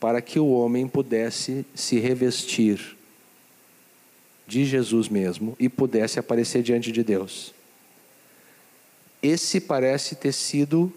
para 0.01 0.23
que 0.23 0.39
o 0.39 0.51
homem 0.51 0.89
pudesse 0.89 1.67
se 1.75 1.99
revestir 1.99 2.97
de 4.47 4.65
Jesus 4.65 5.09
mesmo 5.09 5.57
e 5.59 5.69
pudesse 5.69 6.19
aparecer 6.19 6.63
diante 6.63 6.91
de 6.93 7.03
Deus. 7.03 7.55
Esse 9.23 9.61
parece 9.61 10.15
ter 10.15 10.33
sido 10.33 10.93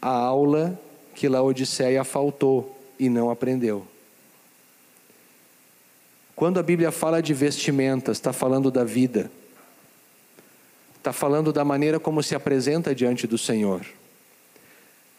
a 0.00 0.10
aula 0.10 0.80
que 1.14 1.28
Laodiceia 1.28 2.02
faltou 2.02 2.76
e 2.98 3.08
não 3.08 3.30
aprendeu. 3.30 3.86
Quando 6.40 6.58
a 6.58 6.62
Bíblia 6.62 6.90
fala 6.90 7.20
de 7.20 7.34
vestimentas, 7.34 8.16
está 8.16 8.32
falando 8.32 8.70
da 8.70 8.82
vida, 8.82 9.30
está 10.96 11.12
falando 11.12 11.52
da 11.52 11.66
maneira 11.66 12.00
como 12.00 12.22
se 12.22 12.34
apresenta 12.34 12.94
diante 12.94 13.26
do 13.26 13.36
Senhor. 13.36 13.84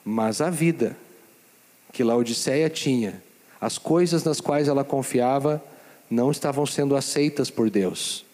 Mas 0.04 0.42
a 0.42 0.50
vida, 0.50 0.98
que 1.94 2.04
Laodiceia 2.04 2.68
tinha, 2.72 3.22
as 3.62 3.78
coisas 3.78 4.24
nas 4.24 4.42
quais 4.42 4.68
ela 4.68 4.84
confiava, 4.84 5.64
não 6.10 6.32
estavam 6.32 6.66
sendo 6.66 6.96
aceitas 6.96 7.52
por 7.52 7.70
Deus. 7.70 8.26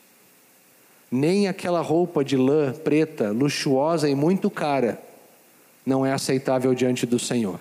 Nem 1.11 1.49
aquela 1.49 1.81
roupa 1.81 2.23
de 2.23 2.37
lã 2.37 2.71
preta, 2.71 3.31
luxuosa 3.31 4.09
e 4.09 4.15
muito 4.15 4.49
cara, 4.49 4.97
não 5.85 6.05
é 6.05 6.13
aceitável 6.13 6.73
diante 6.73 7.05
do 7.05 7.19
Senhor. 7.19 7.59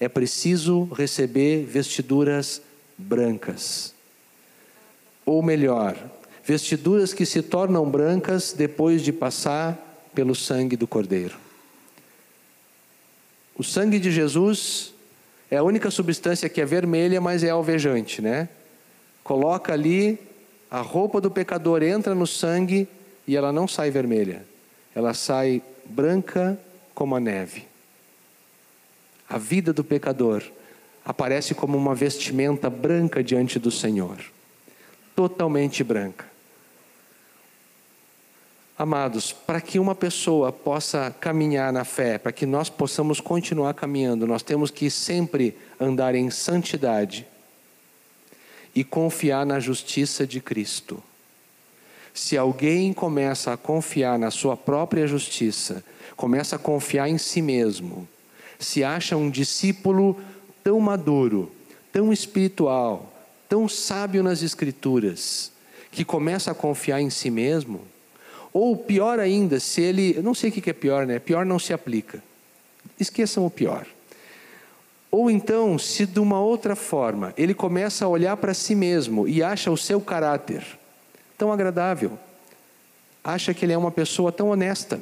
É 0.00 0.08
preciso 0.08 0.84
receber 0.94 1.66
vestiduras 1.66 2.62
brancas. 2.96 3.99
Ou 5.30 5.44
melhor, 5.44 5.96
vestiduras 6.42 7.14
que 7.14 7.24
se 7.24 7.40
tornam 7.40 7.88
brancas 7.88 8.52
depois 8.52 9.00
de 9.00 9.12
passar 9.12 10.10
pelo 10.12 10.34
sangue 10.34 10.74
do 10.74 10.88
Cordeiro. 10.88 11.36
O 13.56 13.62
sangue 13.62 14.00
de 14.00 14.10
Jesus 14.10 14.92
é 15.48 15.56
a 15.56 15.62
única 15.62 15.88
substância 15.88 16.48
que 16.48 16.60
é 16.60 16.64
vermelha, 16.64 17.20
mas 17.20 17.44
é 17.44 17.50
alvejante, 17.50 18.20
né? 18.20 18.48
Coloca 19.22 19.72
ali, 19.72 20.18
a 20.68 20.80
roupa 20.80 21.20
do 21.20 21.30
pecador 21.30 21.80
entra 21.84 22.12
no 22.12 22.26
sangue 22.26 22.88
e 23.24 23.36
ela 23.36 23.52
não 23.52 23.68
sai 23.68 23.88
vermelha. 23.88 24.44
Ela 24.96 25.14
sai 25.14 25.62
branca 25.84 26.58
como 26.92 27.14
a 27.14 27.20
neve. 27.20 27.68
A 29.28 29.38
vida 29.38 29.72
do 29.72 29.84
pecador 29.84 30.42
aparece 31.04 31.54
como 31.54 31.78
uma 31.78 31.94
vestimenta 31.94 32.68
branca 32.68 33.22
diante 33.22 33.60
do 33.60 33.70
Senhor. 33.70 34.18
Totalmente 35.20 35.84
branca. 35.84 36.24
Amados, 38.78 39.32
para 39.32 39.60
que 39.60 39.78
uma 39.78 39.94
pessoa 39.94 40.50
possa 40.50 41.14
caminhar 41.20 41.70
na 41.74 41.84
fé, 41.84 42.16
para 42.16 42.32
que 42.32 42.46
nós 42.46 42.70
possamos 42.70 43.20
continuar 43.20 43.74
caminhando, 43.74 44.26
nós 44.26 44.42
temos 44.42 44.70
que 44.70 44.88
sempre 44.88 45.54
andar 45.78 46.14
em 46.14 46.30
santidade 46.30 47.26
e 48.74 48.82
confiar 48.82 49.44
na 49.44 49.60
justiça 49.60 50.26
de 50.26 50.40
Cristo. 50.40 51.02
Se 52.14 52.38
alguém 52.38 52.94
começa 52.94 53.52
a 53.52 53.58
confiar 53.58 54.18
na 54.18 54.30
sua 54.30 54.56
própria 54.56 55.06
justiça, 55.06 55.84
começa 56.16 56.56
a 56.56 56.58
confiar 56.58 57.10
em 57.10 57.18
si 57.18 57.42
mesmo, 57.42 58.08
se 58.58 58.82
acha 58.82 59.18
um 59.18 59.28
discípulo 59.28 60.18
tão 60.64 60.80
maduro, 60.80 61.52
tão 61.92 62.10
espiritual, 62.10 63.19
tão 63.50 63.68
sábio 63.68 64.22
nas 64.22 64.42
Escrituras, 64.42 65.50
que 65.90 66.04
começa 66.04 66.52
a 66.52 66.54
confiar 66.54 67.00
em 67.00 67.10
si 67.10 67.32
mesmo, 67.32 67.82
ou 68.52 68.76
pior 68.76 69.18
ainda, 69.18 69.58
se 69.58 69.80
ele. 69.82 70.16
Eu 70.16 70.22
não 70.22 70.34
sei 70.34 70.50
o 70.50 70.52
que 70.52 70.70
é 70.70 70.72
pior, 70.72 71.04
né? 71.04 71.18
Pior 71.18 71.44
não 71.44 71.58
se 71.58 71.72
aplica. 71.72 72.22
Esqueçam 72.98 73.44
o 73.44 73.50
pior. 73.50 73.86
Ou 75.10 75.28
então, 75.28 75.76
se 75.76 76.06
de 76.06 76.20
uma 76.20 76.40
outra 76.40 76.76
forma, 76.76 77.34
ele 77.36 77.52
começa 77.52 78.04
a 78.04 78.08
olhar 78.08 78.36
para 78.36 78.54
si 78.54 78.76
mesmo 78.76 79.26
e 79.26 79.42
acha 79.42 79.70
o 79.70 79.76
seu 79.76 80.00
caráter 80.00 80.64
tão 81.36 81.50
agradável, 81.50 82.18
acha 83.24 83.52
que 83.52 83.64
ele 83.64 83.72
é 83.72 83.78
uma 83.78 83.90
pessoa 83.90 84.30
tão 84.30 84.50
honesta, 84.50 85.00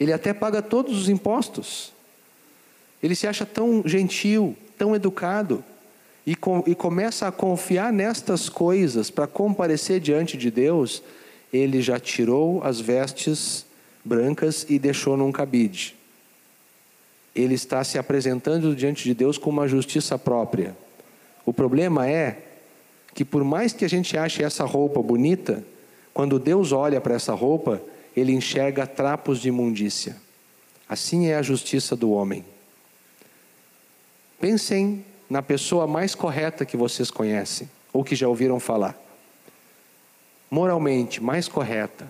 ele 0.00 0.12
até 0.12 0.32
paga 0.32 0.62
todos 0.62 0.98
os 0.98 1.08
impostos, 1.08 1.92
ele 3.02 3.14
se 3.14 3.26
acha 3.26 3.46
tão 3.46 3.82
gentil, 3.86 4.56
tão 4.78 4.96
educado, 4.96 5.62
e, 6.26 6.34
com, 6.34 6.64
e 6.66 6.74
começa 6.74 7.28
a 7.28 7.32
confiar 7.32 7.92
nestas 7.92 8.48
coisas 8.48 9.10
para 9.10 9.28
comparecer 9.28 10.00
diante 10.00 10.36
de 10.36 10.50
Deus, 10.50 11.02
ele 11.52 11.80
já 11.80 12.00
tirou 12.00 12.62
as 12.64 12.80
vestes 12.80 13.64
brancas 14.04 14.66
e 14.68 14.78
deixou 14.78 15.16
num 15.16 15.30
cabide. 15.30 15.94
Ele 17.34 17.54
está 17.54 17.84
se 17.84 17.96
apresentando 17.96 18.74
diante 18.74 19.04
de 19.04 19.14
Deus 19.14 19.38
com 19.38 19.50
uma 19.50 19.68
justiça 19.68 20.18
própria. 20.18 20.76
O 21.44 21.52
problema 21.52 22.08
é 22.08 22.42
que, 23.14 23.24
por 23.24 23.44
mais 23.44 23.72
que 23.72 23.84
a 23.84 23.88
gente 23.88 24.18
ache 24.18 24.42
essa 24.42 24.64
roupa 24.64 25.00
bonita, 25.00 25.64
quando 26.12 26.38
Deus 26.38 26.72
olha 26.72 27.00
para 27.00 27.14
essa 27.14 27.34
roupa, 27.34 27.80
ele 28.16 28.32
enxerga 28.32 28.86
trapos 28.86 29.38
de 29.38 29.48
imundícia. 29.48 30.16
Assim 30.88 31.26
é 31.26 31.36
a 31.36 31.42
justiça 31.42 31.94
do 31.94 32.10
homem. 32.10 32.44
Pensem 34.40 35.04
na 35.28 35.42
pessoa 35.42 35.86
mais 35.86 36.14
correta 36.14 36.64
que 36.64 36.76
vocês 36.76 37.10
conhecem 37.10 37.68
ou 37.92 38.04
que 38.04 38.14
já 38.14 38.28
ouviram 38.28 38.60
falar 38.60 39.06
moralmente 40.50 41.22
mais 41.22 41.48
correta, 41.48 42.06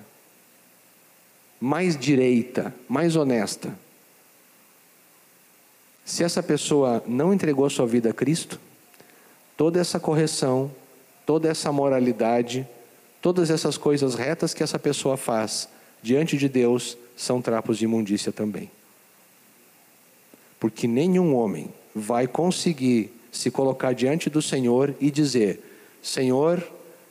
mais 1.61 1.97
direita, 1.97 2.75
mais 2.89 3.17
honesta, 3.17 3.77
se 6.05 6.23
essa 6.23 6.43
pessoa 6.43 7.03
não 7.07 7.35
entregou 7.35 7.69
sua 7.69 7.87
vida 7.87 8.11
a 8.11 8.13
Cristo, 8.13 8.61
toda 9.57 9.81
essa 9.81 9.99
correção, 9.99 10.71
toda 11.25 11.49
essa 11.49 11.73
moralidade, 11.73 12.67
todas 13.21 13.51
essas 13.51 13.77
coisas 13.77 14.15
retas 14.15 14.55
que 14.55 14.63
essa 14.63 14.79
pessoa 14.79 15.17
faz 15.17 15.69
diante 16.01 16.37
de 16.37 16.49
Deus 16.49 16.97
são 17.17 17.43
trapos 17.43 17.79
de 17.79 17.87
imundícia 17.87 18.31
também. 18.31 18.71
Porque 20.61 20.87
nenhum 20.87 21.35
homem 21.35 21.69
vai 21.97 22.27
conseguir 22.27 23.11
se 23.33 23.51
colocar 23.51 23.95
diante 23.95 24.29
do 24.29 24.43
Senhor 24.43 24.95
e 25.01 25.11
dizer: 25.11 25.61
Senhor, 26.03 26.63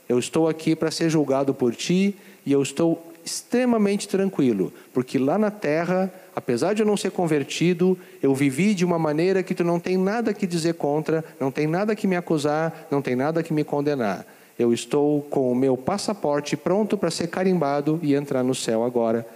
Eu 0.07 0.19
estou 0.19 0.47
aqui 0.47 0.75
para 0.75 0.91
ser 0.91 1.09
julgado 1.09 1.53
por 1.53 1.75
ti 1.75 2.15
e 2.45 2.51
eu 2.51 2.61
estou 2.61 3.11
extremamente 3.25 4.07
tranquilo, 4.07 4.71
porque 4.93 5.17
lá 5.17 5.36
na 5.36 5.49
terra, 5.49 6.13
apesar 6.36 6.75
de 6.75 6.83
eu 6.83 6.86
não 6.86 6.95
ser 6.95 7.09
convertido, 7.09 7.97
eu 8.21 8.36
vivi 8.36 8.75
de 8.75 8.86
uma 8.86 8.99
maneira 8.99 9.41
que 9.41 9.55
tu 9.55 9.63
não 9.63 9.79
tem 9.79 9.97
nada 9.97 10.31
que 10.31 10.45
dizer 10.45 10.75
contra, 10.75 11.25
não 11.39 11.49
tem 11.49 11.65
nada 11.65 11.95
que 11.95 12.05
me 12.05 12.15
acusar, 12.15 12.88
não 12.91 13.01
tem 13.01 13.15
nada 13.15 13.41
que 13.41 13.51
me 13.51 13.63
condenar. 13.63 14.27
Eu 14.59 14.71
estou 14.71 15.23
com 15.23 15.51
o 15.51 15.55
meu 15.55 15.75
passaporte 15.75 16.55
pronto 16.55 16.95
para 16.95 17.09
ser 17.09 17.27
carimbado 17.27 17.99
e 18.03 18.13
entrar 18.13 18.43
no 18.43 18.53
céu 18.53 18.83
agora, 18.83 19.27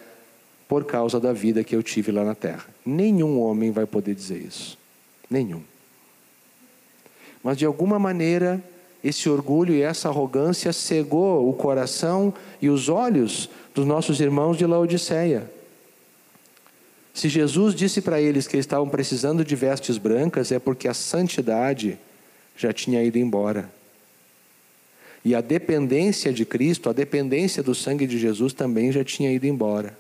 por 0.67 0.85
causa 0.85 1.19
da 1.19 1.33
vida 1.33 1.63
que 1.63 1.75
eu 1.75 1.81
tive 1.81 2.11
lá 2.11 2.23
na 2.23 2.35
terra. 2.35 2.65
Nenhum 2.85 3.41
homem 3.41 3.71
vai 3.71 3.87
poder 3.87 4.13
dizer 4.13 4.37
isso. 4.37 4.78
Nenhum. 5.29 5.61
Mas 7.43 7.57
de 7.57 7.65
alguma 7.65 7.97
maneira, 7.99 8.61
esse 9.03 9.29
orgulho 9.29 9.73
e 9.73 9.81
essa 9.81 10.09
arrogância 10.09 10.73
cegou 10.73 11.49
o 11.49 11.53
coração 11.53 12.33
e 12.61 12.69
os 12.69 12.89
olhos 12.89 13.49
dos 13.73 13.85
nossos 13.85 14.19
irmãos 14.19 14.57
de 14.57 14.65
Laodiceia. 14.65 15.49
Se 17.13 17.27
Jesus 17.27 17.75
disse 17.75 18.01
para 18.01 18.21
eles 18.21 18.47
que 18.47 18.57
estavam 18.57 18.87
precisando 18.87 19.43
de 19.43 19.55
vestes 19.55 19.97
brancas, 19.97 20.51
é 20.51 20.59
porque 20.59 20.87
a 20.87 20.93
santidade 20.93 21.97
já 22.55 22.71
tinha 22.73 23.03
ido 23.03 23.17
embora. 23.17 23.69
E 25.23 25.35
a 25.35 25.41
dependência 25.41 26.31
de 26.31 26.45
Cristo, 26.45 26.89
a 26.89 26.93
dependência 26.93 27.61
do 27.61 27.75
sangue 27.75 28.07
de 28.07 28.17
Jesus 28.17 28.53
também 28.53 28.91
já 28.91 29.03
tinha 29.03 29.31
ido 29.31 29.45
embora. 29.45 29.97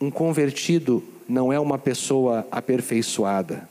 Um 0.00 0.10
convertido 0.10 1.04
não 1.28 1.52
é 1.52 1.60
uma 1.60 1.78
pessoa 1.78 2.46
aperfeiçoada. 2.50 3.68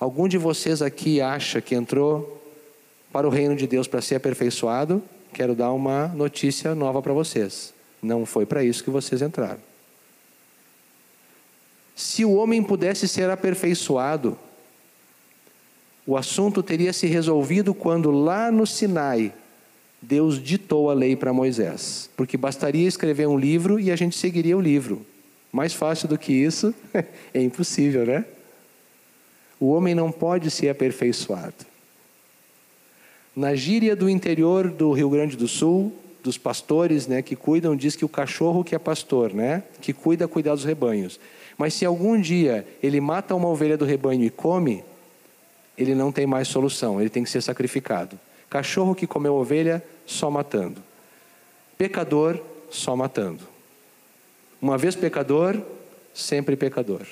Algum 0.00 0.26
de 0.26 0.38
vocês 0.38 0.80
aqui 0.80 1.20
acha 1.20 1.60
que 1.60 1.74
entrou 1.74 2.42
para 3.12 3.26
o 3.26 3.30
reino 3.30 3.54
de 3.54 3.66
Deus 3.66 3.86
para 3.86 4.00
ser 4.00 4.16
aperfeiçoado? 4.16 5.02
Quero 5.34 5.54
dar 5.54 5.70
uma 5.72 6.08
notícia 6.08 6.74
nova 6.74 7.02
para 7.02 7.12
vocês. 7.12 7.74
Não 8.02 8.26
foi 8.26 8.46
para 8.46 8.64
isso 8.64 8.82
que 8.82 8.90
vocês 8.90 9.22
entraram. 9.22 9.60
Se 11.94 12.24
o 12.24 12.32
homem 12.32 12.62
pudesse 12.62 13.06
ser 13.06 13.30
aperfeiçoado, 13.30 14.36
o 16.06 16.16
assunto 16.16 16.62
teria 16.62 16.92
se 16.92 17.06
resolvido 17.06 17.72
quando 17.74 18.10
lá 18.10 18.50
no 18.50 18.66
Sinai 18.66 19.32
Deus 20.02 20.42
ditou 20.42 20.90
a 20.90 20.94
lei 20.94 21.14
para 21.14 21.32
Moisés, 21.32 22.10
porque 22.16 22.36
bastaria 22.36 22.88
escrever 22.88 23.28
um 23.28 23.38
livro 23.38 23.78
e 23.78 23.90
a 23.90 23.96
gente 23.96 24.18
seguiria 24.18 24.56
o 24.56 24.60
livro. 24.60 25.06
Mais 25.52 25.72
fácil 25.72 26.08
do 26.08 26.18
que 26.18 26.32
isso 26.32 26.74
é 27.32 27.40
impossível, 27.40 28.04
né? 28.04 28.24
O 29.60 29.70
homem 29.70 29.94
não 29.94 30.10
pode 30.10 30.50
ser 30.50 30.68
aperfeiçoado. 30.70 31.54
Na 33.34 33.54
gíria 33.54 33.94
do 33.94 34.10
interior 34.10 34.68
do 34.68 34.90
Rio 34.92 35.08
Grande 35.08 35.36
do 35.36 35.46
Sul, 35.46 35.92
dos 36.22 36.36
pastores 36.36 37.06
né, 37.06 37.22
que 37.22 37.36
cuidam, 37.36 37.76
diz 37.76 37.94
que 37.94 38.04
o 38.04 38.08
cachorro 38.08 38.64
que 38.64 38.74
é 38.74 38.78
pastor, 38.78 39.32
né, 39.32 39.62
que 39.80 39.92
cuida, 39.92 40.26
cuidar 40.26 40.54
dos 40.54 40.64
rebanhos. 40.64 41.20
Mas 41.56 41.74
se 41.74 41.84
algum 41.84 42.20
dia 42.20 42.66
ele 42.82 43.00
mata 43.00 43.34
uma 43.34 43.48
ovelha 43.48 43.76
do 43.76 43.84
rebanho 43.84 44.24
e 44.24 44.30
come, 44.30 44.82
ele 45.78 45.94
não 45.94 46.10
tem 46.10 46.26
mais 46.26 46.48
solução, 46.48 47.00
ele 47.00 47.10
tem 47.10 47.22
que 47.22 47.30
ser 47.30 47.40
sacrificado. 47.40 48.18
Cachorro 48.52 48.94
que 48.94 49.06
comeu 49.06 49.32
ovelha, 49.32 49.82
só 50.04 50.30
matando. 50.30 50.82
Pecador, 51.78 52.38
só 52.68 52.94
matando. 52.94 53.40
Uma 54.60 54.76
vez 54.76 54.94
pecador, 54.94 55.58
sempre 56.12 56.54
pecador. 56.54 57.06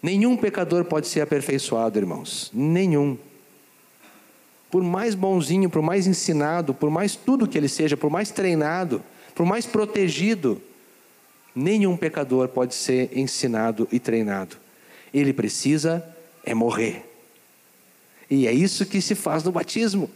Nenhum 0.00 0.36
pecador 0.36 0.84
pode 0.84 1.08
ser 1.08 1.20
aperfeiçoado, 1.20 1.98
irmãos. 1.98 2.48
Nenhum. 2.54 3.18
Por 4.70 4.84
mais 4.84 5.16
bonzinho, 5.16 5.68
por 5.68 5.82
mais 5.82 6.06
ensinado, 6.06 6.72
por 6.72 6.90
mais 6.90 7.16
tudo 7.16 7.48
que 7.48 7.58
ele 7.58 7.68
seja, 7.68 7.96
por 7.96 8.08
mais 8.08 8.30
treinado, 8.30 9.02
por 9.34 9.44
mais 9.44 9.66
protegido, 9.66 10.62
nenhum 11.52 11.96
pecador 11.96 12.46
pode 12.46 12.72
ser 12.72 13.10
ensinado 13.18 13.88
e 13.90 13.98
treinado. 13.98 14.58
Ele 15.12 15.32
precisa 15.32 16.06
é 16.44 16.54
morrer. 16.54 17.07
E 18.30 18.46
é 18.46 18.52
isso 18.52 18.84
que 18.84 19.00
se 19.00 19.14
faz 19.14 19.42
no 19.42 19.52
batismo. 19.52 20.10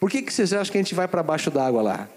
Por 0.00 0.10
que, 0.10 0.22
que 0.22 0.32
vocês 0.32 0.52
acham 0.52 0.72
que 0.72 0.78
a 0.78 0.82
gente 0.82 0.94
vai 0.94 1.06
para 1.06 1.22
baixo 1.22 1.50
d'água 1.50 1.82
lá? 1.82 2.08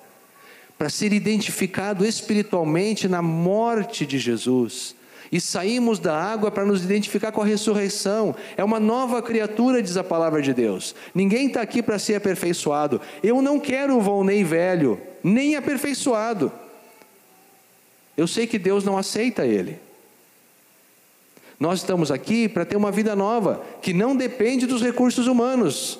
Para 0.77 0.89
ser 0.89 1.13
identificado 1.13 2.05
espiritualmente 2.05 3.07
na 3.07 3.21
morte 3.21 4.05
de 4.05 4.17
Jesus 4.17 4.95
e 5.31 5.39
saímos 5.39 5.99
da 5.99 6.17
água 6.17 6.49
para 6.49 6.65
nos 6.65 6.83
identificar 6.83 7.31
com 7.31 7.41
a 7.41 7.45
ressurreição. 7.45 8.35
É 8.55 8.63
uma 8.63 8.79
nova 8.79 9.21
criatura, 9.21 9.81
diz 9.81 9.97
a 9.97 10.03
palavra 10.03 10.41
de 10.41 10.53
Deus. 10.53 10.95
Ninguém 11.13 11.47
está 11.47 11.61
aqui 11.61 11.83
para 11.83 11.99
ser 11.99 12.15
aperfeiçoado. 12.15 13.01
Eu 13.21 13.41
não 13.41 13.59
quero 13.59 13.97
o 13.97 14.01
Volney 14.01 14.43
velho, 14.43 14.99
nem 15.23 15.55
aperfeiçoado. 15.55 16.51
Eu 18.15 18.27
sei 18.27 18.47
que 18.47 18.57
Deus 18.57 18.83
não 18.83 18.97
aceita 18.97 19.45
ele. 19.45 19.84
Nós 21.59 21.79
estamos 21.79 22.11
aqui 22.11 22.49
para 22.49 22.65
ter 22.65 22.75
uma 22.75 22.91
vida 22.91 23.15
nova, 23.15 23.63
que 23.81 23.93
não 23.93 24.15
depende 24.15 24.65
dos 24.65 24.81
recursos 24.81 25.27
humanos, 25.27 25.99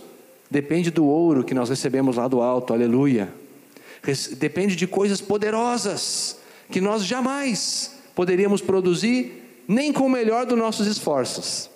depende 0.50 0.92
do 0.92 1.06
ouro 1.06 1.44
que 1.44 1.54
nós 1.54 1.70
recebemos 1.70 2.18
lá 2.18 2.28
do 2.28 2.42
alto, 2.42 2.74
aleluia. 2.74 3.34
Depende 4.38 4.76
de 4.76 4.86
coisas 4.86 5.22
poderosas 5.22 6.38
que 6.70 6.82
nós 6.82 7.06
jamais 7.06 7.96
poderíamos 8.14 8.62
produzir 8.62 9.64
nem 9.68 9.92
com 9.92 10.06
o 10.06 10.10
melhor 10.10 10.46
dos 10.46 10.58
nossos 10.58 10.88
esforços. 10.88 11.70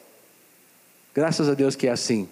Graças 1.13 1.49
a 1.49 1.53
Deus 1.53 1.75
que 1.75 1.87
é 1.87 1.91
assim. 1.91 2.27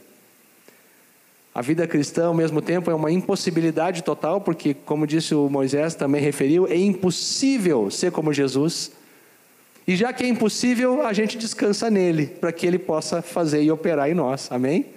A 1.53 1.61
vida 1.61 1.87
cristã, 1.87 2.27
ao 2.27 2.35
mesmo 2.35 2.61
tempo, 2.61 2.91
é 2.91 2.93
uma 2.93 3.11
impossibilidade 3.11 4.03
total, 4.03 4.39
porque, 4.39 4.75
como 4.75 5.07
disse 5.07 5.33
o 5.33 5.49
Moisés, 5.49 5.95
também 5.95 6.21
referiu, 6.21 6.67
é 6.67 6.75
impossível 6.75 7.89
ser 7.89 8.11
como 8.11 8.31
Jesus. 8.31 8.91
E 9.88 9.95
já 9.95 10.11
que 10.11 10.25
é 10.25 10.27
impossível, 10.27 11.05
a 11.05 11.13
gente 11.13 11.38
descansa 11.38 11.89
nele, 11.89 12.27
para 12.27 12.51
que 12.51 12.67
ele 12.67 12.77
possa 12.77 13.21
fazer 13.21 13.63
e 13.63 13.71
operar 13.71 14.09
em 14.09 14.13
nós. 14.13 14.51
Amém? 14.51 14.88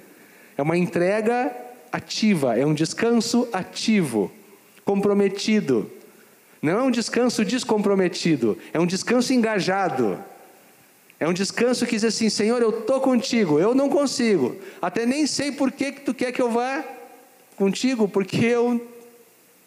É 0.58 0.62
uma 0.62 0.76
entrega 0.76 1.54
ativa, 1.92 2.58
é 2.58 2.66
um 2.66 2.74
descanso 2.74 3.48
ativo, 3.52 4.32
comprometido. 4.84 5.88
Não 6.60 6.72
é 6.72 6.82
um 6.82 6.90
descanso 6.90 7.44
descomprometido, 7.44 8.58
é 8.72 8.80
um 8.80 8.86
descanso 8.86 9.32
engajado. 9.32 10.18
É 11.20 11.28
um 11.28 11.32
descanso 11.32 11.86
que 11.86 11.92
diz 11.92 12.04
assim: 12.04 12.28
Senhor, 12.28 12.60
eu 12.60 12.80
estou 12.80 13.00
contigo, 13.00 13.60
eu 13.60 13.74
não 13.74 13.88
consigo, 13.88 14.56
até 14.82 15.06
nem 15.06 15.26
sei 15.26 15.52
por 15.52 15.70
que, 15.70 15.92
que 15.92 16.00
tu 16.00 16.12
quer 16.12 16.32
que 16.32 16.42
eu 16.42 16.50
vá 16.50 16.82
contigo, 17.56 18.08
porque 18.08 18.44
eu 18.44 18.84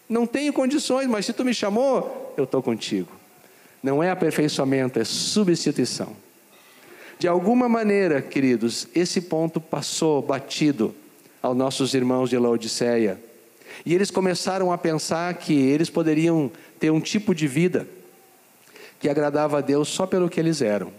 não 0.09 0.27
tenho 0.27 0.51
condições, 0.51 1.07
mas 1.07 1.25
se 1.25 1.31
tu 1.31 1.45
me 1.45 1.53
chamou, 1.53 2.33
eu 2.35 2.43
estou 2.43 2.61
contigo. 2.61 3.22
Não 3.83 4.01
é 4.01 4.09
aperfeiçoamento, 4.09 4.97
é 4.97 5.03
substituição. 5.03 6.15
De 7.19 7.27
alguma 7.27 7.67
maneira, 7.67 8.21
queridos, 8.21 8.87
esse 8.95 9.19
ponto 9.21 9.59
passou 9.59 10.21
batido 10.21 10.95
aos 11.41 11.55
nossos 11.55 11.93
irmãos 11.93 12.29
de 12.29 12.37
Laodiceia. 12.37 13.21
E 13.85 13.93
eles 13.93 14.09
começaram 14.09 14.71
a 14.71 14.77
pensar 14.77 15.33
que 15.33 15.53
eles 15.53 15.89
poderiam 15.89 16.49
ter 16.79 16.91
um 16.91 17.01
tipo 17.01 17.35
de 17.35 17.47
vida 17.47 17.85
que 18.99 19.09
agradava 19.09 19.57
a 19.57 19.61
Deus 19.61 19.89
só 19.89 20.07
pelo 20.07 20.29
que 20.29 20.39
eles 20.39 20.61
eram. 20.61 20.91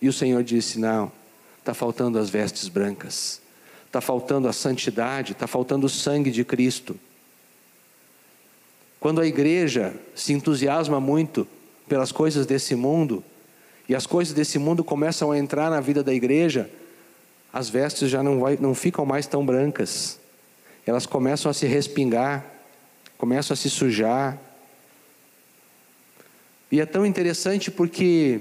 E 0.00 0.08
o 0.08 0.12
Senhor 0.12 0.44
disse: 0.44 0.78
Não, 0.78 1.10
está 1.58 1.74
faltando 1.74 2.18
as 2.18 2.30
vestes 2.30 2.68
brancas, 2.68 3.40
está 3.86 4.00
faltando 4.00 4.46
a 4.46 4.52
santidade, 4.52 5.32
está 5.32 5.48
faltando 5.48 5.86
o 5.86 5.90
sangue 5.90 6.30
de 6.30 6.44
Cristo. 6.44 6.98
Quando 9.00 9.20
a 9.20 9.26
igreja 9.26 9.94
se 10.14 10.32
entusiasma 10.32 11.00
muito 11.00 11.46
pelas 11.88 12.12
coisas 12.12 12.46
desse 12.46 12.74
mundo, 12.74 13.22
e 13.88 13.94
as 13.94 14.06
coisas 14.06 14.34
desse 14.34 14.58
mundo 14.58 14.82
começam 14.82 15.30
a 15.30 15.38
entrar 15.38 15.70
na 15.70 15.80
vida 15.80 16.02
da 16.02 16.12
igreja, 16.12 16.68
as 17.52 17.68
vestes 17.68 18.10
já 18.10 18.22
não, 18.22 18.40
vai, 18.40 18.58
não 18.60 18.74
ficam 18.74 19.06
mais 19.06 19.26
tão 19.26 19.44
brancas, 19.44 20.18
elas 20.84 21.06
começam 21.06 21.50
a 21.50 21.54
se 21.54 21.66
respingar, 21.66 22.44
começam 23.16 23.54
a 23.54 23.56
se 23.56 23.70
sujar, 23.70 24.38
e 26.70 26.80
é 26.80 26.86
tão 26.86 27.06
interessante 27.06 27.70
porque 27.70 28.40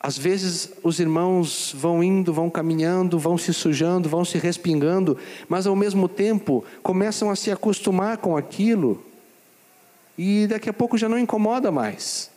às 0.00 0.18
vezes 0.18 0.72
os 0.82 0.98
irmãos 0.98 1.72
vão 1.74 2.04
indo, 2.04 2.30
vão 2.30 2.50
caminhando, 2.50 3.18
vão 3.18 3.38
se 3.38 3.54
sujando, 3.54 4.08
vão 4.08 4.22
se 4.22 4.36
respingando, 4.36 5.16
mas 5.48 5.66
ao 5.66 5.74
mesmo 5.74 6.08
tempo 6.08 6.62
começam 6.82 7.30
a 7.30 7.36
se 7.36 7.50
acostumar 7.50 8.18
com 8.18 8.36
aquilo 8.36 9.02
e 10.16 10.46
daqui 10.46 10.68
a 10.68 10.72
pouco 10.72 10.96
já 10.96 11.08
não 11.08 11.18
incomoda 11.18 11.70
mais. 11.70 12.30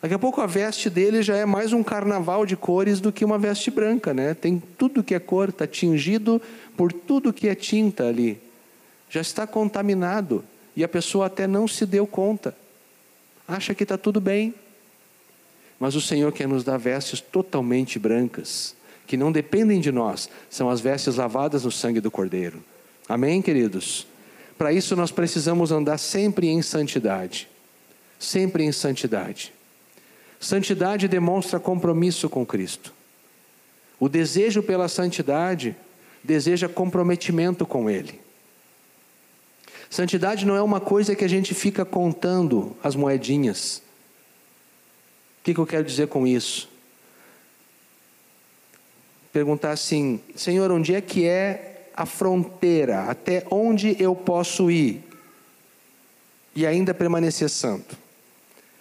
Daqui 0.00 0.14
a 0.14 0.18
pouco 0.18 0.40
a 0.40 0.46
veste 0.46 0.88
dele 0.88 1.22
já 1.22 1.36
é 1.36 1.44
mais 1.44 1.72
um 1.72 1.82
carnaval 1.82 2.46
de 2.46 2.56
cores 2.56 3.00
do 3.00 3.12
que 3.12 3.24
uma 3.24 3.38
veste 3.38 3.70
branca, 3.70 4.14
né? 4.14 4.34
Tem 4.34 4.62
tudo 4.78 5.02
que 5.02 5.14
é 5.14 5.18
cor, 5.18 5.48
está 5.48 5.66
tingido 5.66 6.40
por 6.76 6.92
tudo 6.92 7.32
que 7.32 7.48
é 7.48 7.54
tinta 7.54 8.06
ali. 8.06 8.40
Já 9.10 9.20
está 9.20 9.46
contaminado 9.46 10.44
e 10.76 10.84
a 10.84 10.88
pessoa 10.88 11.26
até 11.26 11.46
não 11.46 11.66
se 11.66 11.84
deu 11.84 12.06
conta 12.06 12.54
acha 13.48 13.74
que 13.74 13.82
está 13.82 13.96
tudo 13.96 14.20
bem. 14.20 14.54
Mas 15.80 15.94
o 15.94 16.00
Senhor 16.00 16.30
quer 16.32 16.46
nos 16.46 16.62
dar 16.62 16.76
vestes 16.76 17.20
totalmente 17.20 17.98
brancas, 17.98 18.74
que 19.06 19.16
não 19.16 19.32
dependem 19.32 19.80
de 19.80 19.90
nós, 19.90 20.28
são 20.50 20.68
as 20.68 20.80
vestes 20.80 21.16
lavadas 21.16 21.64
no 21.64 21.72
sangue 21.72 22.00
do 22.00 22.10
Cordeiro. 22.10 22.62
Amém, 23.08 23.40
queridos? 23.40 24.06
Para 24.58 24.72
isso 24.72 24.96
nós 24.96 25.12
precisamos 25.12 25.70
andar 25.70 25.96
sempre 25.98 26.48
em 26.48 26.60
santidade. 26.60 27.48
Sempre 28.18 28.64
em 28.64 28.72
santidade. 28.72 29.52
Santidade 30.40 31.06
demonstra 31.06 31.60
compromisso 31.60 32.28
com 32.28 32.44
Cristo. 32.44 32.92
O 34.00 34.08
desejo 34.08 34.60
pela 34.62 34.88
santidade 34.88 35.76
deseja 36.22 36.68
comprometimento 36.68 37.64
com 37.64 37.88
Ele. 37.88 38.20
Santidade 39.88 40.44
não 40.44 40.56
é 40.56 40.62
uma 40.62 40.80
coisa 40.80 41.14
que 41.14 41.24
a 41.24 41.28
gente 41.28 41.54
fica 41.54 41.84
contando 41.84 42.76
as 42.82 42.94
moedinhas. 42.94 43.82
O 45.40 45.44
que, 45.44 45.54
que 45.54 45.60
eu 45.60 45.66
quero 45.66 45.84
dizer 45.84 46.08
com 46.08 46.26
isso? 46.26 46.68
Perguntar 49.32 49.70
assim: 49.70 50.20
Senhor, 50.36 50.70
onde 50.70 50.94
é 50.94 51.00
que 51.00 51.26
é 51.26 51.67
a 51.98 52.06
fronteira? 52.06 53.02
Até 53.10 53.44
onde 53.50 54.00
eu 54.00 54.14
posso 54.14 54.70
ir? 54.70 55.02
E 56.54 56.64
ainda 56.64 56.94
permanecer 56.94 57.50
santo. 57.50 57.98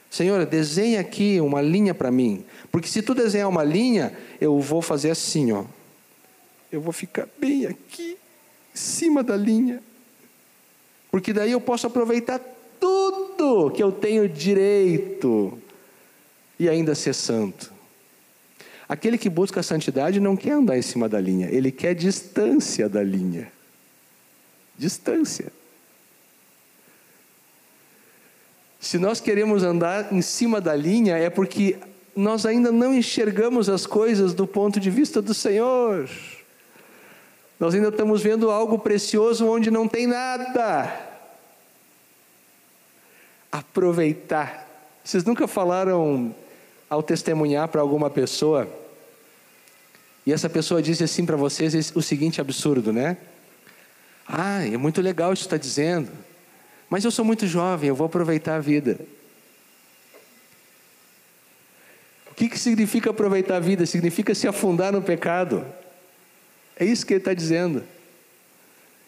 Senhor, 0.09 0.45
desenha 0.45 0.99
aqui 0.99 1.41
uma 1.41 1.59
linha 1.59 1.95
para 1.95 2.11
mim. 2.11 2.45
Porque 2.71 2.87
se 2.87 3.01
tu 3.01 3.15
desenhar 3.15 3.49
uma 3.49 3.63
linha, 3.63 4.15
eu 4.39 4.59
vou 4.59 4.83
fazer 4.83 5.09
assim, 5.09 5.51
ó. 5.51 5.65
Eu 6.71 6.79
vou 6.79 6.93
ficar 6.93 7.27
bem 7.39 7.65
aqui, 7.65 8.17
em 8.73 8.77
cima 8.77 9.23
da 9.23 9.35
linha. 9.35 9.81
Porque 11.09 11.33
daí 11.33 11.51
eu 11.51 11.61
posso 11.61 11.87
aproveitar 11.87 12.39
tudo 12.79 13.71
que 13.71 13.81
eu 13.81 13.91
tenho 13.91 14.29
direito 14.29 15.57
e 16.59 16.69
ainda 16.69 16.93
ser 16.93 17.13
santo. 17.13 17.73
Aquele 18.89 19.17
que 19.17 19.29
busca 19.29 19.59
a 19.59 19.63
santidade 19.63 20.19
não 20.19 20.37
quer 20.37 20.51
andar 20.51 20.77
em 20.77 20.81
cima 20.81 21.09
da 21.09 21.19
linha, 21.19 21.49
ele 21.51 21.71
quer 21.71 21.93
distância 21.93 22.87
da 22.87 23.03
linha. 23.03 23.51
Distância. 24.77 25.51
Se 28.79 28.97
nós 28.97 29.19
queremos 29.19 29.63
andar 29.63 30.13
em 30.13 30.21
cima 30.21 30.61
da 30.61 30.75
linha, 30.75 31.17
é 31.17 31.29
porque 31.29 31.77
nós 32.15 32.45
ainda 32.45 32.71
não 32.71 32.93
enxergamos 32.93 33.67
as 33.69 33.85
coisas 33.85 34.33
do 34.33 34.47
ponto 34.47 34.79
de 34.79 34.89
vista 34.89 35.21
do 35.21 35.33
Senhor. 35.33 36.09
Nós 37.59 37.73
ainda 37.73 37.89
estamos 37.89 38.21
vendo 38.21 38.49
algo 38.49 38.79
precioso 38.79 39.47
onde 39.47 39.69
não 39.69 39.87
tem 39.87 40.07
nada. 40.07 40.95
Aproveitar. 43.51 44.65
Vocês 45.03 45.25
nunca 45.25 45.47
falaram 45.47 46.33
ao 46.89 47.03
testemunhar 47.03 47.67
para 47.67 47.81
alguma 47.81 48.09
pessoa 48.09 48.67
e 50.27 50.33
essa 50.33 50.49
pessoa 50.49 50.81
disse 50.81 51.05
assim 51.05 51.25
para 51.25 51.37
vocês 51.37 51.93
o 51.95 52.01
seguinte 52.01 52.41
absurdo, 52.41 52.91
né? 52.91 53.15
Ah, 54.27 54.61
é 54.61 54.75
muito 54.75 55.01
legal 55.01 55.31
isso 55.31 55.43
que 55.43 55.47
está 55.47 55.55
dizendo, 55.55 56.11
mas 56.89 57.05
eu 57.05 57.11
sou 57.11 57.23
muito 57.23 57.47
jovem, 57.47 57.87
eu 57.87 57.95
vou 57.95 58.07
aproveitar 58.07 58.57
a 58.57 58.59
vida. 58.59 58.99
O 62.29 62.35
que, 62.35 62.49
que 62.49 62.59
significa 62.59 63.09
aproveitar 63.09 63.55
a 63.55 63.59
vida? 63.61 63.85
Significa 63.85 64.35
se 64.35 64.49
afundar 64.49 64.91
no 64.91 65.01
pecado. 65.01 65.65
É 66.77 66.83
isso 66.83 67.05
que 67.05 67.13
ele 67.13 67.21
está 67.21 67.33
dizendo. 67.33 67.81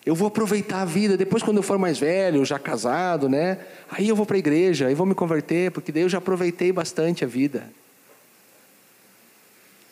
Eu 0.06 0.16
vou 0.16 0.30
aproveitar 0.30 0.84
a 0.84 0.86
vida, 0.86 1.18
depois 1.18 1.44
quando 1.44 1.58
eu 1.58 1.64
for 1.64 1.78
mais 1.78 2.00
velho, 2.00 2.46
já 2.46 2.58
casado, 2.58 3.28
né? 3.28 3.60
Aí 3.92 4.08
eu 4.08 4.16
vou 4.16 4.26
para 4.26 4.38
a 4.38 4.40
igreja, 4.40 4.88
aí 4.88 4.96
vou 4.96 5.06
me 5.06 5.14
converter, 5.14 5.70
porque 5.70 5.92
daí 5.92 6.04
eu 6.04 6.10
já 6.10 6.20
aproveitei 6.20 6.72
bastante 6.72 7.26
a 7.26 7.28
vida. 7.28 7.70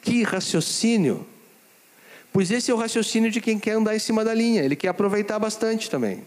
Que 0.08 0.24
raciocínio! 0.24 1.28
Pois 2.32 2.50
esse 2.50 2.72
é 2.72 2.74
o 2.74 2.78
raciocínio 2.78 3.30
de 3.30 3.42
quem 3.42 3.60
quer 3.60 3.72
andar 3.72 3.94
em 3.94 4.00
cima 4.00 4.24
da 4.24 4.34
linha, 4.34 4.64
ele 4.64 4.74
quer 4.74 4.88
aproveitar 4.88 5.38
bastante 5.38 5.90
também. 5.90 6.26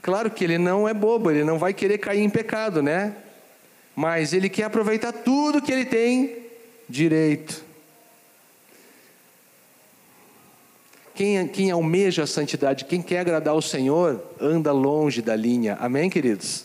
Claro 0.00 0.30
que 0.30 0.44
ele 0.44 0.56
não 0.56 0.88
é 0.88 0.94
bobo, 0.94 1.32
ele 1.32 1.42
não 1.42 1.58
vai 1.58 1.74
querer 1.74 1.98
cair 1.98 2.20
em 2.20 2.30
pecado, 2.30 2.80
né? 2.80 3.12
Mas 3.96 4.32
ele 4.32 4.48
quer 4.48 4.62
aproveitar 4.62 5.10
tudo 5.12 5.60
que 5.60 5.72
ele 5.72 5.84
tem 5.84 6.36
direito. 6.88 7.64
Quem, 11.16 11.48
quem 11.48 11.72
almeja 11.72 12.22
a 12.22 12.26
santidade, 12.28 12.84
quem 12.84 13.02
quer 13.02 13.18
agradar 13.18 13.52
ao 13.52 13.60
Senhor, 13.60 14.24
anda 14.40 14.70
longe 14.70 15.20
da 15.20 15.34
linha. 15.34 15.76
Amém, 15.80 16.08
queridos? 16.08 16.64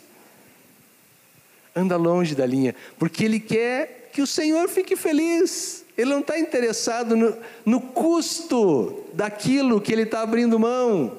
Anda 1.76 1.98
longe 1.98 2.36
da 2.36 2.46
linha, 2.46 2.76
porque 3.00 3.26
Ele 3.26 3.40
quer 3.40 4.03
que 4.14 4.22
o 4.22 4.28
Senhor 4.28 4.70
fique 4.70 4.96
feliz. 4.96 5.84
Ele 5.98 6.12
não 6.12 6.20
está 6.20 6.40
interessado 6.40 7.16
no, 7.16 7.36
no 7.66 7.82
custo 7.82 9.04
daquilo 9.14 9.82
que 9.82 9.92
Ele 9.92 10.04
está 10.04 10.22
abrindo 10.22 10.60
mão. 10.60 11.18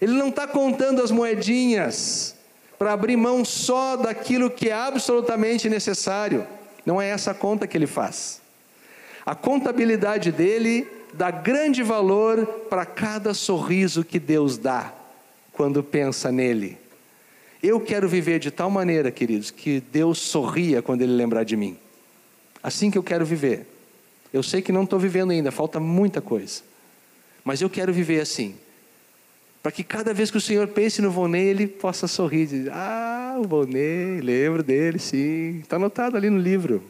Ele 0.00 0.12
não 0.12 0.28
está 0.28 0.46
contando 0.46 1.02
as 1.02 1.10
moedinhas 1.10 2.34
para 2.78 2.92
abrir 2.92 3.16
mão 3.16 3.44
só 3.44 3.96
daquilo 3.96 4.50
que 4.50 4.70
é 4.70 4.72
absolutamente 4.72 5.68
necessário. 5.68 6.46
Não 6.86 7.02
é 7.02 7.08
essa 7.08 7.32
a 7.32 7.34
conta 7.34 7.66
que 7.66 7.76
ele 7.76 7.86
faz. 7.86 8.40
A 9.26 9.34
contabilidade 9.34 10.30
dele 10.30 10.88
dá 11.12 11.30
grande 11.30 11.82
valor 11.82 12.46
para 12.70 12.86
cada 12.86 13.34
sorriso 13.34 14.04
que 14.04 14.20
Deus 14.20 14.56
dá 14.56 14.92
quando 15.52 15.82
pensa 15.82 16.30
nele. 16.30 16.78
Eu 17.62 17.80
quero 17.80 18.08
viver 18.08 18.38
de 18.38 18.50
tal 18.50 18.70
maneira, 18.70 19.10
queridos, 19.10 19.50
que 19.50 19.80
Deus 19.92 20.18
sorria 20.18 20.80
quando 20.80 21.02
Ele 21.02 21.12
lembrar 21.12 21.44
de 21.44 21.56
mim. 21.56 21.76
Assim 22.62 22.90
que 22.90 22.98
eu 22.98 23.02
quero 23.02 23.24
viver. 23.24 23.66
Eu 24.32 24.42
sei 24.42 24.62
que 24.62 24.70
não 24.70 24.84
estou 24.84 24.98
vivendo 24.98 25.30
ainda, 25.30 25.50
falta 25.50 25.80
muita 25.80 26.20
coisa. 26.20 26.62
Mas 27.44 27.60
eu 27.60 27.70
quero 27.70 27.92
viver 27.92 28.20
assim. 28.20 28.54
Para 29.62 29.72
que 29.72 29.82
cada 29.82 30.14
vez 30.14 30.30
que 30.30 30.36
o 30.36 30.40
Senhor 30.40 30.68
pense 30.68 31.02
no 31.02 31.10
Vonei, 31.10 31.48
Ele 31.48 31.66
possa 31.66 32.06
sorrir 32.06 32.46
dizer: 32.46 32.70
Ah, 32.72 33.36
o 33.38 33.48
Vonei, 33.48 34.20
lembro 34.20 34.62
dele, 34.62 34.98
sim. 34.98 35.60
Está 35.60 35.76
anotado 35.76 36.16
ali 36.16 36.30
no 36.30 36.38
livro. 36.38 36.82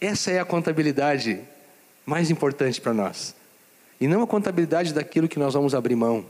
Essa 0.00 0.30
é 0.30 0.38
a 0.38 0.44
contabilidade 0.44 1.40
mais 2.04 2.30
importante 2.30 2.80
para 2.80 2.92
nós. 2.92 3.34
E 4.00 4.06
não 4.06 4.22
a 4.22 4.26
contabilidade 4.26 4.94
daquilo 4.94 5.28
que 5.28 5.38
nós 5.38 5.54
vamos 5.54 5.74
abrir 5.74 5.96
mão. 5.96 6.24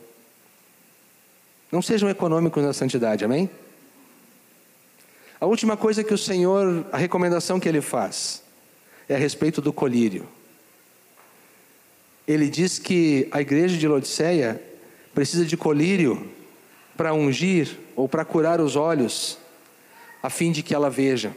Não 1.70 1.82
sejam 1.82 2.08
econômicos 2.08 2.62
na 2.62 2.72
santidade, 2.72 3.24
amém? 3.24 3.50
A 5.40 5.46
última 5.46 5.76
coisa 5.76 6.02
que 6.02 6.14
o 6.14 6.18
Senhor, 6.18 6.86
a 6.90 6.96
recomendação 6.96 7.60
que 7.60 7.68
ele 7.68 7.80
faz, 7.80 8.42
é 9.08 9.14
a 9.14 9.18
respeito 9.18 9.60
do 9.60 9.72
colírio. 9.72 10.26
Ele 12.26 12.48
diz 12.48 12.78
que 12.78 13.28
a 13.30 13.40
igreja 13.40 13.76
de 13.76 13.86
Laodiceia 13.86 14.60
precisa 15.14 15.44
de 15.44 15.56
colírio 15.56 16.28
para 16.96 17.14
ungir 17.14 17.78
ou 17.94 18.08
para 18.08 18.24
curar 18.24 18.60
os 18.60 18.74
olhos, 18.74 19.38
a 20.22 20.28
fim 20.28 20.50
de 20.50 20.62
que 20.62 20.74
ela 20.74 20.90
veja. 20.90 21.32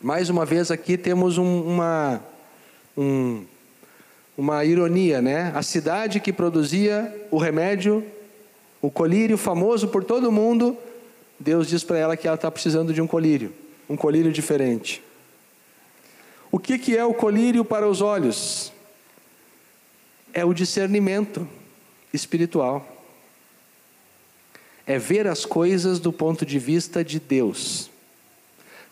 Mais 0.00 0.28
uma 0.30 0.44
vez 0.44 0.70
aqui 0.70 0.96
temos 0.96 1.38
um, 1.38 1.62
uma 1.62 2.22
um, 2.96 3.44
uma 4.36 4.64
ironia, 4.64 5.20
né? 5.20 5.52
A 5.54 5.62
cidade 5.62 6.20
que 6.20 6.32
produzia 6.32 7.26
o 7.30 7.38
remédio, 7.38 8.04
o 8.84 8.90
colírio 8.90 9.38
famoso 9.38 9.88
por 9.88 10.04
todo 10.04 10.30
mundo, 10.30 10.76
Deus 11.40 11.66
diz 11.68 11.82
para 11.82 11.96
ela 11.96 12.16
que 12.18 12.26
ela 12.26 12.34
está 12.34 12.50
precisando 12.50 12.92
de 12.92 13.00
um 13.00 13.06
colírio, 13.06 13.50
um 13.88 13.96
colírio 13.96 14.30
diferente. 14.30 15.02
O 16.52 16.58
que, 16.58 16.76
que 16.76 16.94
é 16.94 17.02
o 17.02 17.14
colírio 17.14 17.64
para 17.64 17.88
os 17.88 18.02
olhos? 18.02 18.70
É 20.34 20.44
o 20.44 20.52
discernimento 20.52 21.48
espiritual. 22.12 22.86
É 24.86 24.98
ver 24.98 25.26
as 25.26 25.46
coisas 25.46 25.98
do 25.98 26.12
ponto 26.12 26.44
de 26.44 26.58
vista 26.58 27.02
de 27.02 27.18
Deus. 27.18 27.90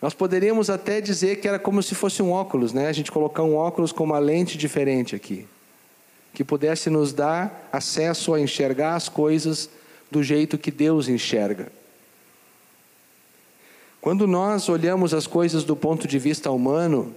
Nós 0.01 0.14
poderíamos 0.14 0.70
até 0.70 1.03
dizer 1.03 1.38
que 1.38 1.47
era 1.47 1.59
como 1.59 1.82
se 1.82 1.95
fosse 1.95 2.22
um 2.22 2.32
óculos, 2.32 2.72
né? 2.72 2.88
A 2.88 2.93
gente 2.93 3.12
colocar 3.12 3.43
um 3.43 3.57
óculos 3.57 3.93
com 3.93 4.05
uma 4.05 4.18
lente 4.18 4.57
diferente 4.57 5.14
aqui, 5.14 5.47
que 6.32 6.43
pudesse 6.43 6.88
nos 6.88 7.12
dar 7.12 7.68
acesso 7.70 8.32
a 8.32 8.40
enxergar 8.40 8.95
as 8.95 9.11
coisas 9.11 9.68
do 10.13 10.23
jeito 10.23 10.59
que 10.59 10.71
Deus 10.71 11.09
enxerga. 11.09 11.73
Quando 14.01 14.27
nós 14.27 14.69
olhamos 14.69 15.15
as 15.15 15.27
coisas 15.27 15.65
do 15.65 15.75
ponto 15.75 16.07
de 16.07 16.19
vista 16.19 16.51
humano, 16.51 17.15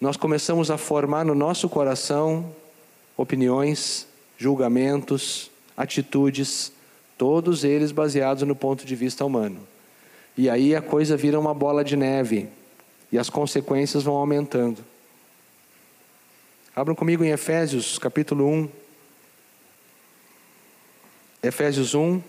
nós 0.00 0.16
começamos 0.16 0.70
a 0.70 0.78
formar 0.78 1.24
no 1.24 1.34
nosso 1.34 1.68
coração 1.68 2.54
opiniões, 3.16 4.06
julgamentos, 4.38 5.50
atitudes, 5.76 6.70
todos 7.16 7.64
eles 7.64 7.90
baseados 7.90 8.44
no 8.44 8.54
ponto 8.54 8.86
de 8.86 8.94
vista 8.94 9.24
humano. 9.24 9.66
E 10.36 10.48
aí 10.48 10.76
a 10.76 10.80
coisa 10.80 11.16
vira 11.16 11.40
uma 11.40 11.52
bola 11.52 11.82
de 11.82 11.96
neve 11.96 12.48
e 13.10 13.18
as 13.18 13.28
consequências 13.28 14.04
vão 14.04 14.14
aumentando. 14.14 14.84
Abram 16.76 16.94
comigo 16.94 17.24
em 17.24 17.30
Efésios, 17.30 17.98
capítulo 17.98 18.46
1. 18.46 18.87
Efésios 21.48 21.94
1, 21.94 22.20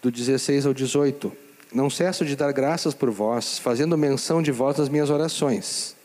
do 0.00 0.08
16 0.08 0.66
ao 0.66 0.72
18. 0.72 1.32
não 1.74 1.90
cesso 1.90 2.24
de 2.24 2.36
dar 2.36 2.52
graças 2.52 2.94
por 2.94 3.10
vós, 3.10 3.58
fazendo 3.58 3.98
menção 3.98 4.40
de 4.40 4.52
vós 4.52 4.78
nas 4.78 4.88
minhas 4.88 5.10
orações. 5.10 5.96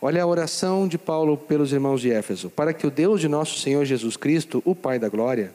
Olha 0.00 0.22
a 0.22 0.26
oração 0.26 0.86
de 0.86 0.96
Paulo 0.96 1.36
pelos 1.36 1.72
irmãos 1.72 2.00
de 2.00 2.12
Éfeso: 2.12 2.48
para 2.50 2.72
que 2.72 2.86
o 2.86 2.90
Deus 2.90 3.20
de 3.20 3.26
nosso 3.26 3.58
Senhor 3.58 3.84
Jesus 3.84 4.16
Cristo, 4.16 4.62
o 4.64 4.76
Pai 4.76 4.96
da 4.96 5.08
glória, 5.08 5.52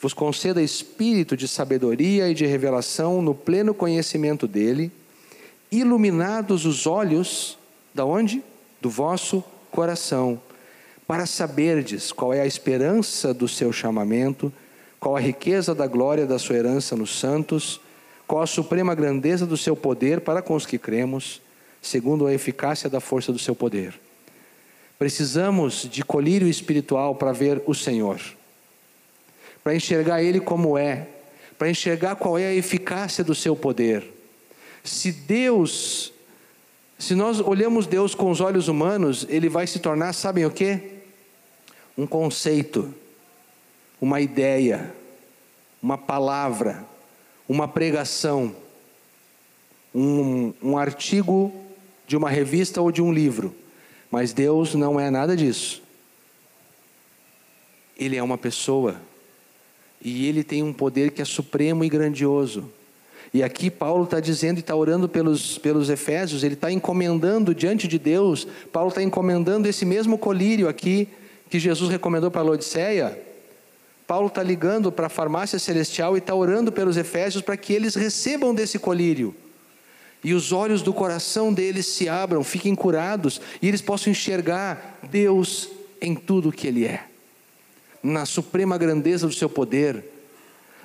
vos 0.00 0.14
conceda 0.14 0.62
espírito 0.62 1.36
de 1.36 1.46
sabedoria 1.46 2.30
e 2.30 2.34
de 2.34 2.46
revelação 2.46 3.20
no 3.20 3.34
pleno 3.34 3.74
conhecimento 3.74 4.48
dele, 4.48 4.90
iluminados 5.70 6.64
os 6.64 6.86
olhos 6.86 7.58
da 7.94 8.06
onde? 8.06 8.42
Do 8.80 8.88
vosso 8.88 9.44
coração, 9.70 10.40
para 11.08 11.26
saberdes 11.26 12.12
qual 12.12 12.32
é 12.32 12.42
a 12.42 12.46
esperança 12.46 13.34
do 13.34 13.48
seu 13.48 13.72
chamamento, 13.72 14.52
qual 15.00 15.16
a 15.16 15.20
riqueza 15.20 15.74
da 15.74 15.88
glória 15.88 16.26
da 16.26 16.38
sua 16.38 16.56
herança 16.56 16.94
nos 16.94 17.18
santos, 17.18 17.80
qual 18.26 18.42
a 18.42 18.46
suprema 18.46 18.94
grandeza 18.94 19.44
do 19.44 19.56
seu 19.56 19.74
poder 19.74 20.20
para 20.20 20.42
com 20.42 20.54
os 20.54 20.64
que 20.64 20.78
cremos, 20.78 21.40
segundo 21.82 22.26
a 22.26 22.32
eficácia 22.32 22.88
da 22.88 23.00
força 23.00 23.32
do 23.32 23.38
seu 23.40 23.56
poder. 23.56 23.98
Precisamos 24.98 25.88
de 25.90 26.04
colírio 26.04 26.46
espiritual 26.46 27.16
para 27.16 27.32
ver 27.32 27.62
o 27.66 27.74
Senhor 27.74 28.20
para 29.68 29.74
enxergar 29.74 30.22
Ele 30.22 30.40
como 30.40 30.78
é, 30.78 31.06
para 31.58 31.68
enxergar 31.68 32.16
qual 32.16 32.38
é 32.38 32.46
a 32.46 32.54
eficácia 32.54 33.22
do 33.22 33.34
seu 33.34 33.54
poder. 33.54 34.02
Se 34.82 35.12
Deus, 35.12 36.10
se 36.98 37.14
nós 37.14 37.38
olhamos 37.38 37.86
Deus 37.86 38.14
com 38.14 38.30
os 38.30 38.40
olhos 38.40 38.68
humanos, 38.68 39.26
Ele 39.28 39.46
vai 39.46 39.66
se 39.66 39.78
tornar, 39.78 40.14
sabem 40.14 40.46
o 40.46 40.50
que? 40.50 40.97
Um 41.98 42.06
conceito, 42.06 42.94
uma 44.00 44.20
ideia, 44.20 44.94
uma 45.82 45.98
palavra, 45.98 46.86
uma 47.48 47.66
pregação, 47.66 48.54
um, 49.92 50.54
um 50.62 50.78
artigo 50.78 51.52
de 52.06 52.16
uma 52.16 52.30
revista 52.30 52.80
ou 52.80 52.92
de 52.92 53.02
um 53.02 53.12
livro. 53.12 53.52
Mas 54.10 54.32
Deus 54.32 54.76
não 54.76 54.98
é 54.98 55.10
nada 55.10 55.36
disso. 55.36 55.82
Ele 57.98 58.16
é 58.16 58.22
uma 58.22 58.38
pessoa. 58.38 59.00
E 60.00 60.26
ele 60.26 60.44
tem 60.44 60.62
um 60.62 60.72
poder 60.72 61.10
que 61.10 61.20
é 61.20 61.24
supremo 61.24 61.84
e 61.84 61.88
grandioso. 61.88 62.70
E 63.34 63.42
aqui 63.42 63.70
Paulo 63.70 64.04
está 64.04 64.20
dizendo 64.20 64.58
e 64.58 64.60
está 64.60 64.74
orando 64.74 65.08
pelos, 65.08 65.58
pelos 65.58 65.90
Efésios, 65.90 66.42
ele 66.42 66.54
está 66.54 66.72
encomendando 66.72 67.54
diante 67.54 67.86
de 67.86 67.98
Deus, 67.98 68.46
Paulo 68.72 68.88
está 68.88 69.02
encomendando 69.02 69.68
esse 69.68 69.84
mesmo 69.84 70.16
colírio 70.16 70.68
aqui 70.68 71.08
que 71.48 71.58
Jesus 71.58 71.90
recomendou 71.90 72.30
para 72.30 72.42
Laodiceia. 72.42 73.18
Paulo 74.06 74.28
está 74.28 74.42
ligando 74.42 74.90
para 74.90 75.06
a 75.06 75.10
farmácia 75.10 75.58
celestial 75.58 76.16
e 76.16 76.18
está 76.18 76.34
orando 76.34 76.72
pelos 76.72 76.96
Efésios 76.96 77.42
para 77.42 77.56
que 77.56 77.72
eles 77.72 77.94
recebam 77.94 78.54
desse 78.54 78.78
colírio. 78.78 79.34
E 80.24 80.34
os 80.34 80.50
olhos 80.52 80.82
do 80.82 80.92
coração 80.92 81.52
deles 81.52 81.86
se 81.86 82.08
abram, 82.08 82.42
fiquem 82.42 82.74
curados 82.74 83.40
e 83.62 83.68
eles 83.68 83.82
possam 83.82 84.10
enxergar 84.10 84.98
Deus 85.10 85.68
em 86.00 86.14
tudo 86.14 86.48
o 86.48 86.52
que 86.52 86.66
Ele 86.66 86.84
é 86.84 87.04
na 88.02 88.24
suprema 88.24 88.78
grandeza 88.78 89.26
do 89.26 89.32
seu 89.32 89.48
poder, 89.48 90.04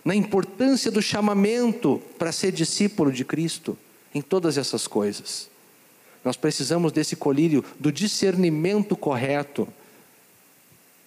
na 0.04 0.16
importância 0.16 0.92
do 0.92 1.02
chamamento 1.02 2.02
para 2.18 2.32
ser 2.32 2.52
discípulo 2.52 3.12
de 3.12 3.24
Cristo, 3.24 3.78
em 4.14 4.22
todas 4.22 4.58
essas 4.58 4.88
coisas. 4.88 5.50
Nós 6.24 6.36
precisamos 6.36 6.92
desse 6.92 7.16
colírio 7.16 7.64
do 7.80 7.92
discernimento 7.92 8.96
correto 8.96 9.68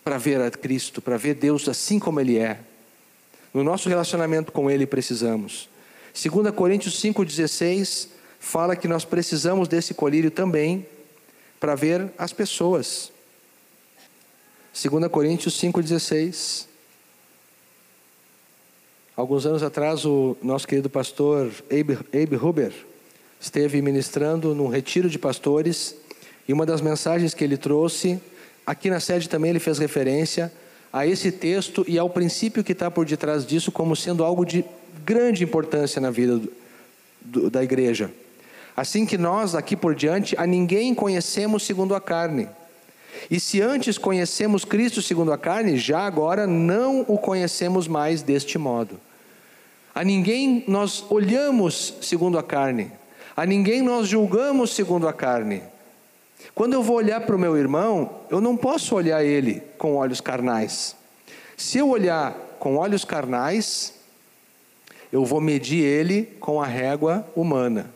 para 0.07 0.19
ver 0.19 0.41
a 0.41 0.49
Cristo, 0.53 1.03
para 1.03 1.17
ver 1.17 1.35
Deus 1.35 1.69
assim 1.69 1.99
como 1.99 2.21
Ele 2.21 2.39
é. 2.39 2.61
No 3.53 3.65
nosso 3.65 3.89
relacionamento 3.89 4.53
com 4.53 4.71
Ele 4.71 4.87
precisamos. 4.87 5.69
2 6.15 6.55
Coríntios 6.55 7.03
5,16 7.03 8.11
fala 8.39 8.77
que 8.77 8.87
nós 8.87 9.05
precisamos 9.05 9.67
desse 9.67 9.95
colírio 9.95 10.31
também 10.31 10.87
para 11.59 11.75
ver 11.75 12.09
as 12.17 12.33
pessoas. 12.33 13.11
2 14.81 15.09
Coríntios 15.11 15.61
5,16. 15.61 16.67
Alguns 19.17 19.45
anos 19.45 19.65
atrás, 19.65 20.05
o 20.05 20.37
nosso 20.41 20.69
querido 20.69 20.89
pastor 20.89 21.51
Abe, 21.69 21.99
Abe 22.15 22.37
Huber 22.37 22.73
esteve 23.41 23.83
ministrando 23.83 24.55
num 24.55 24.69
retiro 24.69 25.11
de 25.11 25.19
pastores 25.19 25.97
e 26.47 26.53
uma 26.53 26.65
das 26.65 26.81
mensagens 26.81 27.35
que 27.35 27.43
ele 27.43 27.57
trouxe, 27.57 28.21
aqui 28.67 28.91
na 28.91 29.01
sede 29.01 29.29
também 29.29 29.51
ele 29.51 29.61
fez 29.61 29.79
referência 29.79 30.53
a 30.93 31.07
esse 31.07 31.31
texto 31.31 31.85
e 31.87 31.99
ao 31.99 32.11
princípio 32.11 32.65
que 32.65 32.73
está 32.73 32.91
por 32.91 33.05
detrás 33.05 33.47
disso 33.47 33.71
como 33.71 33.95
sendo 33.95 34.25
algo 34.25 34.45
de 34.45 34.65
grande 35.05 35.45
importância 35.45 36.01
na 36.01 36.11
vida 36.11 36.39
do, 36.39 36.53
do, 37.21 37.51
da 37.51 37.63
igreja. 37.63 38.11
Assim 38.77 39.07
que 39.07 39.17
nós, 39.17 39.53
daqui 39.53 39.77
por 39.77 39.95
diante, 39.95 40.35
a 40.39 40.47
ninguém 40.47 40.95
conhecemos 40.95 41.63
segundo 41.63 41.95
a 41.95 42.01
carne. 42.01 42.49
E 43.31 43.41
se 43.41 43.61
antes 43.63 43.97
conhecemos 43.97 44.65
Cristo 44.65 45.01
segundo 45.01 45.33
a 45.33 45.39
carne, 45.39 45.79
já 45.79 46.01
agora 46.01 46.47
não 46.47 47.01
o 47.09 47.17
conhecemos 47.17 47.89
mais 47.89 48.23
deste 48.23 48.59
modo. 48.59 49.01
A 49.95 50.05
ninguém 50.05 50.63
nós 50.69 51.05
olhamos 51.09 51.95
segundo 52.03 52.39
a 52.39 52.43
carne, 52.43 52.93
a 53.35 53.47
ninguém 53.47 53.81
nós 53.81 54.09
julgamos 54.09 54.75
segundo 54.75 55.09
a 55.09 55.13
carne. 55.13 55.63
Quando 56.57 56.73
eu 56.73 56.83
vou 56.83 56.97
olhar 56.97 57.21
para 57.21 57.37
o 57.37 57.39
meu 57.39 57.57
irmão, 57.57 58.23
eu 58.29 58.41
não 58.41 58.57
posso 58.57 58.97
olhar 58.97 59.23
ele 59.23 59.63
com 59.79 59.95
olhos 59.95 60.21
carnais. 60.21 60.97
Se 61.57 61.79
eu 61.79 61.89
olhar 61.89 62.33
com 62.59 62.77
olhos 62.77 63.05
carnais, 63.05 63.95
eu 65.13 65.25
vou 65.25 65.41
medir 65.41 65.85
ele 65.85 66.25
com 66.41 66.61
a 66.61 66.67
régua 66.67 67.25
humana. 67.37 67.95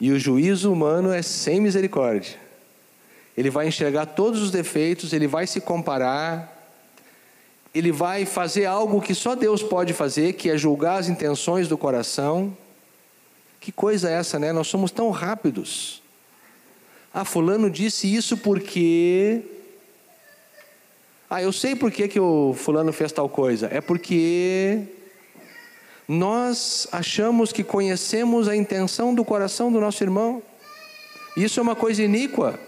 E 0.00 0.12
o 0.12 0.18
juízo 0.18 0.72
humano 0.72 1.12
é 1.12 1.22
sem 1.22 1.60
misericórdia 1.60 2.42
ele 3.36 3.50
vai 3.50 3.68
enxergar 3.68 4.06
todos 4.06 4.42
os 4.42 4.50
defeitos, 4.50 5.12
ele 5.12 5.26
vai 5.26 5.46
se 5.46 5.60
comparar, 5.60 6.70
ele 7.74 7.90
vai 7.90 8.26
fazer 8.26 8.66
algo 8.66 9.00
que 9.00 9.14
só 9.14 9.34
Deus 9.34 9.62
pode 9.62 9.94
fazer, 9.94 10.34
que 10.34 10.50
é 10.50 10.58
julgar 10.58 10.98
as 10.98 11.08
intenções 11.08 11.66
do 11.66 11.78
coração. 11.78 12.54
Que 13.58 13.72
coisa 13.72 14.10
é 14.10 14.14
essa, 14.14 14.38
né? 14.38 14.52
Nós 14.52 14.66
somos 14.66 14.90
tão 14.90 15.10
rápidos. 15.10 16.01
Ah, 17.14 17.24
fulano 17.24 17.68
disse 17.68 18.12
isso 18.12 18.36
porque 18.36 19.42
Ah, 21.28 21.42
eu 21.42 21.52
sei 21.52 21.76
por 21.76 21.90
que, 21.90 22.08
que 22.08 22.20
o 22.20 22.54
fulano 22.54 22.92
fez 22.92 23.12
tal 23.12 23.28
coisa. 23.28 23.68
É 23.70 23.80
porque 23.80 24.82
nós 26.08 26.86
achamos 26.90 27.52
que 27.52 27.62
conhecemos 27.62 28.48
a 28.48 28.56
intenção 28.56 29.14
do 29.14 29.24
coração 29.24 29.70
do 29.70 29.80
nosso 29.80 30.02
irmão. 30.02 30.42
Isso 31.36 31.58
é 31.58 31.62
uma 31.62 31.74
coisa 31.74 32.02
iníqua. 32.02 32.58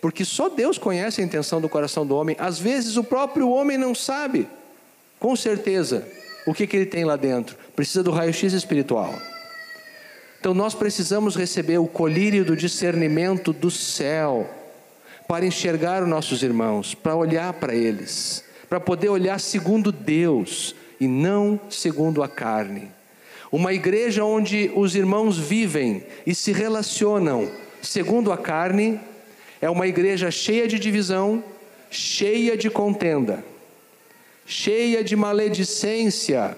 Porque 0.00 0.24
só 0.24 0.48
Deus 0.48 0.78
conhece 0.78 1.20
a 1.20 1.24
intenção 1.24 1.60
do 1.60 1.68
coração 1.68 2.06
do 2.06 2.14
homem. 2.14 2.36
Às 2.38 2.58
vezes 2.58 2.96
o 2.96 3.04
próprio 3.04 3.50
homem 3.50 3.76
não 3.76 3.94
sabe, 3.94 4.46
com 5.18 5.34
certeza, 5.34 6.06
o 6.46 6.54
que, 6.54 6.66
que 6.66 6.76
ele 6.76 6.86
tem 6.86 7.04
lá 7.04 7.16
dentro. 7.16 7.56
Precisa 7.74 8.02
do 8.02 8.10
raio-x 8.10 8.52
espiritual. 8.52 9.12
Então 10.40 10.54
nós 10.54 10.74
precisamos 10.74 11.36
receber 11.36 11.78
o 11.78 11.86
colírio 11.86 12.44
do 12.44 12.56
discernimento 12.56 13.52
do 13.52 13.70
céu 13.70 14.48
para 15.26 15.44
enxergar 15.44 16.02
os 16.02 16.08
nossos 16.08 16.42
irmãos, 16.42 16.94
para 16.94 17.14
olhar 17.14 17.52
para 17.54 17.74
eles, 17.74 18.44
para 18.68 18.80
poder 18.80 19.08
olhar 19.08 19.38
segundo 19.40 19.90
Deus 19.90 20.74
e 21.00 21.06
não 21.06 21.60
segundo 21.68 22.22
a 22.22 22.28
carne. 22.28 22.90
Uma 23.50 23.72
igreja 23.72 24.24
onde 24.24 24.70
os 24.74 24.94
irmãos 24.94 25.38
vivem 25.38 26.04
e 26.26 26.34
se 26.34 26.52
relacionam 26.52 27.50
segundo 27.82 28.30
a 28.30 28.36
carne 28.36 29.00
é 29.60 29.68
uma 29.68 29.86
igreja 29.86 30.30
cheia 30.30 30.68
de 30.68 30.78
divisão, 30.78 31.42
cheia 31.90 32.56
de 32.56 32.70
contenda, 32.70 33.44
cheia 34.46 35.02
de 35.02 35.16
maledicência, 35.16 36.56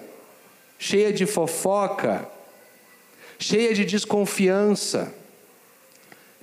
cheia 0.77 1.11
de 1.11 1.25
fofoca, 1.25 2.27
cheia 3.41 3.73
de 3.73 3.83
desconfiança, 3.83 5.11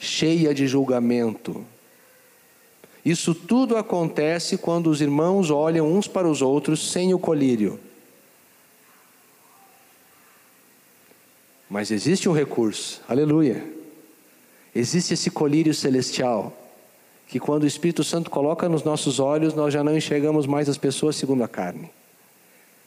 cheia 0.00 0.52
de 0.52 0.66
julgamento. 0.66 1.64
Isso 3.04 3.34
tudo 3.34 3.76
acontece 3.76 4.58
quando 4.58 4.90
os 4.90 5.00
irmãos 5.00 5.48
olham 5.48 5.90
uns 5.90 6.08
para 6.08 6.28
os 6.28 6.42
outros 6.42 6.90
sem 6.90 7.14
o 7.14 7.18
colírio. 7.18 7.78
Mas 11.70 11.92
existe 11.92 12.28
um 12.28 12.32
recurso, 12.32 13.00
aleluia. 13.08 13.64
Existe 14.74 15.14
esse 15.14 15.30
colírio 15.30 15.72
celestial 15.72 16.52
que 17.28 17.38
quando 17.38 17.62
o 17.62 17.66
Espírito 17.66 18.02
Santo 18.02 18.28
coloca 18.28 18.68
nos 18.68 18.82
nossos 18.82 19.20
olhos, 19.20 19.54
nós 19.54 19.72
já 19.72 19.84
não 19.84 19.96
enxergamos 19.96 20.46
mais 20.46 20.68
as 20.68 20.78
pessoas 20.78 21.14
segundo 21.14 21.44
a 21.44 21.48
carne, 21.48 21.90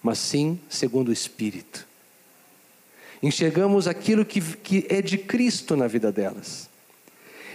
mas 0.03 0.17
sim 0.17 0.59
segundo 0.67 1.09
o 1.09 1.13
Espírito. 1.13 1.90
Enxergamos 3.21 3.87
aquilo 3.87 4.25
que, 4.25 4.41
que 4.41 4.85
é 4.89 5.01
de 5.01 5.17
Cristo 5.17 5.75
na 5.75 5.87
vida 5.87 6.11
delas. 6.11 6.69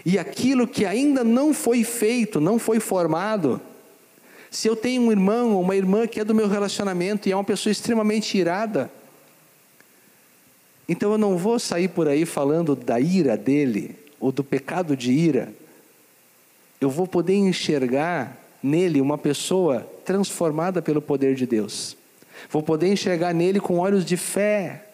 E 0.04 0.18
aquilo 0.18 0.68
que 0.68 0.84
ainda 0.84 1.24
não 1.24 1.52
foi 1.52 1.82
feito, 1.82 2.40
não 2.40 2.58
foi 2.58 2.78
formado. 2.78 3.60
Se 4.50 4.68
eu 4.68 4.76
tenho 4.76 5.02
um 5.02 5.10
irmão 5.10 5.54
ou 5.54 5.62
uma 5.62 5.74
irmã 5.74 6.06
que 6.06 6.20
é 6.20 6.24
do 6.24 6.34
meu 6.34 6.48
relacionamento 6.48 7.28
e 7.28 7.32
é 7.32 7.36
uma 7.36 7.42
pessoa 7.44 7.72
extremamente 7.72 8.38
irada, 8.38 8.90
Então 10.88 11.10
eu 11.10 11.18
não 11.18 11.36
vou 11.36 11.58
sair 11.58 11.88
por 11.88 12.06
aí 12.06 12.24
falando 12.24 12.76
da 12.76 13.00
ira 13.00 13.36
dele, 13.36 13.96
ou 14.20 14.30
do 14.30 14.44
pecado 14.44 14.96
de 14.96 15.10
ira. 15.10 15.52
Eu 16.80 16.88
vou 16.88 17.06
poder 17.06 17.34
enxergar 17.34 18.40
nele 18.62 19.00
uma 19.00 19.18
pessoa 19.18 19.80
transformada 20.04 20.80
pelo 20.80 21.02
poder 21.02 21.34
de 21.34 21.46
Deus. 21.46 21.96
Vou 22.48 22.62
poder 22.62 22.92
enxergar 22.92 23.34
nele 23.34 23.58
com 23.58 23.78
olhos 23.78 24.04
de 24.04 24.16
fé. 24.16 24.85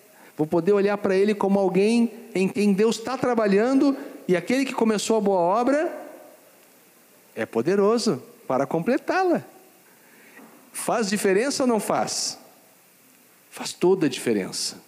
Vou 0.43 0.47
poder 0.49 0.72
olhar 0.72 0.99
para 0.99 1.14
ele 1.14 1.36
como 1.36 1.57
alguém 1.57 2.12
em 2.34 2.49
quem 2.49 2.72
Deus 2.72 2.99
está 2.99 3.16
trabalhando 3.16 3.97
e 4.26 4.36
aquele 4.36 4.64
que 4.64 4.72
começou 4.74 5.16
a 5.16 5.20
boa 5.20 5.38
obra 5.38 5.97
é 7.32 7.47
poderoso 7.47 8.20
para 8.45 8.66
completá-la. 8.66 9.45
Faz 10.72 11.09
diferença 11.09 11.62
ou 11.62 11.68
não 11.68 11.78
faz? 11.78 12.40
Faz 13.53 13.72
toda 13.72 14.07
a 14.07 14.09
diferença. 14.09 14.82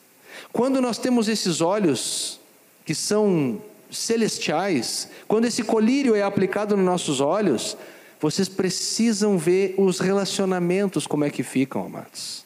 Quando 0.53 0.81
nós 0.81 0.99
temos 0.99 1.29
esses 1.29 1.61
olhos 1.61 2.41
que 2.85 2.93
são 2.93 3.63
celestiais, 3.93 5.09
quando 5.29 5.45
esse 5.45 5.63
colírio 5.63 6.17
é 6.17 6.23
aplicado 6.25 6.77
nos 6.77 6.85
nossos 6.85 7.21
olhos, 7.21 7.77
vocês 8.21 8.49
precisam 8.49 9.39
ver 9.39 9.77
os 9.79 10.01
relacionamentos 10.01 11.07
como 11.07 11.25
é 11.25 11.31
que 11.31 11.45
ficam, 11.45 11.87
amados. 11.87 12.45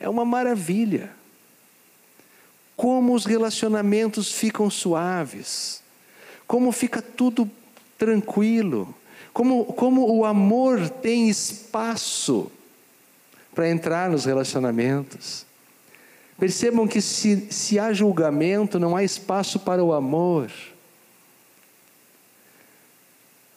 É 0.00 0.08
uma 0.08 0.24
maravilha. 0.24 1.20
Como 2.82 3.14
os 3.14 3.26
relacionamentos 3.26 4.32
ficam 4.32 4.68
suaves, 4.68 5.80
como 6.48 6.72
fica 6.72 7.00
tudo 7.00 7.48
tranquilo, 7.96 8.92
como, 9.32 9.66
como 9.66 10.12
o 10.12 10.24
amor 10.24 10.90
tem 10.90 11.28
espaço 11.28 12.50
para 13.54 13.70
entrar 13.70 14.10
nos 14.10 14.24
relacionamentos. 14.24 15.46
Percebam 16.36 16.88
que 16.88 17.00
se, 17.00 17.46
se 17.52 17.78
há 17.78 17.92
julgamento, 17.92 18.80
não 18.80 18.96
há 18.96 19.04
espaço 19.04 19.60
para 19.60 19.84
o 19.84 19.92
amor. 19.92 20.50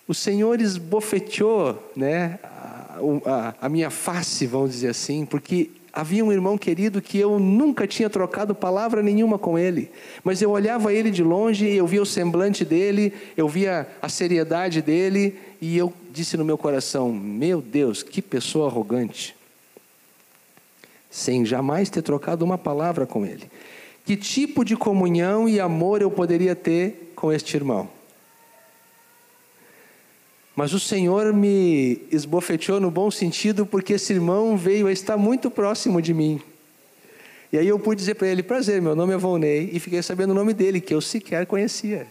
O 0.07 0.13
Senhor 0.13 0.61
esbofeteou 0.61 1.91
né, 1.95 2.37
a, 2.43 2.99
a, 3.25 3.55
a 3.59 3.69
minha 3.69 3.89
face, 3.89 4.45
vamos 4.45 4.69
dizer 4.69 4.89
assim, 4.89 5.25
porque 5.25 5.71
havia 5.95 6.23
um 6.23 6.31
irmão 6.31 6.57
querido 6.57 7.01
que 7.01 7.17
eu 7.17 7.39
nunca 7.39 7.87
tinha 7.87 8.09
trocado 8.09 8.53
palavra 8.53 9.01
nenhuma 9.01 9.39
com 9.39 9.57
ele, 9.57 9.89
mas 10.23 10.41
eu 10.41 10.51
olhava 10.51 10.93
ele 10.93 11.09
de 11.09 11.23
longe, 11.23 11.65
eu 11.67 11.87
via 11.87 12.01
o 12.01 12.05
semblante 12.05 12.65
dele, 12.65 13.13
eu 13.37 13.47
via 13.47 13.87
a 14.01 14.09
seriedade 14.09 14.81
dele, 14.81 15.39
e 15.61 15.77
eu 15.77 15.93
disse 16.11 16.35
no 16.35 16.43
meu 16.43 16.57
coração: 16.57 17.11
Meu 17.11 17.61
Deus, 17.61 18.03
que 18.03 18.21
pessoa 18.21 18.67
arrogante 18.67 19.35
sem 21.15 21.45
jamais 21.45 21.89
ter 21.89 22.01
trocado 22.01 22.43
uma 22.43 22.57
palavra 22.57 23.05
com 23.05 23.25
ele. 23.25 23.49
Que 24.05 24.17
tipo 24.17 24.65
de 24.65 24.75
comunhão 24.75 25.47
e 25.47 25.61
amor 25.61 26.01
eu 26.01 26.11
poderia 26.11 26.53
ter 26.53 27.13
com 27.15 27.31
este 27.31 27.55
irmão? 27.55 27.89
Mas 30.55 30.73
o 30.73 30.79
Senhor 30.79 31.33
me 31.33 32.01
esbofeteou 32.09 32.79
no 32.79 32.89
bom 32.89 33.11
sentido, 33.11 33.65
porque 33.65 33.93
esse 33.93 34.13
irmão 34.13 34.55
veio 34.55 34.87
a 34.87 34.91
estar 34.91 35.17
muito 35.17 35.51
próximo 35.51 36.01
de 36.01 36.13
mim. 36.13 36.39
E 37.51 37.57
aí 37.57 37.67
eu 37.67 37.77
pude 37.77 37.99
dizer 37.99 38.15
para 38.15 38.27
ele: 38.27 38.41
prazer, 38.41 38.81
meu 38.81 38.95
nome 38.95 39.13
é 39.13 39.17
Volney, 39.17 39.69
e 39.73 39.79
fiquei 39.79 40.01
sabendo 40.01 40.31
o 40.31 40.33
nome 40.33 40.53
dele, 40.53 40.79
que 40.79 40.93
eu 40.93 41.01
sequer 41.01 41.45
conhecia. 41.45 42.07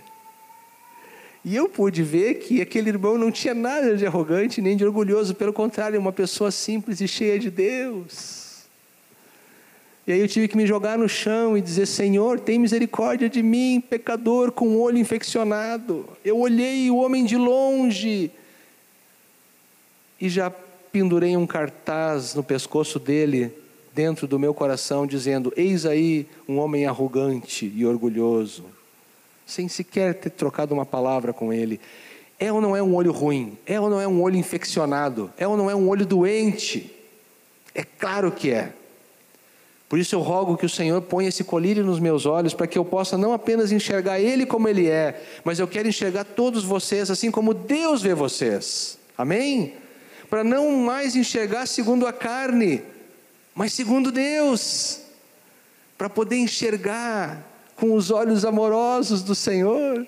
E 1.43 1.57
eu 1.57 1.69
pude 1.69 2.03
ver 2.03 2.35
que 2.35 2.61
aquele 2.61 2.91
irmão 2.91 3.19
não 3.19 3.31
tinha 3.31 3.55
nada 3.55 3.97
de 3.97 4.07
arrogante 4.07 4.63
nem 4.63 4.77
de 4.77 4.85
orgulhoso, 4.85 5.35
pelo 5.35 5.53
contrário, 5.53 5.99
uma 5.99 6.13
pessoa 6.13 6.51
simples 6.51 7.01
e 7.01 7.09
cheia 7.09 7.39
de 7.39 7.51
Deus. 7.51 8.44
E 10.07 10.13
aí 10.13 10.21
eu 10.21 10.29
tive 10.29 10.49
que 10.49 10.57
me 10.57 10.67
jogar 10.67 10.99
no 10.99 11.09
chão 11.09 11.57
e 11.57 11.63
dizer: 11.63 11.87
Senhor, 11.87 12.39
tem 12.39 12.59
misericórdia 12.59 13.29
de 13.29 13.43
mim, 13.43 13.81
pecador 13.81 14.53
com 14.53 14.69
o 14.69 14.81
olho 14.81 14.99
infeccionado. 14.99 16.07
Eu 16.23 16.39
olhei 16.39 16.91
o 16.91 16.97
homem 16.97 17.25
de 17.25 17.37
longe 17.37 18.31
e 20.21 20.29
já 20.29 20.51
pendurei 20.93 21.37
um 21.37 21.47
cartaz 21.47 22.35
no 22.35 22.43
pescoço 22.45 22.99
dele, 22.99 23.51
dentro 23.95 24.27
do 24.27 24.39
meu 24.39 24.53
coração, 24.53 25.07
dizendo: 25.07 25.51
Eis 25.57 25.87
aí 25.87 26.27
um 26.47 26.59
homem 26.59 26.85
arrogante 26.85 27.73
e 27.75 27.87
orgulhoso, 27.87 28.67
sem 29.47 29.69
sequer 29.69 30.15
ter 30.15 30.31
trocado 30.31 30.75
uma 30.75 30.85
palavra 30.85 31.33
com 31.33 31.51
ele. 31.51 31.81
É 32.39 32.53
ou 32.53 32.61
não 32.61 32.77
é 32.77 32.83
um 32.83 32.95
olho 32.95 33.11
ruim? 33.11 33.57
É 33.65 33.81
ou 33.81 33.89
não 33.89 33.99
é 33.99 34.07
um 34.07 34.21
olho 34.21 34.37
infeccionado? 34.37 35.33
É 35.39 35.49
ou 35.49 35.57
não 35.57 35.71
é 35.71 35.75
um 35.75 35.89
olho 35.89 36.05
doente? 36.05 36.95
É 37.75 37.83
claro 37.83 38.31
que 38.31 38.51
é. 38.51 38.73
Por 39.89 39.99
isso 39.99 40.15
eu 40.15 40.21
rogo 40.21 40.57
que 40.57 40.67
o 40.67 40.69
Senhor 40.69 41.01
ponha 41.03 41.29
esse 41.29 41.45
colírio 41.45 41.85
nos 41.85 42.01
meus 42.01 42.27
olhos, 42.27 42.55
para 42.55 42.67
que 42.67 42.79
eu 42.79 42.85
possa 42.85 43.19
não 43.19 43.33
apenas 43.33 43.71
enxergar 43.71 44.19
Ele 44.19 44.47
como 44.47 44.69
Ele 44.69 44.89
é, 44.89 45.23
mas 45.45 45.59
eu 45.59 45.69
quero 45.69 45.89
enxergar 45.89 46.25
todos 46.25 46.65
vocês 46.65 47.11
assim 47.11 47.31
como 47.31 47.53
Deus 47.53 48.03
vê 48.03 48.15
vocês. 48.15 48.99
Amém? 49.17 49.75
Para 50.29 50.43
não 50.43 50.73
mais 50.79 51.15
enxergar 51.15 51.67
segundo 51.67 52.07
a 52.07 52.13
carne, 52.13 52.83
mas 53.55 53.73
segundo 53.73 54.11
Deus. 54.11 55.01
Para 55.97 56.11
poder 56.11 56.37
enxergar 56.37 57.47
com 57.77 57.95
os 57.95 58.11
olhos 58.11 58.45
amorosos 58.45 59.23
do 59.23 59.35
Senhor. 59.35 60.07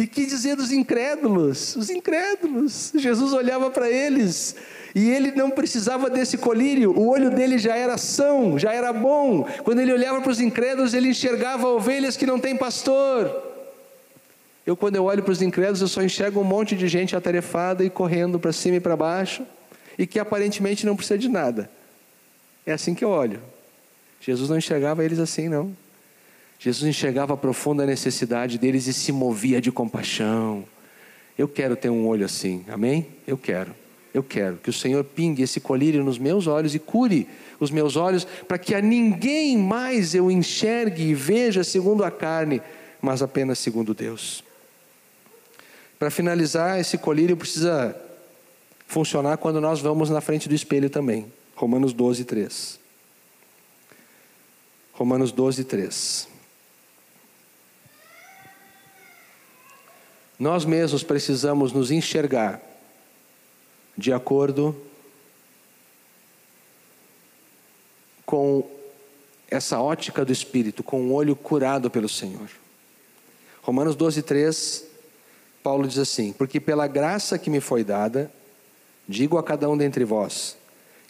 E 0.00 0.06
que 0.06 0.24
dizer 0.24 0.56
dos 0.56 0.72
incrédulos? 0.72 1.76
Os 1.76 1.90
incrédulos. 1.90 2.90
Jesus 2.94 3.34
olhava 3.34 3.70
para 3.70 3.90
eles 3.90 4.56
e 4.94 5.10
ele 5.10 5.30
não 5.32 5.50
precisava 5.50 6.08
desse 6.08 6.38
colírio, 6.38 6.90
o 6.98 7.06
olho 7.06 7.30
dele 7.30 7.58
já 7.58 7.76
era 7.76 7.98
são, 7.98 8.58
já 8.58 8.72
era 8.72 8.94
bom. 8.94 9.46
Quando 9.62 9.80
ele 9.80 9.92
olhava 9.92 10.22
para 10.22 10.30
os 10.30 10.40
incrédulos, 10.40 10.94
ele 10.94 11.10
enxergava 11.10 11.68
ovelhas 11.68 12.16
que 12.16 12.24
não 12.24 12.40
têm 12.40 12.56
pastor. 12.56 13.30
Eu, 14.64 14.74
quando 14.74 14.96
eu 14.96 15.04
olho 15.04 15.22
para 15.22 15.32
os 15.32 15.42
incrédulos, 15.42 15.82
eu 15.82 15.88
só 15.88 16.02
enxergo 16.02 16.40
um 16.40 16.44
monte 16.44 16.74
de 16.74 16.88
gente 16.88 17.14
atarefada 17.14 17.84
e 17.84 17.90
correndo 17.90 18.40
para 18.40 18.54
cima 18.54 18.76
e 18.76 18.80
para 18.80 18.96
baixo, 18.96 19.44
e 19.98 20.06
que 20.06 20.18
aparentemente 20.18 20.86
não 20.86 20.96
precisa 20.96 21.18
de 21.18 21.28
nada. 21.28 21.70
É 22.64 22.72
assim 22.72 22.94
que 22.94 23.04
eu 23.04 23.10
olho. 23.10 23.38
Jesus 24.18 24.48
não 24.48 24.56
enxergava 24.56 25.04
eles 25.04 25.18
assim, 25.18 25.46
não. 25.46 25.76
Jesus 26.62 26.86
enxergava 26.90 27.32
a 27.32 27.38
profunda 27.38 27.86
necessidade 27.86 28.58
deles 28.58 28.86
e 28.86 28.92
se 28.92 29.10
movia 29.12 29.62
de 29.62 29.72
compaixão. 29.72 30.62
Eu 31.36 31.48
quero 31.48 31.74
ter 31.74 31.88
um 31.88 32.06
olho 32.06 32.22
assim, 32.22 32.66
amém? 32.68 33.06
Eu 33.26 33.38
quero. 33.38 33.74
Eu 34.12 34.22
quero 34.22 34.58
que 34.58 34.68
o 34.68 34.72
Senhor 34.72 35.02
pingue 35.02 35.42
esse 35.42 35.58
colírio 35.58 36.04
nos 36.04 36.18
meus 36.18 36.46
olhos 36.46 36.74
e 36.74 36.78
cure 36.78 37.26
os 37.58 37.70
meus 37.70 37.96
olhos, 37.96 38.26
para 38.46 38.58
que 38.58 38.74
a 38.74 38.82
ninguém 38.82 39.56
mais 39.56 40.14
eu 40.14 40.30
enxergue 40.30 41.04
e 41.04 41.14
veja 41.14 41.64
segundo 41.64 42.04
a 42.04 42.10
carne, 42.10 42.60
mas 43.00 43.22
apenas 43.22 43.58
segundo 43.58 43.94
Deus. 43.94 44.44
Para 45.98 46.10
finalizar, 46.10 46.78
esse 46.78 46.98
colírio 46.98 47.38
precisa 47.38 47.96
funcionar 48.86 49.38
quando 49.38 49.62
nós 49.62 49.80
vamos 49.80 50.10
na 50.10 50.20
frente 50.20 50.46
do 50.46 50.54
espelho 50.54 50.90
também. 50.90 51.32
Romanos 51.54 51.94
12, 51.94 52.24
3. 52.24 52.78
Romanos 54.92 55.32
12, 55.32 55.64
3. 55.64 56.29
Nós 60.40 60.64
mesmos 60.64 61.02
precisamos 61.02 61.70
nos 61.70 61.90
enxergar 61.90 62.62
de 63.94 64.10
acordo 64.10 64.74
com 68.24 68.66
essa 69.50 69.78
ótica 69.78 70.24
do 70.24 70.32
Espírito, 70.32 70.82
com 70.82 71.02
o 71.02 71.12
olho 71.12 71.36
curado 71.36 71.90
pelo 71.90 72.08
Senhor. 72.08 72.48
Romanos 73.60 73.94
12, 73.94 74.22
3, 74.22 74.84
Paulo 75.62 75.86
diz 75.86 75.98
assim: 75.98 76.32
Porque 76.32 76.58
pela 76.58 76.86
graça 76.86 77.38
que 77.38 77.50
me 77.50 77.60
foi 77.60 77.84
dada, 77.84 78.32
digo 79.06 79.36
a 79.36 79.42
cada 79.42 79.68
um 79.68 79.76
dentre 79.76 80.06
vós, 80.06 80.56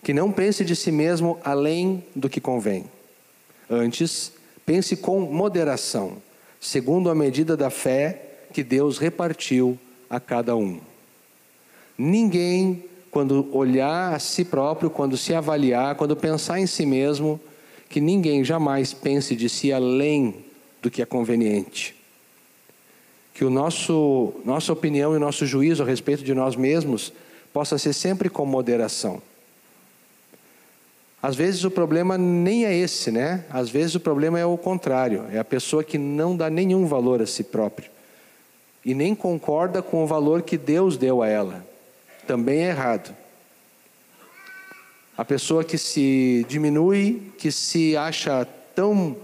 que 0.03 0.13
não 0.13 0.33
pense 0.33 0.65
de 0.65 0.75
si 0.75 0.91
mesmo 0.91 1.39
além 1.45 2.05
do 2.17 2.29
que 2.29 2.41
convém. 2.41 2.85
Antes, 3.71 4.33
pense 4.67 4.97
com 4.97 5.21
moderação, 5.21 6.21
segundo 6.61 7.09
a 7.09 7.15
medida 7.15 7.57
da 7.57 7.71
fé 7.71 8.27
que 8.53 8.63
Deus 8.63 8.99
repartiu 8.99 9.79
a 10.09 10.19
cada 10.19 10.57
um. 10.57 10.81
Ninguém, 11.97 12.85
quando 13.11 13.49
olhar 13.57 14.15
a 14.15 14.19
si 14.19 14.45
próprio, 14.45 14.91
quando 14.91 15.17
se 15.17 15.35
avaliar, 15.35 15.95
quando 15.95 16.17
pensar 16.17 16.59
em 16.59 16.67
si 16.67 16.85
mesmo, 16.85 17.41
que 17.89 18.01
ninguém 18.01 18.43
jamais 18.45 18.93
pense 18.93 19.37
de 19.37 19.49
si 19.49 19.73
além 19.73 20.35
do 20.83 20.91
que 20.91 21.03
é 21.03 21.07
conveniente. 21.07 21.95
Que 23.35 23.45
o 23.45 23.51
nosso 23.51 24.35
nossa 24.45 24.73
opinião 24.73 25.15
e 25.15 25.19
nosso 25.19 25.47
juízo 25.47 25.83
a 25.83 25.87
respeito 25.87 26.25
de 26.25 26.35
nós 26.35 26.57
mesmos 26.57 27.13
possa 27.53 27.79
ser 27.79 27.93
sempre 27.93 28.29
com 28.29 28.45
moderação. 28.45 29.21
Às 31.23 31.37
vezes 31.37 31.65
o 31.65 31.71
problema 31.71 32.17
nem 32.17 32.65
é 32.65 32.75
esse, 32.75 33.11
né? 33.11 33.45
Às 33.51 33.69
vezes 33.69 33.95
o 33.95 34.01
problema 34.01 34.39
é 34.39 34.47
o 34.47 34.57
contrário, 34.57 35.27
é 35.31 35.39
a 35.39 35.45
pessoa 35.45 35.85
que 35.85 35.99
não 35.99 36.35
dá 36.35 36.49
nenhum 36.49 36.87
valor 36.87 37.21
a 37.21 37.27
si 37.27 37.45
próprio 37.45 37.91
e 38.85 38.95
nem 38.95 39.15
concorda 39.15 39.83
com 39.83 40.03
o 40.03 40.07
valor 40.07 40.43
que 40.43 40.57
Deus 40.57 40.97
deu 40.97 41.23
a 41.23 41.29
ela 41.29 41.71
também 42.31 42.65
é 42.65 42.69
errado. 42.69 43.13
A 45.19 45.25
pessoa 45.25 45.65
que 45.65 45.77
se 45.77 46.47
diminui, 46.49 47.33
que 47.37 47.51
se 47.51 47.97
acha 47.97 48.47
tão, 48.73 49.17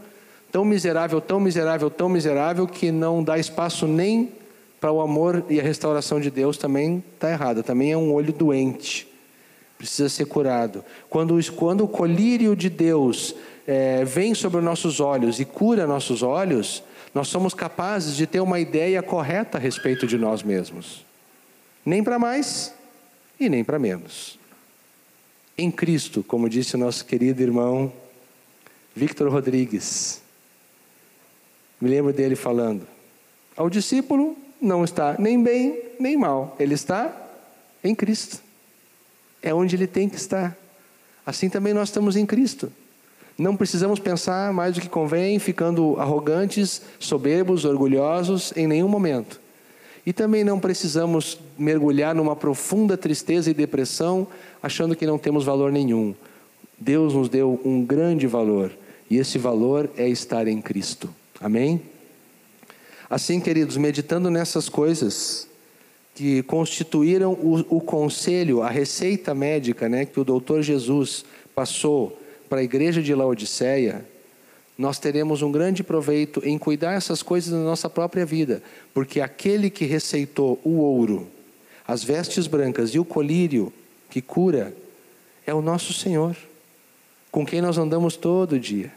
tão 0.51 0.65
miserável, 0.65 1.21
tão 1.21 1.39
miserável, 1.39 1.89
tão 1.89 2.09
miserável 2.09 2.67
que 2.67 2.91
não 2.91 3.23
dá 3.23 3.39
espaço 3.39 3.87
nem 3.87 4.33
para 4.81 4.91
o 4.91 5.01
amor 5.01 5.45
e 5.49 5.61
a 5.61 5.63
restauração 5.63 6.21
de 6.21 6.33
Deus, 6.33 6.59
também 6.59 7.03
está 7.15 7.31
errada, 7.31 7.63
também 7.63 7.93
é 7.93 7.97
um 7.97 8.13
olho 8.13 8.33
doente, 8.33 9.07
precisa 9.79 10.09
ser 10.09 10.27
curado. 10.27 10.85
Quando, 11.09 11.39
quando 11.53 11.85
o 11.85 11.89
colírio 11.89 12.57
de 12.57 12.69
Deus 12.69 13.37
é, 13.69 14.05
vem 14.05 14.35
sobre 14.35 14.59
os 14.59 14.65
nossos 14.65 14.99
olhos 14.99 15.39
e 15.39 15.45
cura 15.45 15.87
nossos 15.87 16.25
olhos, 16.25 16.83
nós 17.17 17.29
somos 17.29 17.55
capazes 17.55 18.15
de 18.15 18.27
ter 18.27 18.41
uma 18.41 18.61
ideia 18.61 19.03
correta 19.03 19.57
a 19.57 19.61
respeito 19.61 20.07
de 20.07 20.19
nós 20.19 20.43
mesmos. 20.43 21.03
Nem 21.83 22.05
para 22.05 22.19
mais 22.19 22.75
e 23.41 23.49
nem 23.49 23.65
para 23.65 23.79
menos. 23.79 24.39
Em 25.57 25.71
Cristo, 25.71 26.23
como 26.23 26.47
disse 26.47 26.77
nosso 26.77 27.07
querido 27.07 27.41
irmão 27.41 27.91
Victor 28.95 29.33
Rodrigues, 29.33 30.21
me 31.81 31.89
lembro 31.89 32.13
dele 32.13 32.37
falando: 32.37 32.87
ao 33.57 33.71
discípulo 33.71 34.37
não 34.61 34.85
está 34.85 35.17
nem 35.19 35.43
bem 35.43 35.85
nem 35.99 36.19
mal, 36.19 36.55
ele 36.61 36.75
está 36.75 37.17
em 37.83 37.95
Cristo. 37.95 38.43
É 39.41 39.55
onde 39.55 39.75
ele 39.75 39.87
tem 39.87 40.07
que 40.07 40.17
estar. 40.17 40.55
Assim 41.25 41.49
também 41.49 41.73
nós 41.73 41.89
estamos 41.89 42.15
em 42.15 42.27
Cristo. 42.27 42.71
Não 43.39 43.55
precisamos 43.55 43.99
pensar 43.99 44.53
mais 44.53 44.75
do 44.75 44.81
que 44.81 44.89
convém, 44.89 45.39
ficando 45.39 45.97
arrogantes, 45.99 46.81
soberbos, 46.99 47.65
orgulhosos 47.65 48.53
em 48.57 48.67
nenhum 48.67 48.89
momento. 48.89 49.41
E 50.07 50.13
também 50.13 50.43
não 50.43 50.59
precisamos 50.59 51.39
mergulhar 51.59 52.15
numa 52.15 52.35
profunda 52.35 52.97
tristeza 52.97 53.51
e 53.51 53.55
depressão, 53.55 54.27
achando 54.63 54.97
que 54.97 55.07
não 55.07 55.19
temos 55.19 55.45
valor 55.45 55.71
nenhum. 55.71 56.15
Deus 56.79 57.13
nos 57.13 57.29
deu 57.29 57.61
um 57.65 57.85
grande 57.85 58.27
valor, 58.27 58.71
e 59.11 59.19
esse 59.19 59.37
valor 59.37 59.91
é 59.97 60.09
estar 60.09 60.47
em 60.49 60.63
Cristo. 60.63 61.11
Amém? 61.41 61.83
Assim, 63.11 63.39
queridos, 63.39 63.77
meditando 63.77 64.31
nessas 64.31 64.69
coisas 64.69 65.47
que 66.15 66.43
constituíram 66.45 67.33
o, 67.33 67.77
o 67.77 67.81
conselho, 67.81 68.63
a 68.63 68.71
receita 68.71 69.35
médica 69.35 69.89
né, 69.89 70.07
que 70.07 70.19
o 70.19 70.25
doutor 70.25 70.63
Jesus 70.63 71.25
passou 71.55 72.19
para 72.49 72.61
a 72.61 72.65
igreja 72.65 73.03
de 73.03 73.15
Laodiceia, 73.15 74.05
nós 74.79 74.99
teremos 74.99 75.43
um 75.43 75.51
grande 75.51 75.83
proveito 75.83 76.43
em 76.45 76.59
cuidar 76.59 76.93
essas 76.93 77.23
coisas 77.23 77.53
na 77.53 77.65
nossa 77.65 77.89
própria 77.89 78.27
vida, 78.27 78.63
porque 78.93 79.21
aquele 79.21 79.71
que 79.71 79.87
receitou 79.87 80.61
o 80.63 80.77
ouro, 80.77 81.27
as 81.87 82.05
vestes 82.05 82.47
brancas 82.47 82.91
e 82.91 82.99
o 82.99 83.05
colírio 83.05 83.73
que 84.11 84.21
cura 84.21 84.75
é 85.47 85.55
o 85.55 85.63
nosso 85.63 85.93
Senhor, 85.93 86.37
com 87.31 87.47
quem 87.47 87.61
nós 87.61 87.79
andamos 87.79 88.17
todo 88.17 88.59
dia. 88.59 88.93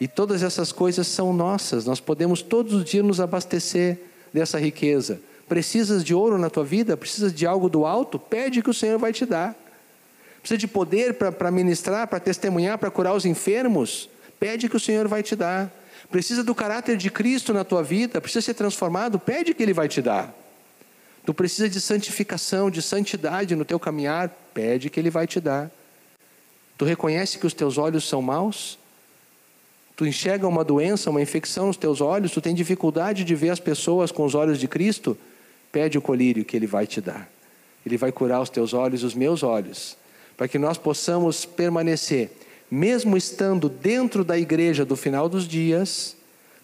E 0.00 0.06
todas 0.06 0.42
essas 0.42 0.70
coisas 0.70 1.06
são 1.06 1.32
nossas, 1.32 1.84
nós 1.84 2.00
podemos 2.00 2.42
todos 2.42 2.72
os 2.74 2.84
dias 2.84 3.04
nos 3.04 3.20
abastecer 3.20 3.98
dessa 4.32 4.58
riqueza. 4.58 5.20
Precisas 5.48 6.04
de 6.04 6.14
ouro 6.14 6.38
na 6.38 6.50
tua 6.50 6.64
vida? 6.64 6.96
Precisas 6.96 7.32
de 7.32 7.46
algo 7.46 7.68
do 7.68 7.84
alto? 7.84 8.18
Pede 8.18 8.62
que 8.62 8.70
o 8.70 8.74
Senhor 8.74 8.98
vai 8.98 9.12
te 9.12 9.26
dar 9.26 9.63
precisa 10.44 10.58
de 10.58 10.68
poder 10.68 11.14
para 11.14 11.50
ministrar, 11.50 12.06
para 12.06 12.20
testemunhar, 12.20 12.76
para 12.76 12.90
curar 12.90 13.14
os 13.14 13.24
enfermos, 13.24 14.10
pede 14.38 14.68
que 14.68 14.76
o 14.76 14.80
Senhor 14.80 15.08
vai 15.08 15.22
te 15.22 15.34
dar. 15.34 15.72
Precisa 16.10 16.44
do 16.44 16.54
caráter 16.54 16.98
de 16.98 17.10
Cristo 17.10 17.54
na 17.54 17.64
tua 17.64 17.82
vida, 17.82 18.20
precisa 18.20 18.42
ser 18.42 18.52
transformado, 18.52 19.18
pede 19.18 19.54
que 19.54 19.62
Ele 19.62 19.72
vai 19.72 19.88
te 19.88 20.02
dar. 20.02 20.34
Tu 21.24 21.32
precisa 21.32 21.66
de 21.66 21.80
santificação, 21.80 22.70
de 22.70 22.82
santidade 22.82 23.56
no 23.56 23.64
teu 23.64 23.80
caminhar, 23.80 24.28
pede 24.52 24.90
que 24.90 25.00
Ele 25.00 25.08
vai 25.08 25.26
te 25.26 25.40
dar. 25.40 25.70
Tu 26.76 26.84
reconhece 26.84 27.38
que 27.38 27.46
os 27.46 27.54
teus 27.54 27.78
olhos 27.78 28.06
são 28.06 28.20
maus? 28.20 28.78
Tu 29.96 30.04
enxerga 30.04 30.46
uma 30.46 30.62
doença, 30.62 31.08
uma 31.08 31.22
infecção 31.22 31.68
nos 31.68 31.78
teus 31.78 32.02
olhos, 32.02 32.32
tu 32.32 32.42
tem 32.42 32.54
dificuldade 32.54 33.24
de 33.24 33.34
ver 33.34 33.48
as 33.48 33.60
pessoas 33.60 34.12
com 34.12 34.26
os 34.26 34.34
olhos 34.34 34.60
de 34.60 34.68
Cristo? 34.68 35.16
Pede 35.72 35.96
o 35.96 36.02
colírio 36.02 36.44
que 36.44 36.54
Ele 36.54 36.66
vai 36.66 36.86
te 36.86 37.00
dar. 37.00 37.30
Ele 37.86 37.96
vai 37.96 38.12
curar 38.12 38.42
os 38.42 38.50
teus 38.50 38.74
olhos, 38.74 39.02
os 39.02 39.14
meus 39.14 39.42
olhos 39.42 39.96
para 40.36 40.48
que 40.48 40.58
nós 40.58 40.78
possamos 40.78 41.44
permanecer, 41.44 42.30
mesmo 42.70 43.16
estando 43.16 43.68
dentro 43.68 44.24
da 44.24 44.38
igreja 44.38 44.84
do 44.84 44.96
final 44.96 45.28
dos 45.28 45.46
dias, 45.46 46.16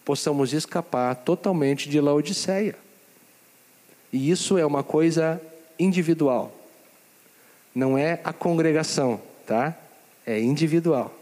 possamos 0.03 0.53
escapar 0.53 1.15
totalmente 1.15 1.89
de 1.89 1.99
Laodiceia. 1.99 2.75
E 4.11 4.29
isso 4.29 4.57
é 4.57 4.65
uma 4.65 4.83
coisa 4.83 5.41
individual. 5.79 6.53
Não 7.73 7.97
é 7.97 8.19
a 8.23 8.33
congregação, 8.33 9.21
tá? 9.45 9.77
É 10.25 10.39
individual. 10.39 11.13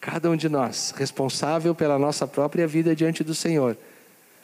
Cada 0.00 0.30
um 0.30 0.36
de 0.36 0.48
nós, 0.48 0.94
responsável 0.96 1.74
pela 1.74 1.98
nossa 1.98 2.26
própria 2.26 2.66
vida 2.66 2.94
diante 2.94 3.24
do 3.24 3.34
Senhor, 3.34 3.76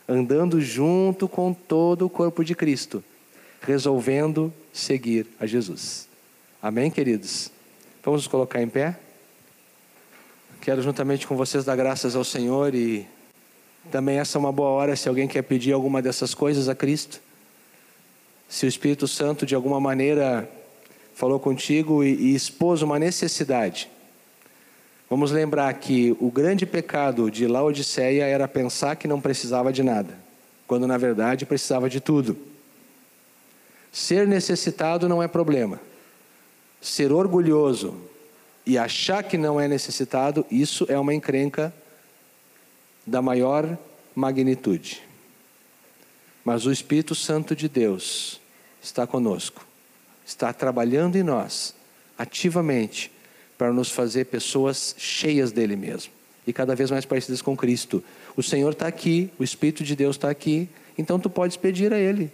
andando 0.09 0.61
junto 0.61 1.29
com 1.29 1.53
todo 1.55 2.05
o 2.05 2.11
corpo 2.11 2.45
de 2.45 2.55
Cristo, 2.55 3.03
resolvendo 3.61 4.53
seguir 4.73 5.27
a 5.39 5.47
Jesus. 5.47 6.09
Amém, 6.65 6.91
queridos? 6.91 7.51
Vamos 8.03 8.23
nos 8.23 8.27
colocar 8.27 8.63
em 8.63 8.69
pé? 8.71 8.97
Quero 10.63 10.81
juntamente 10.81 11.27
com 11.27 11.37
vocês 11.37 11.63
dar 11.63 11.77
graças 11.77 12.17
ao 12.17 12.25
Senhor 12.25 12.75
e 12.75 13.07
também 13.93 14.19
essa 14.19 14.39
é 14.39 14.41
uma 14.41 14.51
boa 14.51 14.71
hora 14.71 14.97
se 14.97 15.07
alguém 15.07 15.29
quer 15.29 15.43
pedir 15.43 15.75
alguma 15.75 16.01
dessas 16.01 16.33
coisas 16.33 16.67
a 16.67 16.75
Cristo. 16.75 17.21
Se 18.49 18.65
o 18.65 18.67
Espírito 18.67 19.07
Santo 19.07 19.45
de 19.45 19.55
alguma 19.55 19.79
maneira 19.79 20.49
falou 21.15 21.39
contigo 21.39 22.03
e, 22.03 22.15
e 22.15 22.35
expôs 22.35 22.81
uma 22.81 22.99
necessidade. 22.99 23.91
Vamos 25.11 25.33
lembrar 25.33 25.71
que 25.75 26.17
o 26.19 26.31
grande 26.31 26.65
pecado 26.65 27.31
de 27.31 27.47
Laodiceia 27.47 28.25
era 28.25 28.49
pensar 28.49 28.97
que 28.97 29.07
não 29.07 29.21
precisava 29.21 29.71
de 29.71 29.83
nada, 29.83 30.19
quando 30.67 30.87
na 30.87 30.97
verdade 30.97 31.45
precisava 31.45 31.91
de 31.91 32.01
tudo. 32.01 32.39
Ser 33.93 34.27
necessitado 34.27 35.07
não 35.07 35.23
é 35.23 35.29
problema 35.29 35.79
ser 36.85 37.13
orgulhoso 37.13 37.97
e 38.67 38.77
achar 38.77 39.23
que 39.23 39.39
não 39.39 39.59
é 39.59 39.67
necessitado, 39.67 40.47
isso 40.51 40.85
é 40.89 40.99
uma 40.99 41.15
encrenca 41.15 41.75
da 43.07 43.23
maior 43.23 43.79
magnitude. 44.15 45.03
Mas 46.45 46.67
o 46.67 46.73
Espírito 46.73 47.15
Santo 47.15 47.57
de 47.57 47.69
Deus 47.69 48.39
está 48.83 49.07
conosco, 49.07 49.67
está 50.27 50.53
trabalhando 50.53 51.17
em 51.17 51.23
nós 51.23 51.75
ativamente 52.19 53.11
para 53.57 53.73
nos 53.73 53.91
fazer 53.91 54.27
pessoas 54.27 54.95
cheias 54.99 55.53
dele 55.53 55.77
mesmo 55.77 56.13
e 56.47 56.53
cada 56.53 56.75
vez 56.75 56.91
mais 56.91 57.07
parecidas 57.07 57.41
com 57.41 57.57
Cristo. 57.57 58.05
O 58.37 58.43
Senhor 58.43 58.73
está 58.73 58.87
aqui, 58.87 59.31
o 59.39 59.45
Espírito 59.45 59.83
de 59.83 59.97
Deus 59.97 60.17
está 60.17 60.29
aqui, 60.29 60.69
então 60.99 61.19
tu 61.19 61.31
podes 61.31 61.57
pedir 61.57 61.95
a 61.95 61.99
Ele, 61.99 62.31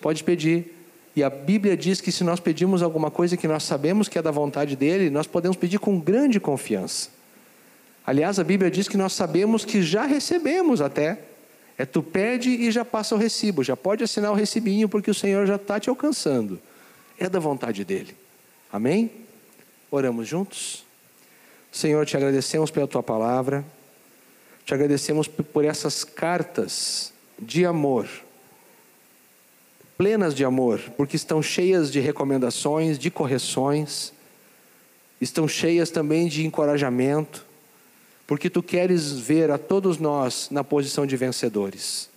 pode 0.00 0.24
pedir. 0.24 0.79
E 1.14 1.22
a 1.22 1.30
Bíblia 1.30 1.76
diz 1.76 2.00
que 2.00 2.12
se 2.12 2.22
nós 2.22 2.38
pedimos 2.38 2.82
alguma 2.82 3.10
coisa 3.10 3.36
que 3.36 3.48
nós 3.48 3.64
sabemos 3.64 4.08
que 4.08 4.18
é 4.18 4.22
da 4.22 4.30
vontade 4.30 4.76
dele, 4.76 5.10
nós 5.10 5.26
podemos 5.26 5.56
pedir 5.56 5.78
com 5.78 5.98
grande 5.98 6.38
confiança. 6.38 7.10
Aliás, 8.06 8.38
a 8.38 8.44
Bíblia 8.44 8.70
diz 8.70 8.88
que 8.88 8.96
nós 8.96 9.12
sabemos 9.12 9.64
que 9.64 9.82
já 9.82 10.04
recebemos 10.04 10.80
até. 10.80 11.18
É 11.76 11.84
tu 11.84 12.02
pede 12.02 12.50
e 12.50 12.70
já 12.70 12.84
passa 12.84 13.14
o 13.14 13.18
recibo, 13.18 13.64
já 13.64 13.76
pode 13.76 14.04
assinar 14.04 14.30
o 14.30 14.34
recibinho 14.34 14.88
porque 14.88 15.10
o 15.10 15.14
Senhor 15.14 15.46
já 15.46 15.56
está 15.56 15.80
te 15.80 15.88
alcançando. 15.88 16.60
É 17.18 17.28
da 17.28 17.38
vontade 17.38 17.84
dele. 17.84 18.14
Amém? 18.72 19.10
Oramos 19.90 20.28
juntos. 20.28 20.84
Senhor, 21.72 22.04
te 22.04 22.16
agradecemos 22.16 22.70
pela 22.70 22.86
tua 22.86 23.02
palavra, 23.02 23.64
te 24.64 24.74
agradecemos 24.74 25.26
por 25.26 25.64
essas 25.64 26.04
cartas 26.04 27.12
de 27.38 27.64
amor 27.64 28.08
plenas 30.00 30.34
de 30.34 30.46
amor, 30.46 30.80
porque 30.96 31.14
estão 31.14 31.42
cheias 31.42 31.92
de 31.92 32.00
recomendações, 32.00 32.98
de 32.98 33.10
correções, 33.10 34.14
estão 35.20 35.46
cheias 35.46 35.90
também 35.90 36.26
de 36.26 36.46
encorajamento, 36.46 37.44
porque 38.26 38.48
tu 38.48 38.62
queres 38.62 39.12
ver 39.12 39.50
a 39.50 39.58
todos 39.58 39.98
nós 39.98 40.48
na 40.50 40.64
posição 40.64 41.04
de 41.04 41.18
vencedores. 41.18 42.08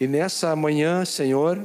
E 0.00 0.08
nessa 0.08 0.56
manhã, 0.56 1.04
Senhor, 1.04 1.64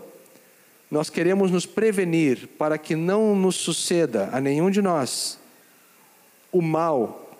nós 0.92 1.10
queremos 1.10 1.50
nos 1.50 1.66
prevenir 1.66 2.48
para 2.56 2.78
que 2.78 2.96
não 2.96 3.36
nos 3.36 3.56
suceda 3.56 4.30
a 4.32 4.40
nenhum 4.40 4.70
de 4.70 4.80
nós 4.80 5.40
o 6.52 6.62
mal 6.62 7.36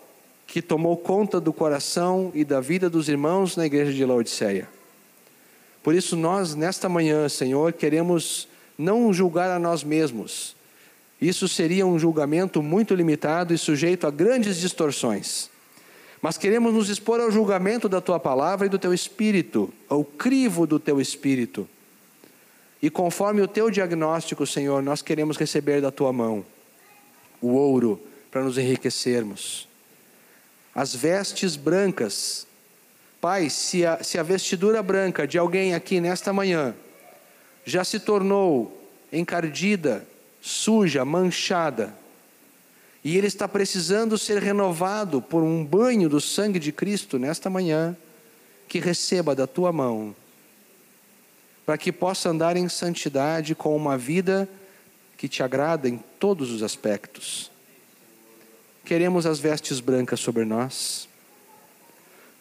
que 0.48 0.60
tomou 0.60 0.96
conta 0.96 1.38
do 1.38 1.52
coração 1.52 2.32
e 2.34 2.44
da 2.44 2.60
vida 2.60 2.90
dos 2.90 3.08
irmãos 3.08 3.56
na 3.56 3.64
igreja 3.64 3.92
de 3.92 4.04
Laodiceia. 4.04 4.81
Por 5.82 5.94
isso, 5.94 6.16
nós, 6.16 6.54
nesta 6.54 6.88
manhã, 6.88 7.28
Senhor, 7.28 7.72
queremos 7.72 8.48
não 8.78 9.12
julgar 9.12 9.50
a 9.50 9.58
nós 9.58 9.82
mesmos. 9.82 10.54
Isso 11.20 11.48
seria 11.48 11.86
um 11.86 11.98
julgamento 11.98 12.62
muito 12.62 12.94
limitado 12.94 13.52
e 13.52 13.58
sujeito 13.58 14.06
a 14.06 14.10
grandes 14.10 14.58
distorções. 14.58 15.50
Mas 16.20 16.38
queremos 16.38 16.72
nos 16.72 16.88
expor 16.88 17.20
ao 17.20 17.30
julgamento 17.30 17.88
da 17.88 18.00
tua 18.00 18.20
palavra 18.20 18.66
e 18.66 18.70
do 18.70 18.78
teu 18.78 18.94
espírito, 18.94 19.72
ao 19.88 20.04
crivo 20.04 20.66
do 20.66 20.78
teu 20.78 21.00
espírito. 21.00 21.68
E 22.80 22.90
conforme 22.90 23.40
o 23.40 23.48
teu 23.48 23.70
diagnóstico, 23.70 24.46
Senhor, 24.46 24.82
nós 24.82 25.02
queremos 25.02 25.36
receber 25.36 25.80
da 25.80 25.90
tua 25.90 26.12
mão 26.12 26.44
o 27.40 27.48
ouro 27.48 28.00
para 28.30 28.42
nos 28.42 28.56
enriquecermos, 28.56 29.68
as 30.74 30.94
vestes 30.94 31.54
brancas 31.54 32.46
Pai, 33.22 33.48
se 33.48 33.86
a, 33.86 34.02
se 34.02 34.18
a 34.18 34.22
vestidura 34.24 34.82
branca 34.82 35.28
de 35.28 35.38
alguém 35.38 35.74
aqui 35.74 36.00
nesta 36.00 36.32
manhã 36.32 36.74
já 37.64 37.84
se 37.84 38.00
tornou 38.00 38.84
encardida, 39.12 40.04
suja, 40.40 41.04
manchada, 41.04 41.94
e 43.04 43.16
ele 43.16 43.28
está 43.28 43.46
precisando 43.46 44.18
ser 44.18 44.42
renovado 44.42 45.22
por 45.22 45.40
um 45.40 45.64
banho 45.64 46.08
do 46.08 46.20
sangue 46.20 46.58
de 46.58 46.72
Cristo 46.72 47.16
nesta 47.16 47.48
manhã, 47.48 47.96
que 48.66 48.80
receba 48.80 49.36
da 49.36 49.46
tua 49.46 49.70
mão, 49.70 50.16
para 51.64 51.78
que 51.78 51.92
possa 51.92 52.28
andar 52.28 52.56
em 52.56 52.68
santidade 52.68 53.54
com 53.54 53.76
uma 53.76 53.96
vida 53.96 54.48
que 55.16 55.28
te 55.28 55.44
agrada 55.44 55.88
em 55.88 55.96
todos 56.18 56.50
os 56.50 56.60
aspectos. 56.60 57.52
Queremos 58.84 59.26
as 59.26 59.38
vestes 59.38 59.78
brancas 59.78 60.18
sobre 60.18 60.44
nós. 60.44 61.11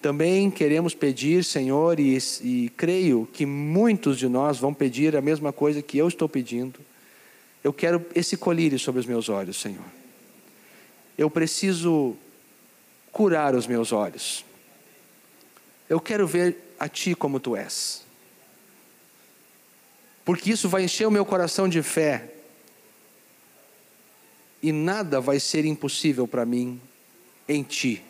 Também 0.01 0.49
queremos 0.49 0.95
pedir, 0.95 1.43
Senhor, 1.43 1.99
e, 1.99 2.17
e 2.41 2.69
creio 2.75 3.29
que 3.31 3.45
muitos 3.45 4.17
de 4.17 4.27
nós 4.27 4.57
vão 4.57 4.73
pedir 4.73 5.15
a 5.15 5.21
mesma 5.21 5.53
coisa 5.53 5.81
que 5.81 5.97
eu 5.97 6.07
estou 6.07 6.27
pedindo. 6.27 6.79
Eu 7.63 7.71
quero 7.71 8.03
esse 8.15 8.35
colírio 8.35 8.79
sobre 8.79 8.99
os 8.99 9.05
meus 9.05 9.29
olhos, 9.29 9.57
Senhor. 9.61 9.85
Eu 11.15 11.29
preciso 11.29 12.15
curar 13.11 13.53
os 13.53 13.67
meus 13.67 13.91
olhos. 13.91 14.43
Eu 15.87 15.99
quero 15.99 16.25
ver 16.25 16.57
a 16.79 16.89
Ti 16.89 17.13
como 17.13 17.39
Tu 17.39 17.55
és. 17.55 18.03
Porque 20.25 20.51
isso 20.51 20.67
vai 20.67 20.83
encher 20.83 21.07
o 21.07 21.11
meu 21.11 21.25
coração 21.25 21.69
de 21.69 21.83
fé. 21.83 22.33
E 24.63 24.71
nada 24.71 25.21
vai 25.21 25.39
ser 25.39 25.63
impossível 25.63 26.27
para 26.27 26.43
mim 26.43 26.81
em 27.47 27.61
Ti. 27.61 28.03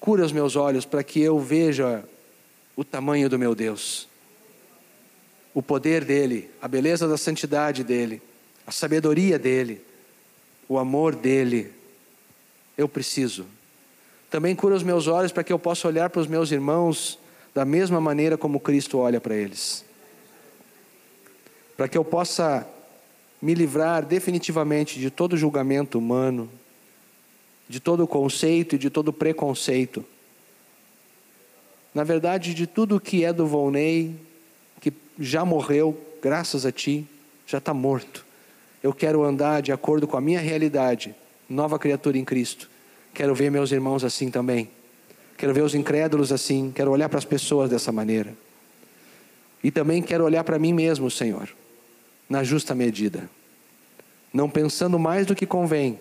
Cura 0.00 0.24
os 0.24 0.32
meus 0.32 0.56
olhos 0.56 0.84
para 0.84 1.02
que 1.02 1.20
eu 1.20 1.38
veja 1.38 2.04
o 2.76 2.84
tamanho 2.84 3.28
do 3.28 3.38
meu 3.38 3.54
Deus, 3.54 4.06
o 5.54 5.62
poder 5.62 6.04
dele, 6.04 6.50
a 6.60 6.68
beleza 6.68 7.08
da 7.08 7.16
santidade 7.16 7.82
dele, 7.82 8.20
a 8.66 8.70
sabedoria 8.70 9.38
dele, 9.38 9.80
o 10.68 10.78
amor 10.78 11.14
dele. 11.14 11.72
Eu 12.76 12.88
preciso. 12.88 13.46
Também 14.30 14.54
cura 14.54 14.74
os 14.74 14.82
meus 14.82 15.06
olhos 15.06 15.32
para 15.32 15.42
que 15.42 15.52
eu 15.52 15.58
possa 15.58 15.88
olhar 15.88 16.10
para 16.10 16.20
os 16.20 16.26
meus 16.26 16.50
irmãos 16.50 17.18
da 17.54 17.64
mesma 17.64 18.00
maneira 18.00 18.36
como 18.36 18.60
Cristo 18.60 18.98
olha 18.98 19.18
para 19.18 19.34
eles. 19.34 19.82
Para 21.74 21.88
que 21.88 21.96
eu 21.96 22.04
possa 22.04 22.66
me 23.40 23.54
livrar 23.54 24.04
definitivamente 24.04 24.98
de 24.98 25.10
todo 25.10 25.36
julgamento 25.36 25.98
humano, 25.98 26.50
de 27.68 27.80
todo 27.80 28.06
conceito 28.06 28.76
e 28.76 28.78
de 28.78 28.90
todo 28.90 29.12
preconceito. 29.12 30.04
Na 31.94 32.04
verdade, 32.04 32.54
de 32.54 32.66
tudo 32.66 33.00
que 33.00 33.24
é 33.24 33.32
do 33.32 33.46
Volney, 33.46 34.14
que 34.80 34.92
já 35.18 35.44
morreu, 35.44 35.98
graças 36.22 36.66
a 36.66 36.72
Ti, 36.72 37.06
já 37.46 37.58
está 37.58 37.72
morto. 37.72 38.24
Eu 38.82 38.92
quero 38.92 39.24
andar 39.24 39.62
de 39.62 39.72
acordo 39.72 40.06
com 40.06 40.16
a 40.16 40.20
minha 40.20 40.40
realidade, 40.40 41.14
nova 41.48 41.78
criatura 41.78 42.18
em 42.18 42.24
Cristo. 42.24 42.68
Quero 43.14 43.34
ver 43.34 43.50
meus 43.50 43.72
irmãos 43.72 44.04
assim 44.04 44.30
também. 44.30 44.68
Quero 45.36 45.52
ver 45.52 45.62
os 45.62 45.74
incrédulos 45.74 46.32
assim. 46.32 46.70
Quero 46.74 46.90
olhar 46.90 47.08
para 47.08 47.18
as 47.18 47.24
pessoas 47.24 47.70
dessa 47.70 47.90
maneira. 47.90 48.34
E 49.64 49.70
também 49.70 50.02
quero 50.02 50.24
olhar 50.24 50.44
para 50.44 50.58
mim 50.58 50.72
mesmo, 50.72 51.10
Senhor, 51.10 51.48
na 52.28 52.44
justa 52.44 52.74
medida. 52.74 53.28
Não 54.32 54.50
pensando 54.50 54.98
mais 54.98 55.26
do 55.26 55.34
que 55.34 55.46
convém, 55.46 55.98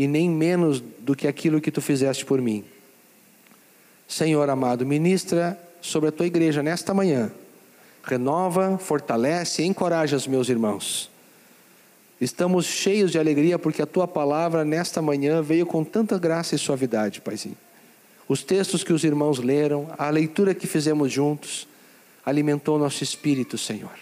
e 0.00 0.06
nem 0.06 0.30
menos 0.30 0.82
do 1.00 1.14
que 1.14 1.28
aquilo 1.28 1.60
que 1.60 1.70
tu 1.70 1.82
fizeste 1.82 2.24
por 2.24 2.40
mim. 2.40 2.64
Senhor 4.08 4.48
amado, 4.48 4.86
ministra 4.86 5.60
sobre 5.82 6.08
a 6.08 6.12
tua 6.12 6.26
igreja 6.26 6.62
nesta 6.62 6.94
manhã. 6.94 7.30
Renova, 8.02 8.78
fortalece 8.78 9.60
e 9.62 9.66
encoraja 9.66 10.16
os 10.16 10.26
meus 10.26 10.48
irmãos. 10.48 11.10
Estamos 12.18 12.64
cheios 12.64 13.12
de 13.12 13.18
alegria 13.18 13.58
porque 13.58 13.82
a 13.82 13.86
tua 13.86 14.08
palavra 14.08 14.64
nesta 14.64 15.02
manhã 15.02 15.42
veio 15.42 15.66
com 15.66 15.84
tanta 15.84 16.18
graça 16.18 16.54
e 16.54 16.58
suavidade, 16.58 17.20
Paizinho. 17.20 17.58
Os 18.26 18.42
textos 18.42 18.82
que 18.82 18.94
os 18.94 19.04
irmãos 19.04 19.38
leram, 19.38 19.86
a 19.98 20.08
leitura 20.08 20.54
que 20.54 20.66
fizemos 20.66 21.12
juntos, 21.12 21.68
alimentou 22.24 22.78
nosso 22.78 23.04
espírito, 23.04 23.58
Senhor. 23.58 23.98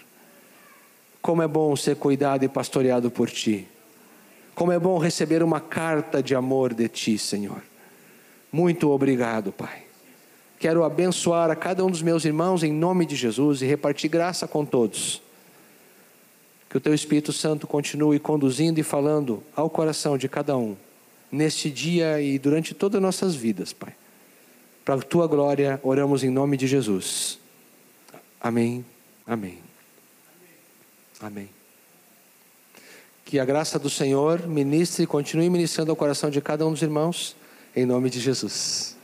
Como 1.21 1.43
é 1.43 1.49
bom 1.49 1.75
ser 1.75 1.97
cuidado 1.97 2.45
e 2.45 2.49
pastoreado 2.49 3.11
por 3.11 3.29
ti. 3.29 3.67
Como 4.59 4.73
é 4.73 4.79
bom 4.79 4.99
receber 4.99 5.41
uma 5.41 5.61
carta 5.61 6.21
de 6.21 6.35
amor 6.35 6.75
de 6.75 6.89
Ti, 6.89 7.17
Senhor. 7.17 7.63
Muito 8.51 8.91
obrigado, 8.91 9.53
Pai. 9.53 9.85
Quero 10.59 10.83
abençoar 10.83 11.49
a 11.49 11.55
cada 11.55 11.85
um 11.85 11.89
dos 11.89 12.03
meus 12.03 12.25
irmãos 12.25 12.65
em 12.65 12.73
nome 12.73 13.07
de 13.07 13.15
Jesus 13.15 13.63
e 13.63 13.67
repartir 13.67 14.11
graça 14.11 14.49
com 14.49 14.65
todos. 14.65 15.23
Que 16.69 16.77
o 16.77 16.81
Teu 16.81 16.93
Espírito 16.93 17.33
Santo 17.33 17.69
continue 17.69 18.19
conduzindo 18.19 18.81
e 18.81 18.83
falando 18.83 19.45
ao 19.55 19.71
coração 19.71 20.19
de 20.19 20.29
cada 20.29 20.57
um, 20.57 20.77
neste 21.31 21.71
dia 21.71 22.21
e 22.21 22.37
durante 22.37 22.75
todas 22.75 22.97
as 22.97 23.03
nossas 23.03 23.37
vidas, 23.37 23.73
Pai. 23.73 23.95
Para 24.85 24.97
a 24.97 24.99
Tua 24.99 25.29
glória, 25.29 25.79
oramos 25.85 26.25
em 26.25 26.31
nome 26.31 26.57
de 26.57 26.67
Jesus. 26.67 27.39
Amém. 28.41 28.85
Amém. 29.25 29.61
Amém. 31.21 31.58
Que 33.29 33.39
a 33.39 33.45
graça 33.45 33.79
do 33.79 33.91
Senhor 33.91 34.49
ministre 34.49 35.05
e 35.05 35.07
continue 35.07 35.51
ministrando 35.51 35.91
ao 35.91 35.97
coração 35.97 36.31
de 36.31 36.41
cada 36.41 36.67
um 36.67 36.73
dos 36.73 36.81
irmãos, 36.81 37.37
em 37.77 37.85
nome 37.85 38.09
de 38.09 38.19
Jesus. 38.21 38.98